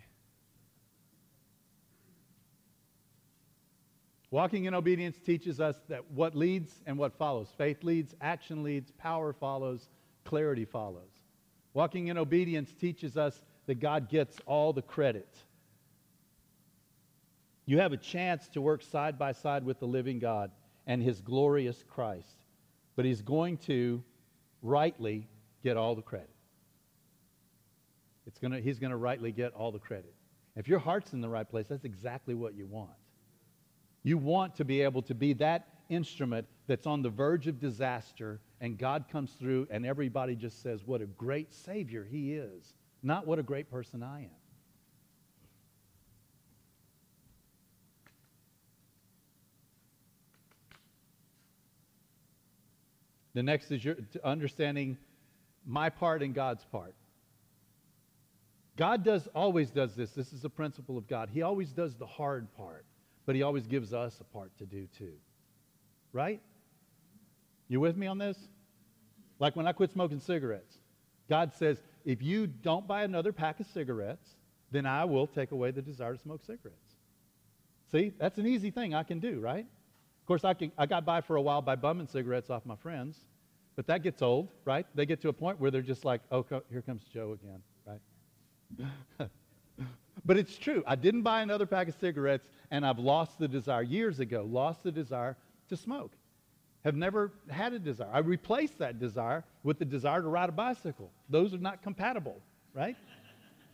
Walking 4.35 4.65
in 4.65 4.75
obedience 4.75 5.17
teaches 5.25 5.61
us 5.61 5.77
that 5.89 6.11
what 6.11 6.35
leads 6.35 6.81
and 6.87 6.99
what 6.99 7.17
follows. 7.17 7.47
Faith 7.57 7.85
leads, 7.85 8.17
action 8.21 8.65
leads, 8.65 8.91
power 8.91 9.33
follows, 9.33 9.89
clarity 10.25 10.65
follows. 10.65 11.13
Walking 11.73 12.09
in 12.09 12.19
obedience 12.19 12.73
teaches 12.73 13.17
us 13.17 13.41
that 13.67 13.77
God 13.77 14.09
gets 14.09 14.37
all 14.45 14.73
the 14.73 14.83
credit. 14.83 15.33
You 17.65 17.79
have 17.79 17.93
a 17.93 17.97
chance 17.97 18.49
to 18.49 18.61
work 18.61 18.83
side 18.83 19.21
by 19.21 19.31
side 19.31 19.65
with 19.65 19.79
the 19.79 19.87
living 19.87 20.19
God 20.19 20.51
and 20.85 21.01
his 21.01 21.21
glorious 21.21 21.85
Christ, 21.89 22.43
but 22.97 23.05
he's 23.05 23.23
going 23.23 23.59
to 23.59 24.03
rightly 24.63 25.29
get 25.63 25.77
all 25.77 25.95
the 25.95 26.03
credit. 26.03 26.35
It's 28.27 28.41
gonna, 28.41 28.59
he's 28.59 28.81
going 28.81 28.91
to 28.91 28.97
rightly 28.97 29.31
get 29.31 29.53
all 29.55 29.71
the 29.71 29.79
credit. 29.79 30.13
If 30.57 30.67
your 30.67 30.81
heart's 30.81 31.13
in 31.13 31.21
the 31.21 31.29
right 31.29 31.49
place, 31.49 31.67
that's 31.69 31.85
exactly 31.85 32.35
what 32.35 32.55
you 32.57 32.67
want. 32.67 32.91
You 34.05 34.19
want 34.19 34.55
to 34.57 34.65
be 34.65 34.83
able 34.83 35.03
to 35.03 35.15
be 35.15 35.33
that 35.35 35.67
instrument 35.89 36.47
that's 36.67 36.87
on 36.87 37.03
the 37.03 37.09
verge 37.09 37.47
of 37.47 37.59
disaster, 37.59 38.39
and 38.61 38.79
God 38.79 39.07
comes 39.11 39.33
through, 39.33 39.67
and 39.71 39.85
everybody 39.85 40.37
just 40.37 40.63
says, 40.63 40.83
What 40.85 41.01
a 41.01 41.07
great 41.07 41.53
Savior 41.53 42.07
He 42.09 42.35
is, 42.35 42.75
not 43.03 43.27
what 43.27 43.39
a 43.39 43.43
great 43.43 43.71
person 43.71 44.03
I 44.03 44.25
am. 44.25 44.31
The 53.33 53.43
next 53.43 53.73
is 53.73 53.85
your 53.85 53.97
understanding 54.23 54.97
my 55.67 55.89
part 55.89 56.23
and 56.23 56.35
God's 56.35 56.65
part. 56.67 56.95
God 58.77 59.03
does 59.03 59.29
always 59.35 59.71
does 59.71 59.95
this. 59.95 60.11
This 60.11 60.33
is 60.33 60.45
a 60.45 60.51
principle 60.51 60.99
of 60.99 61.09
God. 61.09 61.31
He 61.33 61.43
always 61.43 61.73
does 61.73 61.95
the 61.97 62.07
hard 62.07 62.53
part 62.55 62.85
but 63.27 63.35
he 63.35 63.43
always 63.43 63.67
gives 63.67 63.93
us 63.93 64.21
a 64.21 64.25
part 64.25 64.57
to 64.59 64.67
do 64.67 64.87
too. 64.99 65.15
Right? 66.13 66.41
You 67.69 67.81
with 67.81 67.97
me 67.97 68.07
on 68.07 68.19
this? 68.19 68.39
Like 69.39 69.57
when 69.57 69.67
I 69.67 69.73
quit 69.73 69.93
smoking 69.93 70.21
cigarettes, 70.21 70.79
God 71.29 71.53
says, 71.55 71.79
if 72.05 72.23
you 72.23 72.47
don't 72.47 72.87
buy 72.87 73.03
another 73.03 73.33
pack 73.33 73.61
of 73.61 73.67
cigarettes, 73.67 74.29
then 74.71 74.87
I 74.87 75.05
will 75.05 75.27
take 75.27 75.53
away 75.53 75.71
the 75.71 75.83
desire 75.83 76.15
to 76.15 76.19
smoke 76.19 76.43
cigarettes. 76.45 76.97
See, 77.91 78.13
that's 78.19 78.39
an 78.39 78.47
easy 78.47 78.71
thing 78.71 78.95
I 78.95 79.03
can 79.03 79.21
do, 79.21 79.41
right? 79.41 79.65
Of 79.65 80.27
course, 80.27 80.45
I, 80.45 80.55
can, 80.55 80.73
I 80.77 80.87
got 80.87 81.05
by 81.05 81.21
for 81.21 81.37
a 81.37 81.43
while 81.43 81.63
by 81.63 81.77
bumming 81.77 82.09
cigarettes 82.09 82.51
off 82.51 82.65
my 82.67 82.77
friends, 82.77 83.19
but 83.77 83.87
that 83.87 84.03
gets 84.03 84.23
old, 84.23 84.49
right? 84.65 84.87
They 84.95 85.07
get 85.07 85.21
to 85.23 85.29
a 85.29 85.33
point 85.33 85.61
where 85.61 85.71
they're 85.71 85.83
just 85.83 86.05
like, 86.05 86.21
oh, 86.31 86.45
here 86.71 86.83
comes 86.83 87.03
Joe 87.13 87.37
again, 87.41 87.63
right? 87.87 89.31
But 90.25 90.37
it's 90.37 90.57
true. 90.57 90.83
I 90.87 90.97
didn't 90.97 91.23
buy 91.23 91.43
another 91.43 91.67
pack 91.67 91.89
of 91.89 91.95
cigarettes, 92.01 92.49
and 92.71 92.87
I've 92.87 92.99
lost 92.99 93.39
the 93.39 93.49
desire 93.49 93.83
years 93.83 94.21
ago, 94.21 94.47
lost 94.51 94.83
the 94.83 94.93
desire 94.93 95.37
to 95.69 95.77
smoke. 95.77 96.13
Have 96.85 96.97
never 96.97 97.33
had 97.49 97.73
a 97.73 97.79
desire. 97.79 98.11
I 98.13 98.19
replaced 98.19 98.79
that 98.79 98.99
desire 98.99 99.43
with 99.63 99.79
the 99.79 99.87
desire 99.87 100.21
to 100.21 100.29
ride 100.29 100.51
a 100.51 100.53
bicycle. 100.53 101.11
Those 101.31 101.55
are 101.55 101.59
not 101.59 101.83
compatible, 101.83 102.41
right? 102.75 102.97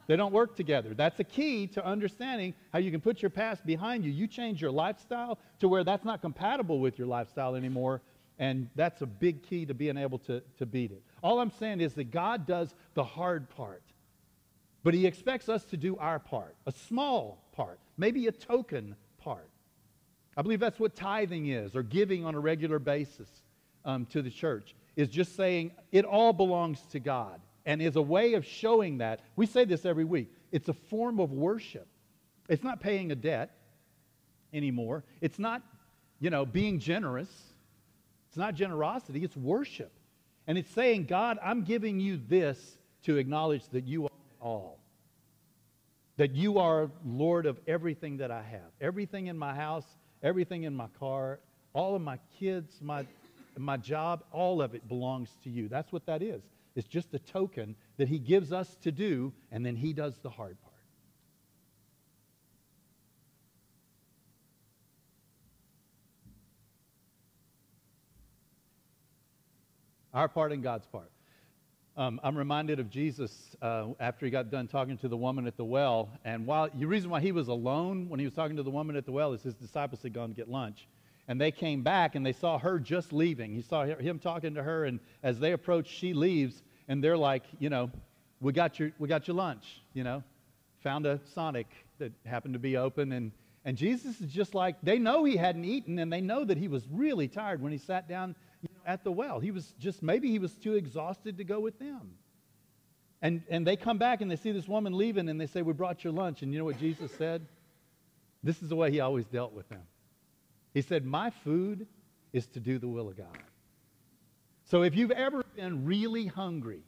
They 0.06 0.16
don't 0.16 0.32
work 0.32 0.56
together. 0.56 0.94
That's 0.94 1.20
a 1.20 1.24
key 1.24 1.66
to 1.68 1.84
understanding 1.84 2.54
how 2.72 2.78
you 2.78 2.90
can 2.90 3.00
put 3.00 3.22
your 3.22 3.30
past 3.30 3.64
behind 3.64 4.04
you. 4.04 4.10
You 4.10 4.26
change 4.26 4.60
your 4.60 4.70
lifestyle 4.70 5.38
to 5.60 5.68
where 5.68 5.84
that's 5.84 6.04
not 6.04 6.20
compatible 6.20 6.80
with 6.80 6.98
your 6.98 7.06
lifestyle 7.06 7.54
anymore, 7.54 8.00
and 8.38 8.68
that's 8.74 9.02
a 9.02 9.06
big 9.06 9.42
key 9.42 9.66
to 9.66 9.74
being 9.74 9.96
able 9.96 10.18
to, 10.20 10.42
to 10.58 10.66
beat 10.66 10.90
it. 10.90 11.02
All 11.22 11.38
I'm 11.40 11.52
saying 11.58 11.80
is 11.80 11.94
that 11.94 12.10
God 12.10 12.46
does 12.46 12.74
the 12.94 13.04
hard 13.04 13.48
part. 13.50 13.82
But 14.82 14.94
he 14.94 15.06
expects 15.06 15.48
us 15.48 15.64
to 15.66 15.76
do 15.76 15.96
our 15.96 16.18
part, 16.18 16.56
a 16.66 16.72
small 16.72 17.44
part, 17.52 17.78
maybe 17.98 18.26
a 18.26 18.32
token 18.32 18.96
part. 19.18 19.48
I 20.36 20.42
believe 20.42 20.60
that's 20.60 20.80
what 20.80 20.94
tithing 20.96 21.48
is, 21.48 21.76
or 21.76 21.82
giving 21.82 22.24
on 22.24 22.34
a 22.34 22.40
regular 22.40 22.78
basis 22.78 23.28
um, 23.84 24.06
to 24.06 24.22
the 24.22 24.30
church, 24.30 24.74
is 24.96 25.08
just 25.08 25.36
saying 25.36 25.72
it 25.92 26.04
all 26.04 26.32
belongs 26.32 26.80
to 26.92 27.00
God 27.00 27.40
and 27.66 27.82
is 27.82 27.96
a 27.96 28.02
way 28.02 28.34
of 28.34 28.46
showing 28.46 28.98
that. 28.98 29.20
We 29.36 29.46
say 29.46 29.64
this 29.64 29.84
every 29.84 30.04
week. 30.04 30.32
It's 30.50 30.68
a 30.68 30.74
form 30.74 31.20
of 31.20 31.32
worship. 31.32 31.86
It's 32.48 32.64
not 32.64 32.80
paying 32.80 33.12
a 33.12 33.14
debt 33.14 33.50
anymore. 34.52 35.04
It's 35.20 35.38
not, 35.38 35.62
you 36.20 36.30
know, 36.30 36.46
being 36.46 36.78
generous. 36.78 37.28
It's 38.28 38.36
not 38.36 38.54
generosity, 38.54 39.24
it's 39.24 39.36
worship. 39.36 39.92
And 40.46 40.56
it's 40.56 40.70
saying, 40.70 41.06
God, 41.06 41.38
I'm 41.42 41.64
giving 41.64 41.98
you 41.98 42.20
this 42.28 42.78
to 43.02 43.16
acknowledge 43.16 43.68
that 43.72 43.86
you 43.86 44.04
are 44.04 44.09
all. 44.40 44.78
that 46.16 46.34
you 46.34 46.58
are 46.58 46.90
Lord 47.02 47.46
of 47.46 47.58
everything 47.66 48.18
that 48.18 48.30
I 48.30 48.42
have. 48.42 48.70
Everything 48.78 49.28
in 49.28 49.38
my 49.38 49.54
house, 49.54 49.86
everything 50.22 50.64
in 50.64 50.74
my 50.74 50.88
car, 50.98 51.40
all 51.72 51.96
of 51.96 52.02
my 52.02 52.18
kids, 52.38 52.78
my, 52.82 53.06
my 53.56 53.78
job, 53.78 54.22
all 54.30 54.60
of 54.60 54.74
it 54.74 54.86
belongs 54.86 55.30
to 55.44 55.48
you. 55.50 55.66
That's 55.66 55.92
what 55.92 56.04
that 56.04 56.20
is. 56.20 56.42
It's 56.76 56.86
just 56.86 57.14
a 57.14 57.18
token 57.18 57.74
that 57.96 58.06
He 58.08 58.18
gives 58.18 58.52
us 58.52 58.76
to 58.82 58.92
do, 58.92 59.32
and 59.50 59.64
then 59.64 59.76
He 59.76 59.94
does 59.94 60.18
the 60.18 60.28
hard 60.28 60.60
part. 60.62 60.74
Our 70.12 70.28
part 70.28 70.52
and 70.52 70.62
God's 70.62 70.86
part. 70.86 71.10
Um, 71.96 72.20
I'm 72.22 72.36
reminded 72.38 72.78
of 72.78 72.88
Jesus 72.88 73.56
uh, 73.60 73.88
after 73.98 74.24
he 74.24 74.30
got 74.30 74.50
done 74.50 74.68
talking 74.68 74.96
to 74.98 75.08
the 75.08 75.16
woman 75.16 75.46
at 75.46 75.56
the 75.56 75.64
well. 75.64 76.08
And 76.24 76.46
while 76.46 76.68
the 76.72 76.86
reason 76.86 77.10
why 77.10 77.20
he 77.20 77.32
was 77.32 77.48
alone 77.48 78.08
when 78.08 78.20
he 78.20 78.26
was 78.26 78.34
talking 78.34 78.56
to 78.56 78.62
the 78.62 78.70
woman 78.70 78.96
at 78.96 79.04
the 79.04 79.12
well 79.12 79.32
is 79.32 79.42
his 79.42 79.54
disciples 79.54 80.02
had 80.02 80.14
gone 80.14 80.28
to 80.28 80.34
get 80.34 80.48
lunch. 80.48 80.86
And 81.26 81.40
they 81.40 81.50
came 81.50 81.82
back 81.82 82.14
and 82.14 82.24
they 82.24 82.32
saw 82.32 82.58
her 82.58 82.78
just 82.78 83.12
leaving. 83.12 83.54
He 83.54 83.62
saw 83.62 83.84
him 83.84 84.18
talking 84.18 84.54
to 84.54 84.62
her, 84.62 84.84
and 84.84 84.98
as 85.22 85.38
they 85.38 85.52
approached, 85.52 85.92
she 85.92 86.12
leaves, 86.12 86.62
and 86.88 87.02
they're 87.02 87.16
like, 87.16 87.44
you 87.58 87.70
know, 87.70 87.90
we 88.40 88.52
got 88.52 88.78
your, 88.78 88.92
we 88.98 89.06
got 89.08 89.28
your 89.28 89.36
lunch, 89.36 89.80
you 89.92 90.02
know. 90.02 90.22
Found 90.82 91.06
a 91.06 91.20
Sonic 91.34 91.68
that 91.98 92.12
happened 92.24 92.54
to 92.54 92.58
be 92.58 92.76
open, 92.76 93.12
and, 93.12 93.32
and 93.64 93.76
Jesus 93.76 94.20
is 94.20 94.32
just 94.32 94.54
like, 94.54 94.76
they 94.82 94.98
know 94.98 95.24
he 95.24 95.36
hadn't 95.36 95.64
eaten, 95.64 95.98
and 95.98 96.12
they 96.12 96.20
know 96.20 96.44
that 96.44 96.56
he 96.56 96.66
was 96.66 96.84
really 96.90 97.28
tired 97.28 97.60
when 97.60 97.70
he 97.70 97.78
sat 97.78 98.08
down 98.08 98.34
at 98.86 99.04
the 99.04 99.12
well. 99.12 99.40
He 99.40 99.50
was 99.50 99.74
just, 99.78 100.02
maybe 100.02 100.30
he 100.30 100.38
was 100.38 100.52
too 100.54 100.74
exhausted 100.74 101.38
to 101.38 101.44
go 101.44 101.60
with 101.60 101.78
them. 101.78 102.12
And, 103.22 103.42
and 103.50 103.66
they 103.66 103.76
come 103.76 103.98
back 103.98 104.20
and 104.20 104.30
they 104.30 104.36
see 104.36 104.52
this 104.52 104.66
woman 104.66 104.96
leaving 104.96 105.28
and 105.28 105.40
they 105.40 105.46
say, 105.46 105.62
We 105.62 105.72
brought 105.72 106.02
your 106.04 106.12
lunch. 106.12 106.42
And 106.42 106.52
you 106.52 106.58
know 106.58 106.64
what 106.64 106.78
Jesus 106.78 107.10
said? 107.18 107.46
This 108.42 108.62
is 108.62 108.70
the 108.70 108.76
way 108.76 108.90
he 108.90 109.00
always 109.00 109.26
dealt 109.26 109.52
with 109.52 109.68
them. 109.68 109.82
He 110.72 110.82
said, 110.82 111.04
My 111.04 111.30
food 111.30 111.86
is 112.32 112.46
to 112.48 112.60
do 112.60 112.78
the 112.78 112.88
will 112.88 113.08
of 113.08 113.16
God. 113.16 113.38
So 114.64 114.82
if 114.82 114.94
you've 114.94 115.10
ever 115.10 115.44
been 115.56 115.84
really 115.84 116.26
hungry, 116.26 116.82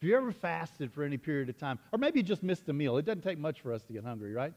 if 0.00 0.08
you 0.08 0.16
ever 0.16 0.32
fasted 0.32 0.92
for 0.92 1.04
any 1.04 1.18
period 1.18 1.50
of 1.50 1.58
time, 1.58 1.78
or 1.92 1.98
maybe 1.98 2.20
you 2.20 2.22
just 2.22 2.42
missed 2.42 2.68
a 2.68 2.72
meal, 2.72 2.96
it 2.96 3.04
doesn't 3.04 3.22
take 3.22 3.38
much 3.38 3.60
for 3.60 3.72
us 3.72 3.82
to 3.84 3.92
get 3.92 4.02
hungry, 4.02 4.32
right? 4.32 4.54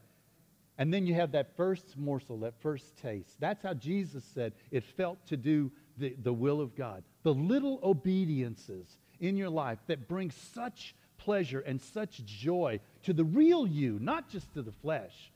And 0.77 0.91
then 0.91 1.05
you 1.05 1.13
have 1.15 1.33
that 1.33 1.55
first 1.55 1.97
morsel, 1.97 2.39
that 2.39 2.59
first 2.61 2.97
taste. 2.97 3.39
That's 3.39 3.61
how 3.61 3.73
Jesus 3.73 4.23
said 4.33 4.53
it 4.71 4.83
felt 4.83 5.23
to 5.27 5.37
do 5.37 5.71
the, 5.97 6.15
the 6.21 6.33
will 6.33 6.61
of 6.61 6.75
God. 6.75 7.03
The 7.23 7.33
little 7.33 7.79
obediences 7.83 8.87
in 9.19 9.37
your 9.37 9.49
life 9.49 9.79
that 9.87 10.07
bring 10.07 10.31
such 10.31 10.95
pleasure 11.17 11.61
and 11.61 11.81
such 11.81 12.23
joy 12.25 12.79
to 13.03 13.13
the 13.13 13.23
real 13.23 13.65
you, 13.65 13.97
not 13.99 14.29
just 14.29 14.53
to 14.53 14.61
the 14.61 14.71
flesh, 14.71 15.31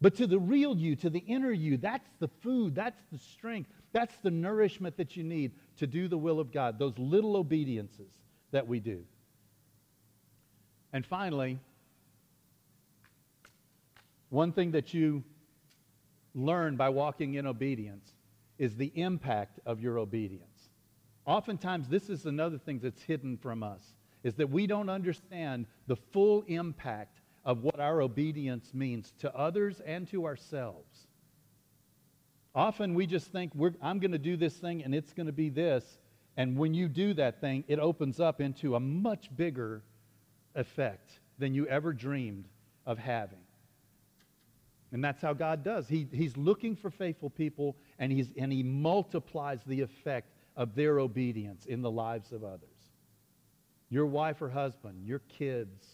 but 0.00 0.14
to 0.16 0.26
the 0.26 0.38
real 0.38 0.76
you, 0.76 0.94
to 0.96 1.10
the 1.10 1.20
inner 1.20 1.50
you. 1.50 1.76
That's 1.76 2.08
the 2.18 2.28
food, 2.28 2.74
that's 2.74 3.00
the 3.10 3.18
strength, 3.18 3.70
that's 3.92 4.16
the 4.22 4.30
nourishment 4.30 4.96
that 4.98 5.16
you 5.16 5.24
need 5.24 5.52
to 5.78 5.86
do 5.86 6.08
the 6.08 6.18
will 6.18 6.38
of 6.38 6.52
God, 6.52 6.78
those 6.78 6.98
little 6.98 7.36
obediences 7.36 8.12
that 8.52 8.66
we 8.66 8.78
do. 8.78 9.04
And 10.92 11.04
finally, 11.04 11.58
one 14.30 14.52
thing 14.52 14.72
that 14.72 14.94
you 14.94 15.24
learn 16.34 16.76
by 16.76 16.90
walking 16.90 17.34
in 17.34 17.46
obedience 17.46 18.10
is 18.58 18.76
the 18.76 18.92
impact 18.94 19.60
of 19.66 19.80
your 19.80 19.98
obedience. 19.98 20.70
Oftentimes, 21.26 21.88
this 21.88 22.08
is 22.08 22.26
another 22.26 22.58
thing 22.58 22.78
that's 22.78 23.02
hidden 23.02 23.36
from 23.36 23.62
us, 23.62 23.82
is 24.22 24.34
that 24.34 24.50
we 24.50 24.66
don't 24.66 24.88
understand 24.88 25.66
the 25.86 25.96
full 25.96 26.42
impact 26.46 27.20
of 27.44 27.62
what 27.62 27.80
our 27.80 28.02
obedience 28.02 28.72
means 28.74 29.12
to 29.20 29.34
others 29.34 29.80
and 29.86 30.08
to 30.08 30.26
ourselves. 30.26 31.06
Often 32.54 32.94
we 32.94 33.06
just 33.06 33.30
think, 33.30 33.52
I'm 33.82 33.98
going 33.98 34.12
to 34.12 34.18
do 34.18 34.36
this 34.36 34.54
thing 34.54 34.82
and 34.82 34.94
it's 34.94 35.12
going 35.12 35.26
to 35.26 35.32
be 35.32 35.50
this. 35.50 35.84
And 36.36 36.56
when 36.56 36.74
you 36.74 36.88
do 36.88 37.14
that 37.14 37.40
thing, 37.40 37.64
it 37.68 37.78
opens 37.78 38.18
up 38.18 38.40
into 38.40 38.74
a 38.74 38.80
much 38.80 39.34
bigger 39.36 39.82
effect 40.54 41.20
than 41.38 41.54
you 41.54 41.66
ever 41.66 41.92
dreamed 41.92 42.46
of 42.86 42.98
having. 42.98 43.45
And 44.96 45.04
that's 45.04 45.20
how 45.20 45.34
God 45.34 45.62
does. 45.62 45.86
He, 45.86 46.08
he's 46.10 46.38
looking 46.38 46.74
for 46.74 46.88
faithful 46.88 47.28
people, 47.28 47.76
and, 47.98 48.10
he's, 48.10 48.30
and 48.38 48.50
He 48.50 48.62
multiplies 48.62 49.60
the 49.66 49.82
effect 49.82 50.32
of 50.56 50.74
their 50.74 51.00
obedience 51.00 51.66
in 51.66 51.82
the 51.82 51.90
lives 51.90 52.32
of 52.32 52.42
others. 52.42 52.94
Your 53.90 54.06
wife 54.06 54.40
or 54.40 54.48
husband, 54.48 55.04
your 55.04 55.18
kids, 55.28 55.86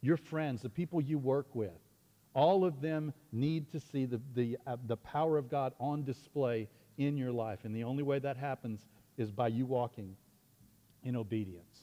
your 0.00 0.16
friends, 0.16 0.62
the 0.62 0.70
people 0.70 1.02
you 1.02 1.18
work 1.18 1.48
with, 1.52 1.78
all 2.32 2.64
of 2.64 2.80
them 2.80 3.12
need 3.30 3.70
to 3.72 3.78
see 3.78 4.06
the, 4.06 4.22
the, 4.34 4.56
uh, 4.66 4.78
the 4.86 4.96
power 4.96 5.36
of 5.36 5.50
God 5.50 5.74
on 5.78 6.02
display 6.02 6.66
in 6.96 7.18
your 7.18 7.32
life. 7.32 7.58
And 7.64 7.76
the 7.76 7.84
only 7.84 8.04
way 8.04 8.20
that 8.20 8.38
happens 8.38 8.86
is 9.18 9.30
by 9.30 9.48
you 9.48 9.66
walking 9.66 10.16
in 11.04 11.14
obedience. 11.14 11.80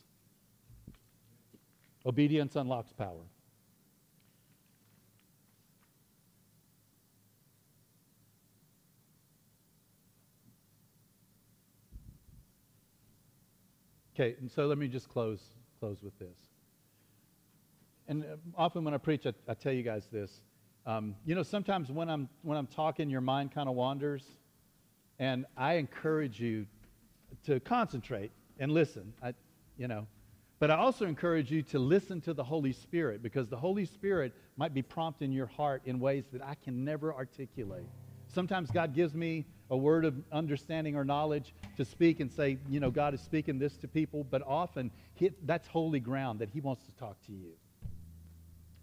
Obedience 2.03 2.55
unlocks 2.55 2.93
power. 2.93 3.27
Okay, 14.15 14.35
and 14.39 14.51
so 14.51 14.67
let 14.67 14.77
me 14.77 14.87
just 14.87 15.09
close 15.09 15.41
close 15.79 16.03
with 16.03 16.17
this. 16.19 16.37
And 18.07 18.23
uh, 18.23 18.35
often 18.55 18.83
when 18.83 18.93
I 18.93 18.97
preach, 18.97 19.25
I, 19.25 19.33
I 19.47 19.53
tell 19.53 19.73
you 19.73 19.83
guys 19.83 20.07
this. 20.11 20.41
Um, 20.85 21.15
you 21.25 21.33
know, 21.35 21.43
sometimes 21.43 21.91
when 21.91 22.09
I'm 22.09 22.29
when 22.41 22.57
I'm 22.57 22.67
talking, 22.67 23.09
your 23.09 23.21
mind 23.21 23.53
kind 23.53 23.67
of 23.67 23.75
wanders, 23.75 24.23
and 25.19 25.45
I 25.57 25.73
encourage 25.73 26.39
you 26.39 26.65
to 27.45 27.59
concentrate 27.59 28.31
and 28.59 28.71
listen. 28.71 29.13
I, 29.21 29.33
you 29.77 29.87
know, 29.87 30.05
but 30.59 30.69
I 30.69 30.75
also 30.75 31.05
encourage 31.05 31.51
you 31.51 31.63
to 31.63 31.79
listen 31.79 32.21
to 32.21 32.33
the 32.33 32.43
Holy 32.43 32.71
Spirit 32.71 33.23
because 33.23 33.49
the 33.49 33.57
Holy 33.57 33.85
Spirit 33.85 34.33
might 34.57 34.73
be 34.73 34.81
prompting 34.81 35.31
your 35.31 35.47
heart 35.47 35.81
in 35.85 35.99
ways 35.99 36.25
that 36.31 36.43
I 36.43 36.55
can 36.55 36.85
never 36.85 37.13
articulate. 37.13 37.87
Sometimes 38.27 38.71
God 38.71 38.93
gives 38.93 39.13
me 39.13 39.45
a 39.73 39.75
word 39.75 40.05
of 40.05 40.13
understanding 40.31 40.95
or 40.95 41.03
knowledge 41.03 41.51
to 41.77 41.83
speak 41.83 42.19
and 42.19 42.31
say, 42.31 42.59
you 42.69 42.79
know, 42.79 42.91
God 42.91 43.15
is 43.15 43.21
speaking 43.21 43.57
this 43.57 43.75
to 43.77 43.87
people, 43.87 44.23
but 44.29 44.43
often 44.45 44.91
he, 45.15 45.31
that's 45.45 45.67
holy 45.67 45.99
ground 45.99 46.37
that 46.39 46.49
He 46.53 46.61
wants 46.61 46.83
to 46.83 46.91
talk 46.91 47.19
to 47.25 47.31
you. 47.31 47.53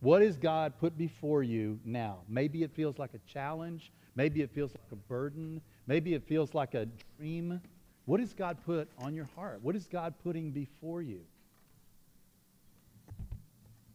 What 0.01 0.21
is 0.21 0.37
God 0.37 0.73
put 0.81 0.99
before 0.99 1.45
you 1.45 1.79
now? 1.85 2.23
Maybe 2.29 2.65
it 2.65 2.73
feels 2.73 2.99
like 2.99 3.15
a 3.15 3.21
challenge. 3.33 3.93
Maybe 4.17 4.43
it 4.43 4.51
feels 4.51 4.73
like 4.73 4.91
a 4.91 4.97
burden. 4.97 5.61
Maybe 5.87 6.15
it 6.15 6.25
feels 6.25 6.55
like 6.55 6.75
a 6.75 6.89
dream. 7.17 7.61
What 8.07 8.19
has 8.19 8.33
God 8.33 8.59
put 8.67 8.89
on 8.99 9.15
your 9.15 9.29
heart? 9.37 9.61
What 9.63 9.77
is 9.77 9.87
God 9.87 10.15
putting 10.25 10.51
before 10.51 11.03
you? 11.03 11.21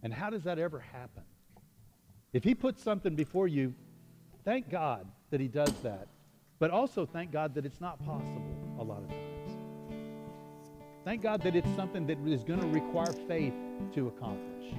And 0.01 0.13
how 0.13 0.29
does 0.29 0.43
that 0.43 0.59
ever 0.59 0.79
happen? 0.79 1.23
If 2.31 2.45
He 2.45 2.55
puts 2.55 2.81
something 2.81 3.15
before 3.15 3.49
you, 3.49 3.73
thank 4.45 4.69
God 4.69 5.05
that 5.31 5.41
He 5.41 5.49
does 5.49 5.73
that. 5.83 6.07
But 6.60 6.72
also 6.72 7.06
thank 7.06 7.32
God 7.32 7.53
that 7.56 7.66
it's 7.66 7.82
not 7.82 8.03
possible 8.06 8.43
a 8.80 8.84
lot 8.84 9.03
of 9.03 9.10
times. 9.10 9.36
Thank 11.03 11.22
God 11.22 11.41
that 11.43 11.56
it's 11.56 11.70
something 11.76 12.08
that 12.08 12.18
is 12.26 12.43
going 12.43 12.62
to 12.62 12.68
require 12.68 13.12
faith 13.28 13.53
to 13.93 14.08
accomplish. 14.08 14.74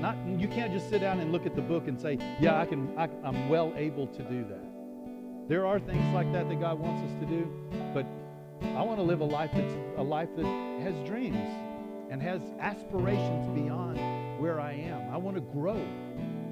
Not, 0.00 0.16
you 0.26 0.48
can't 0.48 0.72
just 0.72 0.88
sit 0.88 1.00
down 1.00 1.20
and 1.20 1.30
look 1.30 1.46
at 1.46 1.54
the 1.54 1.62
book 1.62 1.86
and 1.86 2.00
say, 2.00 2.18
yeah, 2.40 2.58
I 2.58 2.64
can, 2.64 2.92
I, 2.98 3.08
I'm 3.22 3.48
well 3.48 3.72
able 3.76 4.06
to 4.06 4.22
do 4.22 4.44
that. 4.44 5.48
There 5.48 5.66
are 5.66 5.78
things 5.78 6.14
like 6.14 6.32
that 6.32 6.48
that 6.48 6.60
God 6.60 6.78
wants 6.78 7.02
us 7.02 7.20
to 7.20 7.26
do, 7.26 7.52
but 7.92 8.06
I 8.76 8.82
want 8.82 8.98
to 8.98 9.02
live 9.02 9.20
a 9.20 9.24
life 9.24 9.50
that's 9.52 9.74
a 9.96 10.02
life 10.02 10.28
that 10.36 10.46
has 10.82 10.94
dreams 11.06 11.48
and 12.10 12.22
has 12.22 12.40
aspirations 12.58 13.48
beyond 13.48 13.98
where 14.40 14.60
I 14.60 14.72
am. 14.72 15.12
I 15.12 15.16
want 15.16 15.36
to 15.36 15.40
grow. 15.40 15.80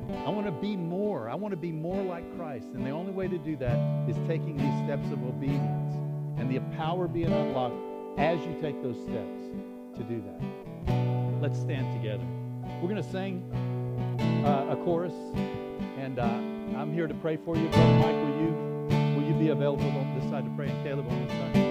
I 0.08 0.30
want 0.30 0.46
to 0.46 0.52
be 0.52 0.76
more. 0.76 1.28
I 1.28 1.34
want 1.34 1.52
to 1.52 1.56
be 1.56 1.72
more 1.72 2.02
like 2.02 2.24
Christ. 2.36 2.68
And 2.74 2.86
the 2.86 2.90
only 2.90 3.12
way 3.12 3.28
to 3.28 3.38
do 3.38 3.56
that 3.56 4.08
is 4.08 4.16
taking 4.26 4.56
these 4.56 4.84
steps 4.84 5.10
of 5.12 5.22
obedience 5.22 5.94
and 6.38 6.50
the 6.50 6.60
power 6.76 7.08
being 7.08 7.32
unlocked 7.32 7.76
as 8.18 8.40
you 8.40 8.56
take 8.60 8.82
those 8.82 8.96
steps 8.96 9.40
to 9.96 10.02
do 10.04 10.22
that. 10.22 11.42
Let's 11.42 11.58
stand 11.58 11.92
together. 12.00 12.24
We're 12.80 12.88
going 12.88 13.02
to 13.02 13.10
sing 13.10 13.42
uh, 14.44 14.68
a 14.70 14.76
chorus, 14.84 15.14
and 15.98 16.18
uh, 16.18 16.24
I'm 16.78 16.92
here 16.92 17.06
to 17.06 17.14
pray 17.14 17.36
for 17.36 17.56
you. 17.56 17.68
Brother 17.68 17.94
Mike, 17.94 18.14
will 18.14 18.40
you, 18.40 19.16
will 19.16 19.28
you 19.28 19.34
be 19.34 19.48
available 19.50 19.88
on 19.88 20.18
this 20.18 20.28
side 20.30 20.44
to 20.44 20.50
pray, 20.56 20.68
and 20.68 20.84
Caleb 20.84 21.08
on 21.08 21.26
this 21.26 21.32
side? 21.32 21.67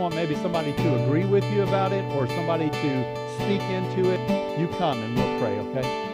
Want 0.00 0.14
maybe 0.14 0.34
somebody 0.36 0.72
to 0.72 1.04
agree 1.04 1.26
with 1.26 1.44
you 1.52 1.62
about 1.62 1.92
it 1.92 2.02
or 2.16 2.26
somebody 2.28 2.70
to 2.70 3.34
speak 3.34 3.60
into 3.60 4.10
it, 4.10 4.58
you 4.58 4.66
come 4.78 4.98
and 5.02 5.14
we'll 5.14 5.38
pray, 5.38 5.58
okay? 5.58 6.09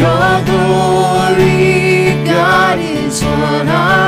Your 0.00 0.44
glory, 0.46 2.24
God, 2.24 2.78
is 2.78 3.22
what 3.22 3.68
I 3.68 3.99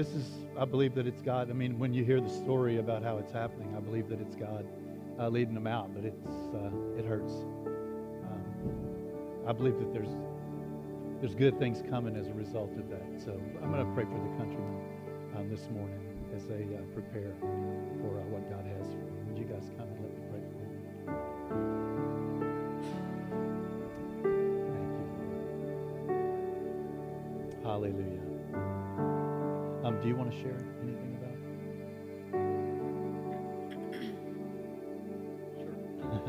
this 0.00 0.14
is, 0.14 0.24
I 0.58 0.64
believe 0.64 0.94
that 0.94 1.06
it's 1.06 1.20
God. 1.20 1.50
I 1.50 1.52
mean, 1.52 1.78
when 1.78 1.92
you 1.92 2.02
hear 2.02 2.22
the 2.22 2.30
story 2.30 2.78
about 2.78 3.02
how 3.02 3.18
it's 3.18 3.32
happening, 3.32 3.74
I 3.76 3.80
believe 3.80 4.08
that 4.08 4.18
it's 4.18 4.34
God 4.34 4.66
uh, 5.18 5.28
leading 5.28 5.52
them 5.52 5.66
out, 5.66 5.92
but 5.94 6.06
it's, 6.06 6.26
uh, 6.54 6.70
it 6.98 7.04
hurts. 7.04 7.34
Um, 7.34 8.42
I 9.46 9.52
believe 9.52 9.78
that 9.78 9.92
there's, 9.92 10.08
there's 11.20 11.34
good 11.34 11.58
things 11.58 11.82
coming 11.90 12.16
as 12.16 12.28
a 12.28 12.32
result 12.32 12.72
of 12.78 12.88
that. 12.88 13.04
So 13.22 13.38
I'm 13.62 13.70
going 13.70 13.86
to 13.86 13.92
pray 13.92 14.04
for 14.04 14.18
the 14.18 14.36
countrymen 14.38 14.80
um, 15.36 15.50
this 15.50 15.68
morning 15.68 16.00
as 16.34 16.46
they 16.46 16.64
uh, 16.74 16.80
prepare 16.94 17.34
for 18.00 18.18
uh, 18.18 18.24
what 18.32 18.48
God 18.48 18.64
has 18.64 18.86
for 18.86 19.04
them. 19.04 19.28
Would 19.28 19.36
you 19.36 19.44
guys 19.44 19.70
come 19.76 19.86
and 19.86 20.00
let 20.00 20.12
me 20.16 20.20
pray 20.30 20.40
for 20.48 20.56
them? 20.64 20.80
Thank 24.72 26.24
you. 27.52 27.68
Hallelujah. 27.68 28.29
Do 30.02 30.08
you 30.08 30.16
want 30.16 30.30
to 30.32 30.36
share 30.40 30.56
anything 30.82 31.18
about? 31.20 31.34
It? 31.34 32.40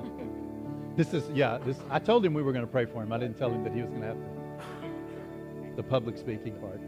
Sure. 0.04 0.96
this 0.98 1.14
is 1.14 1.30
yeah. 1.32 1.58
This 1.58 1.78
I 1.90 2.00
told 2.00 2.26
him 2.26 2.34
we 2.34 2.44
were 2.44 2.52
going 2.52 2.66
to 2.66 2.72
pray 2.72 2.86
for 2.86 3.02
him. 3.02 3.14
I 3.14 3.18
didn't 3.18 3.38
tell 3.38 3.50
him 3.50 3.64
that 3.64 3.74
he 3.74 3.82
was 3.82 3.90
going 3.90 4.02
to 4.02 4.08
have 4.08 4.18
to, 4.18 5.76
the 5.78 5.84
public 5.84 6.18
speaking 6.18 6.56
part. 6.56 6.82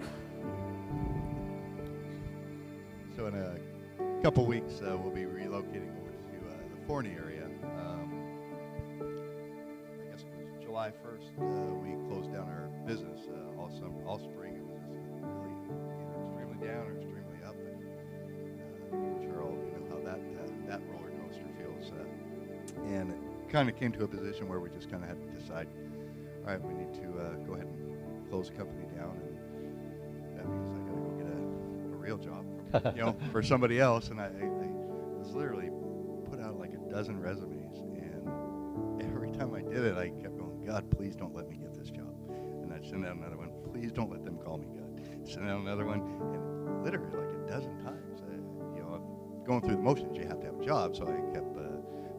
So 3.15 3.27
in 3.27 3.35
a 3.35 3.57
couple 4.21 4.45
weeks, 4.45 4.81
uh, 4.81 4.97
we'll 4.97 5.13
be 5.13 5.21
relocating 5.21 5.95
over 6.01 6.11
to 6.11 6.49
uh, 6.49 6.53
the 6.75 6.85
Forney 6.85 7.11
area. 7.11 7.45
Um, 7.77 8.11
I 8.99 10.11
guess 10.11 10.23
it 10.23 10.51
was 10.51 10.63
July 10.63 10.91
1st. 10.91 11.29
Uh, 11.39 11.75
we 11.75 11.95
closed 12.09 12.33
down 12.33 12.49
our 12.49 12.67
business 12.85 13.12
I'm 18.93 19.21
sure 19.23 19.41
all 19.41 19.51
of 19.51 19.63
you 19.65 19.71
know 19.73 19.85
how 19.89 19.99
that 20.05 20.19
uh, 20.19 20.69
that 20.69 20.81
roller 20.89 21.11
coaster 21.21 21.47
feels. 21.57 21.91
Uh, 21.91 22.83
and 22.85 23.11
it 23.11 23.51
kind 23.51 23.69
of 23.69 23.75
came 23.77 23.91
to 23.93 24.03
a 24.03 24.07
position 24.07 24.47
where 24.47 24.59
we 24.59 24.69
just 24.69 24.89
kind 24.89 25.03
of 25.03 25.09
had 25.09 25.19
to 25.21 25.39
decide. 25.39 25.67
All 26.45 26.51
right, 26.51 26.61
we 26.61 26.73
need 26.73 26.93
to 26.95 27.07
uh, 27.19 27.33
go 27.47 27.53
ahead 27.53 27.67
and 27.67 28.29
close 28.29 28.49
the 28.49 28.55
company 28.55 28.85
down, 28.95 29.17
and 29.21 30.37
that 30.37 30.49
means 30.49 30.73
I 30.75 30.79
got 30.89 30.95
to 30.95 31.01
go 31.01 31.11
get 31.17 31.27
a, 31.27 31.93
a 31.93 31.97
real 31.97 32.17
job 32.17 32.45
you 32.95 33.01
know, 33.03 33.15
for 33.31 33.41
somebody 33.51 33.79
else. 33.79 34.09
And 34.09 34.19
I, 34.19 34.25
I, 34.25 34.27
I 34.27 34.67
was 35.17 35.33
literally 35.33 35.69
put 36.29 36.39
out 36.41 36.59
like 36.59 36.73
a 36.73 36.89
dozen 36.89 37.19
resumes, 37.19 37.77
and 37.79 39.01
every 39.01 39.31
time 39.31 39.53
I 39.53 39.61
did 39.61 39.83
it, 39.85 39.97
I 39.97 40.09
kept 40.09 40.37
going, 40.37 40.63
God, 40.65 40.89
please 40.91 41.15
don't 41.15 41.35
let 41.35 41.49
me 41.49 41.57
get 41.57 41.73
this 41.77 41.89
job. 41.89 42.13
And 42.29 42.73
I'd 42.73 42.85
send 42.85 43.05
out 43.05 43.15
another 43.15 43.37
one, 43.37 43.51
please 43.71 43.91
don't 43.91 44.11
let 44.11 44.23
them 44.25 44.37
call 44.37 44.57
me 44.57 44.67
God. 44.75 45.27
Send 45.27 45.49
out 45.49 45.61
another 45.61 45.85
one, 45.85 46.01
and 46.01 46.83
literally 46.83 47.15
like 47.15 47.32
going 49.45 49.61
through 49.61 49.75
the 49.75 49.81
motions, 49.81 50.17
you 50.17 50.25
have 50.27 50.39
to 50.39 50.45
have 50.47 50.59
a 50.59 50.65
job, 50.65 50.95
so 50.95 51.03
I 51.03 51.33
kept 51.33 51.57
uh, 51.57 51.61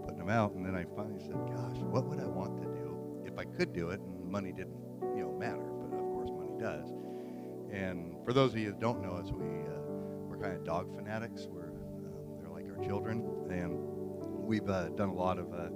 putting 0.03 0.19
them 0.19 0.29
out, 0.29 0.53
and 0.53 0.65
then 0.65 0.75
I 0.75 0.85
finally 0.97 1.21
said, 1.21 1.37
gosh, 1.47 1.79
what 1.79 2.05
would 2.07 2.21
I 2.21 2.27
want 2.27 2.57
to 2.63 2.65
do 2.65 3.23
if 3.25 3.39
I 3.39 3.45
could 3.45 3.73
do 3.73 3.91
it, 3.91 4.01
and 4.01 4.31
money 4.31 4.53
didn't, 4.53 4.77
you 5.17 5.23
know, 5.23 5.33
matter, 5.33 5.63
but 5.63 5.97
of 5.97 6.05
course 6.13 6.31
money 6.31 6.55
does. 6.59 6.93
And 7.73 8.17
for 8.25 8.33
those 8.33 8.53
of 8.53 8.59
you 8.59 8.67
that 8.67 8.81
don't 8.81 9.03
know 9.03 9.13
us, 9.13 9.31
we 9.33 9.45
uh, 9.45 9.81
we're 10.29 10.39
kind 10.39 10.55
of 10.55 10.65
dog 10.65 10.95
fanatics. 10.95 11.49
We're 11.51 11.71
um, 11.71 12.39
they're 12.39 12.51
like 12.51 12.67
our 12.71 12.85
children, 12.85 13.25
and 13.51 13.77
we've 14.47 14.69
uh, 14.69 14.91
done 14.91 15.09
a 15.09 15.15
lot 15.15 15.39
of 15.39 15.53
uh, 15.53 15.69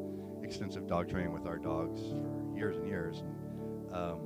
extensive 0.43 0.87
dog 0.87 1.09
training 1.09 1.33
with 1.33 1.47
our 1.47 1.59
dogs 1.59 2.01
for 2.01 2.57
years 2.57 2.77
and 2.77 2.87
years. 2.87 3.21
And, 3.21 3.95
um, 3.95 4.19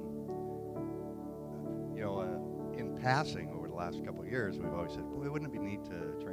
you 1.94 2.02
know, 2.02 2.18
uh, 2.18 2.78
in 2.78 2.98
passing 3.00 3.50
over 3.56 3.68
the 3.68 3.74
last 3.74 4.04
couple 4.04 4.22
of 4.22 4.28
years, 4.28 4.58
we've 4.58 4.72
always 4.72 4.92
said, 4.92 5.04
"Boy, 5.04 5.30
wouldn't 5.30 5.54
it 5.54 5.58
be 5.58 5.64
neat 5.64 5.84
to 5.84 6.14
train 6.22 6.31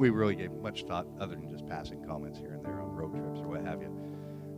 we 0.00 0.08
really 0.08 0.34
gave 0.34 0.50
much 0.52 0.84
thought, 0.84 1.06
other 1.20 1.34
than 1.34 1.46
just 1.50 1.66
passing 1.66 2.02
comments 2.06 2.38
here 2.38 2.52
and 2.52 2.64
there 2.64 2.80
on 2.80 2.88
road 2.88 3.12
trips 3.12 3.40
or 3.40 3.48
what 3.48 3.62
have 3.62 3.82
you. 3.82 3.94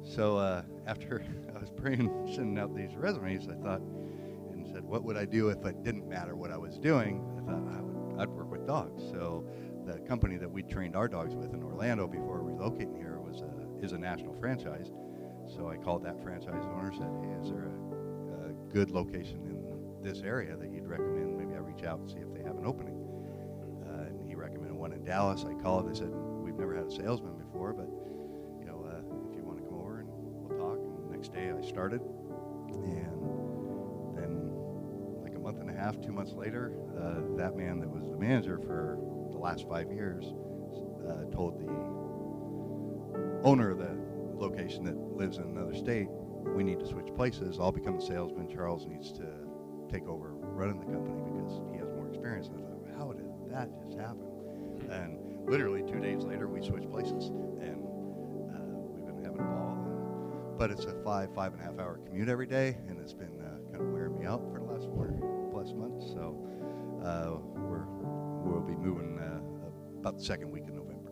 So 0.04 0.36
uh, 0.36 0.62
after 0.86 1.24
I 1.56 1.58
was 1.58 1.68
praying, 1.68 2.30
sending 2.32 2.56
out 2.58 2.76
these 2.76 2.94
resumes, 2.94 3.48
I 3.48 3.54
thought 3.54 3.80
and 4.52 4.64
said, 4.72 4.84
what 4.84 5.02
would 5.02 5.16
I 5.16 5.24
do 5.24 5.48
if 5.48 5.64
it 5.66 5.82
didn't 5.82 6.08
matter 6.08 6.36
what 6.36 6.52
I 6.52 6.56
was 6.56 6.78
doing? 6.78 7.24
I 7.36 7.50
thought 7.50 7.76
I 7.76 7.82
would, 7.82 8.20
I'd 8.20 8.28
work 8.28 8.52
with 8.52 8.68
dogs. 8.68 9.02
So 9.10 9.44
the 9.84 9.98
company 10.06 10.36
that 10.36 10.48
we 10.48 10.62
trained 10.62 10.94
our 10.94 11.08
dogs 11.08 11.34
with 11.34 11.52
in 11.52 11.62
Orlando 11.64 12.06
before 12.06 12.40
relocating 12.40 12.96
here 12.96 13.18
was 13.18 13.42
a, 13.42 13.84
is 13.84 13.90
a 13.90 13.98
national 13.98 14.34
franchise. 14.34 14.92
So 15.56 15.68
I 15.68 15.76
called 15.76 16.04
that 16.04 16.22
franchise 16.22 16.62
owner, 16.72 16.92
said, 16.92 17.10
hey, 17.20 17.42
is 17.42 17.50
there 17.50 17.64
a, 17.64 18.50
a 18.50 18.72
good 18.72 18.92
location 18.92 19.42
in 19.44 20.08
this 20.08 20.22
area 20.22 20.56
that 20.56 20.70
you'd 20.70 20.86
recommend? 20.86 21.36
Maybe 21.36 21.56
I 21.56 21.58
reach 21.58 21.82
out 21.82 21.98
and 21.98 22.08
see 22.08 22.18
if 22.18 22.32
they 22.32 22.44
have 22.44 22.56
an 22.58 22.64
opening. 22.64 22.91
In 25.02 25.10
Dallas. 25.10 25.44
I 25.44 25.54
called. 25.54 25.90
They 25.90 25.98
said, 25.98 26.10
we've 26.10 26.56
never 26.56 26.74
had 26.76 26.86
a 26.86 26.90
salesman 26.90 27.34
before, 27.38 27.72
but 27.72 27.88
you 28.58 28.66
know, 28.66 28.86
uh, 28.88 28.98
if 29.30 29.36
you 29.36 29.44
want 29.44 29.58
to 29.58 29.64
come 29.64 29.78
over 29.78 30.00
and 30.00 30.08
we'll 30.08 30.58
talk. 30.58 30.78
And 30.78 31.10
the 31.10 31.16
next 31.16 31.32
day 31.32 31.50
I 31.50 31.66
started, 31.66 32.00
and 32.72 34.16
then 34.16 34.50
like 35.22 35.34
a 35.34 35.38
month 35.38 35.60
and 35.60 35.70
a 35.70 35.74
half, 35.74 36.00
two 36.00 36.12
months 36.12 36.32
later, 36.32 36.72
uh, 36.98 37.36
that 37.36 37.56
man 37.56 37.80
that 37.80 37.88
was 37.88 38.10
the 38.10 38.16
manager 38.16 38.58
for 38.58 38.98
the 39.30 39.38
last 39.38 39.68
five 39.68 39.90
years 39.90 40.24
uh, 41.08 41.24
told 41.34 41.58
the 41.58 41.68
owner 43.44 43.70
of 43.70 43.78
the 43.78 43.98
location 44.36 44.84
that 44.84 44.96
lives 44.96 45.38
in 45.38 45.44
another 45.44 45.74
state, 45.74 46.08
we 46.54 46.62
need 46.62 46.78
to 46.78 46.86
switch 46.86 47.12
places. 47.14 47.58
I'll 47.60 47.72
become 47.72 47.96
the 47.96 48.04
salesman. 48.04 48.48
Charles 48.48 48.86
needs 48.86 49.12
to 49.12 49.26
take 49.90 50.06
over 50.08 50.30
running 50.32 50.78
the 50.80 50.86
company 50.86 51.20
because 51.22 51.60
he 51.72 51.78
has 51.78 51.88
more 51.90 52.08
experience. 52.08 52.48
And 52.48 52.58
I 52.58 52.60
thought, 52.60 52.98
how 52.98 53.12
did 53.12 53.26
that 53.50 53.68
just 53.84 53.98
happen? 53.98 54.31
And 54.92 55.48
literally 55.48 55.82
two 55.82 56.00
days 56.00 56.22
later, 56.24 56.46
we 56.48 56.62
switched 56.62 56.90
places, 56.90 57.28
and 57.60 57.82
uh, 58.52 58.60
we've 58.92 59.06
been 59.06 59.24
having 59.24 59.40
a 59.40 59.44
ball. 59.44 59.72
And, 59.72 60.58
but 60.58 60.70
it's 60.70 60.84
a 60.84 60.94
five, 61.02 61.34
five 61.34 61.52
and 61.52 61.62
a 61.62 61.64
half 61.64 61.78
hour 61.78 61.98
commute 62.06 62.28
every 62.28 62.46
day, 62.46 62.76
and 62.88 63.00
it's 63.00 63.14
been 63.14 63.40
uh, 63.40 63.72
kind 63.72 63.82
of 63.82 63.92
wearing 63.92 64.18
me 64.18 64.26
out 64.26 64.42
for 64.52 64.60
the 64.60 64.66
last 64.66 64.84
four 64.94 65.14
plus 65.50 65.72
months. 65.72 66.12
So 66.12 66.36
uh, 67.04 67.38
we're 67.56 67.86
we'll 68.44 68.60
be 68.60 68.74
moving 68.74 69.18
uh, 69.18 69.40
about 69.98 70.18
the 70.18 70.24
second 70.24 70.50
week 70.50 70.64
in 70.68 70.76
November. 70.76 71.10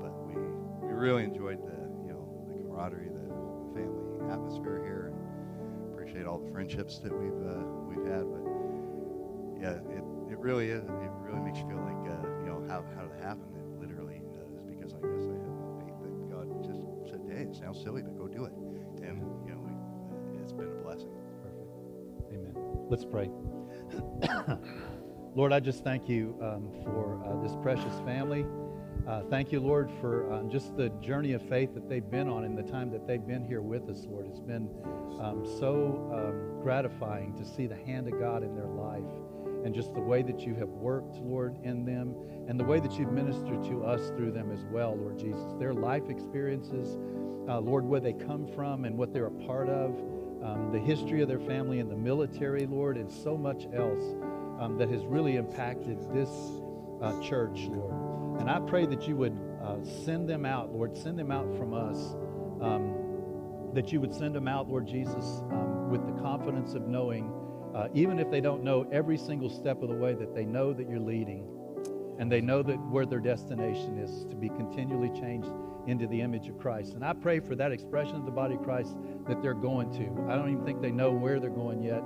But 0.00 0.14
we 0.24 0.34
we 0.88 0.94
really 0.94 1.24
enjoyed 1.24 1.58
the 1.62 1.76
you 2.06 2.12
know 2.12 2.24
the 2.48 2.54
camaraderie, 2.62 3.10
the 3.12 3.28
family 3.74 4.32
atmosphere 4.32 4.80
here, 4.82 5.12
and 5.12 5.92
appreciate 5.92 6.26
all 6.26 6.38
the 6.38 6.50
friendships 6.50 6.98
that 7.00 7.12
we've 7.12 7.42
uh, 7.46 7.62
we've 7.84 8.06
had. 8.10 8.24
But 8.24 8.42
yeah, 9.60 9.76
it, 9.92 10.04
it 10.32 10.38
really 10.38 10.70
is. 10.70 10.84
How 12.94 13.02
did 13.02 13.12
it 13.12 13.22
happen? 13.22 13.44
It 13.54 13.80
literally 13.80 14.20
uh, 14.34 14.56
is 14.56 14.62
because 14.64 14.94
I 14.94 15.00
guess 15.00 15.24
I 15.24 15.34
had 15.34 15.48
enough 15.48 15.78
faith 15.80 15.98
that 16.02 16.30
God 16.30 16.46
just 16.64 16.82
said, 17.10 17.20
"Hey, 17.28 17.42
it 17.44 17.56
sounds 17.56 17.82
silly, 17.82 18.02
but 18.02 18.16
go 18.18 18.28
do 18.28 18.44
it." 18.44 18.52
And 19.02 19.22
you 19.46 19.54
know, 19.54 20.40
it's 20.42 20.52
been 20.52 20.68
a 20.68 20.82
blessing. 20.82 21.10
Perfect. 21.42 21.68
Amen. 22.32 22.54
Let's 22.88 23.04
pray. 23.04 23.30
Lord, 25.34 25.52
I 25.52 25.60
just 25.60 25.84
thank 25.84 26.08
you 26.08 26.36
um, 26.42 26.70
for 26.84 27.22
uh, 27.24 27.42
this 27.42 27.54
precious 27.62 27.94
family. 28.04 28.44
Uh, 29.06 29.22
thank 29.30 29.52
you, 29.52 29.60
Lord, 29.60 29.90
for 30.00 30.30
um, 30.32 30.50
just 30.50 30.76
the 30.76 30.90
journey 31.00 31.32
of 31.32 31.42
faith 31.48 31.72
that 31.74 31.88
they've 31.88 32.10
been 32.10 32.28
on 32.28 32.44
in 32.44 32.54
the 32.54 32.62
time 32.62 32.90
that 32.90 33.06
they've 33.06 33.26
been 33.26 33.46
here 33.46 33.62
with 33.62 33.88
us, 33.88 34.04
Lord. 34.06 34.26
It's 34.26 34.40
been 34.40 34.68
um, 35.20 35.46
so 35.58 36.10
um, 36.12 36.62
gratifying 36.62 37.34
to 37.36 37.44
see 37.44 37.66
the 37.66 37.76
hand 37.76 38.06
of 38.12 38.18
God 38.18 38.42
in 38.42 38.54
their 38.54 38.66
life 38.66 39.04
and 39.64 39.74
just 39.74 39.94
the 39.94 40.00
way 40.00 40.22
that 40.22 40.40
you 40.40 40.54
have 40.54 40.68
worked, 40.68 41.16
Lord, 41.16 41.56
in 41.62 41.84
them 41.84 42.14
and 42.48 42.58
the 42.58 42.64
way 42.64 42.80
that 42.80 42.92
you've 42.98 43.12
ministered 43.12 43.62
to 43.64 43.84
us 43.84 44.08
through 44.16 44.32
them 44.32 44.50
as 44.50 44.64
well, 44.72 44.96
Lord 44.96 45.18
Jesus. 45.18 45.52
Their 45.58 45.74
life 45.74 46.08
experiences, 46.08 46.96
uh, 47.48 47.60
Lord, 47.60 47.84
where 47.84 48.00
they 48.00 48.12
come 48.12 48.46
from 48.54 48.84
and 48.84 48.96
what 48.96 49.12
they're 49.12 49.26
a 49.26 49.46
part 49.46 49.68
of, 49.68 49.90
um, 50.42 50.70
the 50.72 50.78
history 50.78 51.20
of 51.20 51.28
their 51.28 51.40
family 51.40 51.80
and 51.80 51.90
the 51.90 51.96
military, 51.96 52.66
Lord, 52.66 52.96
and 52.96 53.10
so 53.10 53.36
much 53.36 53.66
else 53.74 54.04
um, 54.60 54.76
that 54.78 54.88
has 54.88 55.04
really 55.04 55.36
impacted 55.36 55.98
this 56.12 56.30
uh, 57.02 57.20
church, 57.20 57.66
Lord. 57.68 58.40
And 58.40 58.50
I 58.50 58.60
pray 58.60 58.86
that 58.86 59.08
you 59.08 59.16
would 59.16 59.36
uh, 59.62 59.82
send 60.04 60.28
them 60.28 60.46
out, 60.46 60.72
Lord, 60.72 60.96
send 60.96 61.18
them 61.18 61.30
out 61.30 61.56
from 61.56 61.74
us, 61.74 62.14
um, 62.60 63.70
that 63.74 63.92
you 63.92 64.00
would 64.00 64.14
send 64.14 64.34
them 64.34 64.48
out, 64.48 64.68
Lord 64.68 64.86
Jesus, 64.86 65.42
um, 65.50 65.90
with 65.90 66.06
the 66.06 66.22
confidence 66.22 66.74
of 66.74 66.86
knowing, 66.86 67.32
uh, 67.74 67.88
even 67.94 68.18
if 68.18 68.30
they 68.30 68.40
don't 68.40 68.62
know 68.62 68.86
every 68.92 69.18
single 69.18 69.50
step 69.50 69.82
of 69.82 69.88
the 69.88 69.94
way, 69.94 70.14
that 70.14 70.34
they 70.34 70.44
know 70.44 70.72
that 70.72 70.88
you're 70.88 71.00
leading 71.00 71.46
and 72.18 72.30
they 72.30 72.40
know 72.40 72.62
that 72.62 72.76
where 72.90 73.06
their 73.06 73.20
destination 73.20 73.98
is 73.98 74.24
to 74.24 74.34
be 74.34 74.48
continually 74.48 75.10
changed 75.10 75.50
into 75.86 76.06
the 76.08 76.20
image 76.20 76.48
of 76.48 76.58
Christ. 76.58 76.94
And 76.94 77.04
I 77.04 77.12
pray 77.12 77.40
for 77.40 77.54
that 77.54 77.72
expression 77.72 78.16
of 78.16 78.24
the 78.24 78.30
body 78.30 78.56
of 78.56 78.62
Christ 78.62 78.96
that 79.28 79.40
they're 79.40 79.54
going 79.54 79.90
to. 79.92 80.30
I 80.30 80.36
don't 80.36 80.50
even 80.50 80.64
think 80.64 80.82
they 80.82 80.90
know 80.90 81.12
where 81.12 81.38
they're 81.38 81.48
going 81.48 81.82
yet 81.82 82.02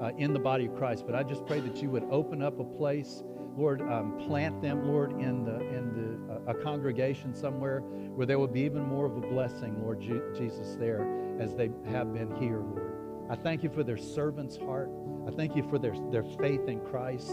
uh, 0.00 0.10
in 0.18 0.32
the 0.32 0.38
body 0.38 0.66
of 0.66 0.76
Christ, 0.76 1.04
but 1.06 1.14
I 1.14 1.22
just 1.22 1.46
pray 1.46 1.60
that 1.60 1.82
you 1.82 1.90
would 1.90 2.04
open 2.10 2.42
up 2.42 2.60
a 2.60 2.64
place, 2.64 3.22
Lord, 3.56 3.80
um, 3.80 4.18
plant 4.26 4.60
them, 4.60 4.86
Lord, 4.86 5.12
in 5.12 5.44
the 5.44 5.60
in 5.60 5.94
the 5.94 6.34
uh, 6.34 6.52
a 6.52 6.54
congregation 6.62 7.34
somewhere 7.34 7.80
where 7.80 8.26
there 8.26 8.38
will 8.38 8.48
be 8.48 8.60
even 8.60 8.82
more 8.82 9.06
of 9.06 9.16
a 9.16 9.20
blessing, 9.20 9.82
Lord 9.82 10.00
Je- 10.00 10.20
Jesus, 10.36 10.76
there 10.78 11.06
as 11.40 11.54
they 11.54 11.70
have 11.86 12.12
been 12.12 12.34
here, 12.36 12.60
Lord. 12.60 12.93
I 13.30 13.36
thank 13.36 13.62
you 13.62 13.70
for 13.70 13.82
their 13.82 13.96
servant's 13.96 14.56
heart. 14.56 14.90
I 15.26 15.30
thank 15.30 15.56
you 15.56 15.62
for 15.68 15.78
their, 15.78 15.94
their 16.10 16.22
faith 16.22 16.68
in 16.68 16.80
Christ. 16.80 17.32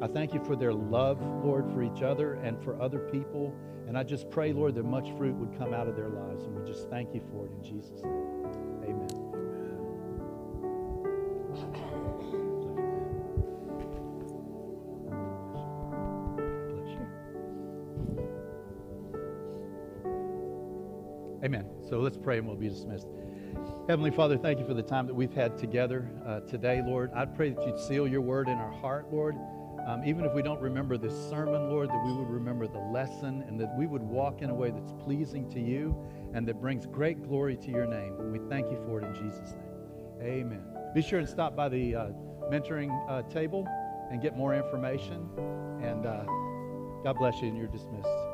I 0.00 0.06
thank 0.06 0.32
you 0.32 0.42
for 0.44 0.56
their 0.56 0.72
love, 0.72 1.20
Lord, 1.44 1.70
for 1.72 1.82
each 1.82 2.02
other 2.02 2.34
and 2.34 2.62
for 2.62 2.80
other 2.80 2.98
people. 2.98 3.54
And 3.86 3.96
I 3.96 4.02
just 4.02 4.30
pray, 4.30 4.52
Lord, 4.52 4.74
that 4.74 4.84
much 4.84 5.10
fruit 5.16 5.34
would 5.36 5.56
come 5.58 5.72
out 5.72 5.88
of 5.88 5.96
their 5.96 6.08
lives. 6.08 6.44
And 6.44 6.58
we 6.58 6.66
just 6.66 6.88
thank 6.90 7.14
you 7.14 7.22
for 7.30 7.46
it 7.46 7.52
in 7.52 7.62
Jesus' 7.62 8.02
name. 8.02 8.36
Amen. 8.84 9.36
Amen. 21.44 21.66
So 21.88 22.00
let's 22.00 22.16
pray 22.16 22.38
and 22.38 22.46
we'll 22.46 22.56
be 22.56 22.68
dismissed. 22.68 23.06
Heavenly 23.88 24.10
Father, 24.10 24.36
thank 24.36 24.58
you 24.58 24.66
for 24.66 24.74
the 24.74 24.82
time 24.82 25.06
that 25.06 25.14
we've 25.14 25.32
had 25.32 25.56
together 25.56 26.10
uh, 26.26 26.40
today, 26.40 26.82
Lord. 26.84 27.12
I 27.14 27.24
pray 27.24 27.50
that 27.50 27.64
you'd 27.64 27.78
seal 27.78 28.08
your 28.08 28.20
word 28.20 28.48
in 28.48 28.58
our 28.58 28.72
heart, 28.72 29.12
Lord. 29.12 29.36
Um, 29.86 30.02
even 30.04 30.24
if 30.24 30.34
we 30.34 30.42
don't 30.42 30.60
remember 30.60 30.98
this 30.98 31.14
sermon, 31.30 31.70
Lord, 31.70 31.88
that 31.90 32.02
we 32.04 32.12
would 32.12 32.28
remember 32.28 32.66
the 32.66 32.80
lesson 32.80 33.44
and 33.46 33.60
that 33.60 33.72
we 33.78 33.86
would 33.86 34.02
walk 34.02 34.42
in 34.42 34.50
a 34.50 34.54
way 34.54 34.72
that's 34.72 34.92
pleasing 35.04 35.48
to 35.50 35.60
you 35.60 35.96
and 36.34 36.48
that 36.48 36.60
brings 36.60 36.84
great 36.84 37.22
glory 37.22 37.56
to 37.58 37.70
your 37.70 37.86
name. 37.86 38.32
We 38.32 38.40
thank 38.48 38.72
you 38.72 38.78
for 38.86 39.00
it 39.00 39.04
in 39.04 39.14
Jesus' 39.14 39.52
name. 39.52 40.20
Amen. 40.20 40.64
Be 40.92 41.00
sure 41.00 41.20
and 41.20 41.28
stop 41.28 41.54
by 41.54 41.68
the 41.68 41.94
uh, 41.94 42.06
mentoring 42.50 42.90
uh, 43.08 43.22
table 43.32 43.68
and 44.10 44.20
get 44.20 44.36
more 44.36 44.56
information. 44.56 45.28
And 45.80 46.06
uh, 46.06 46.24
God 47.04 47.18
bless 47.20 47.40
you, 47.40 47.46
and 47.46 47.56
you're 47.56 47.68
dismissed. 47.68 48.25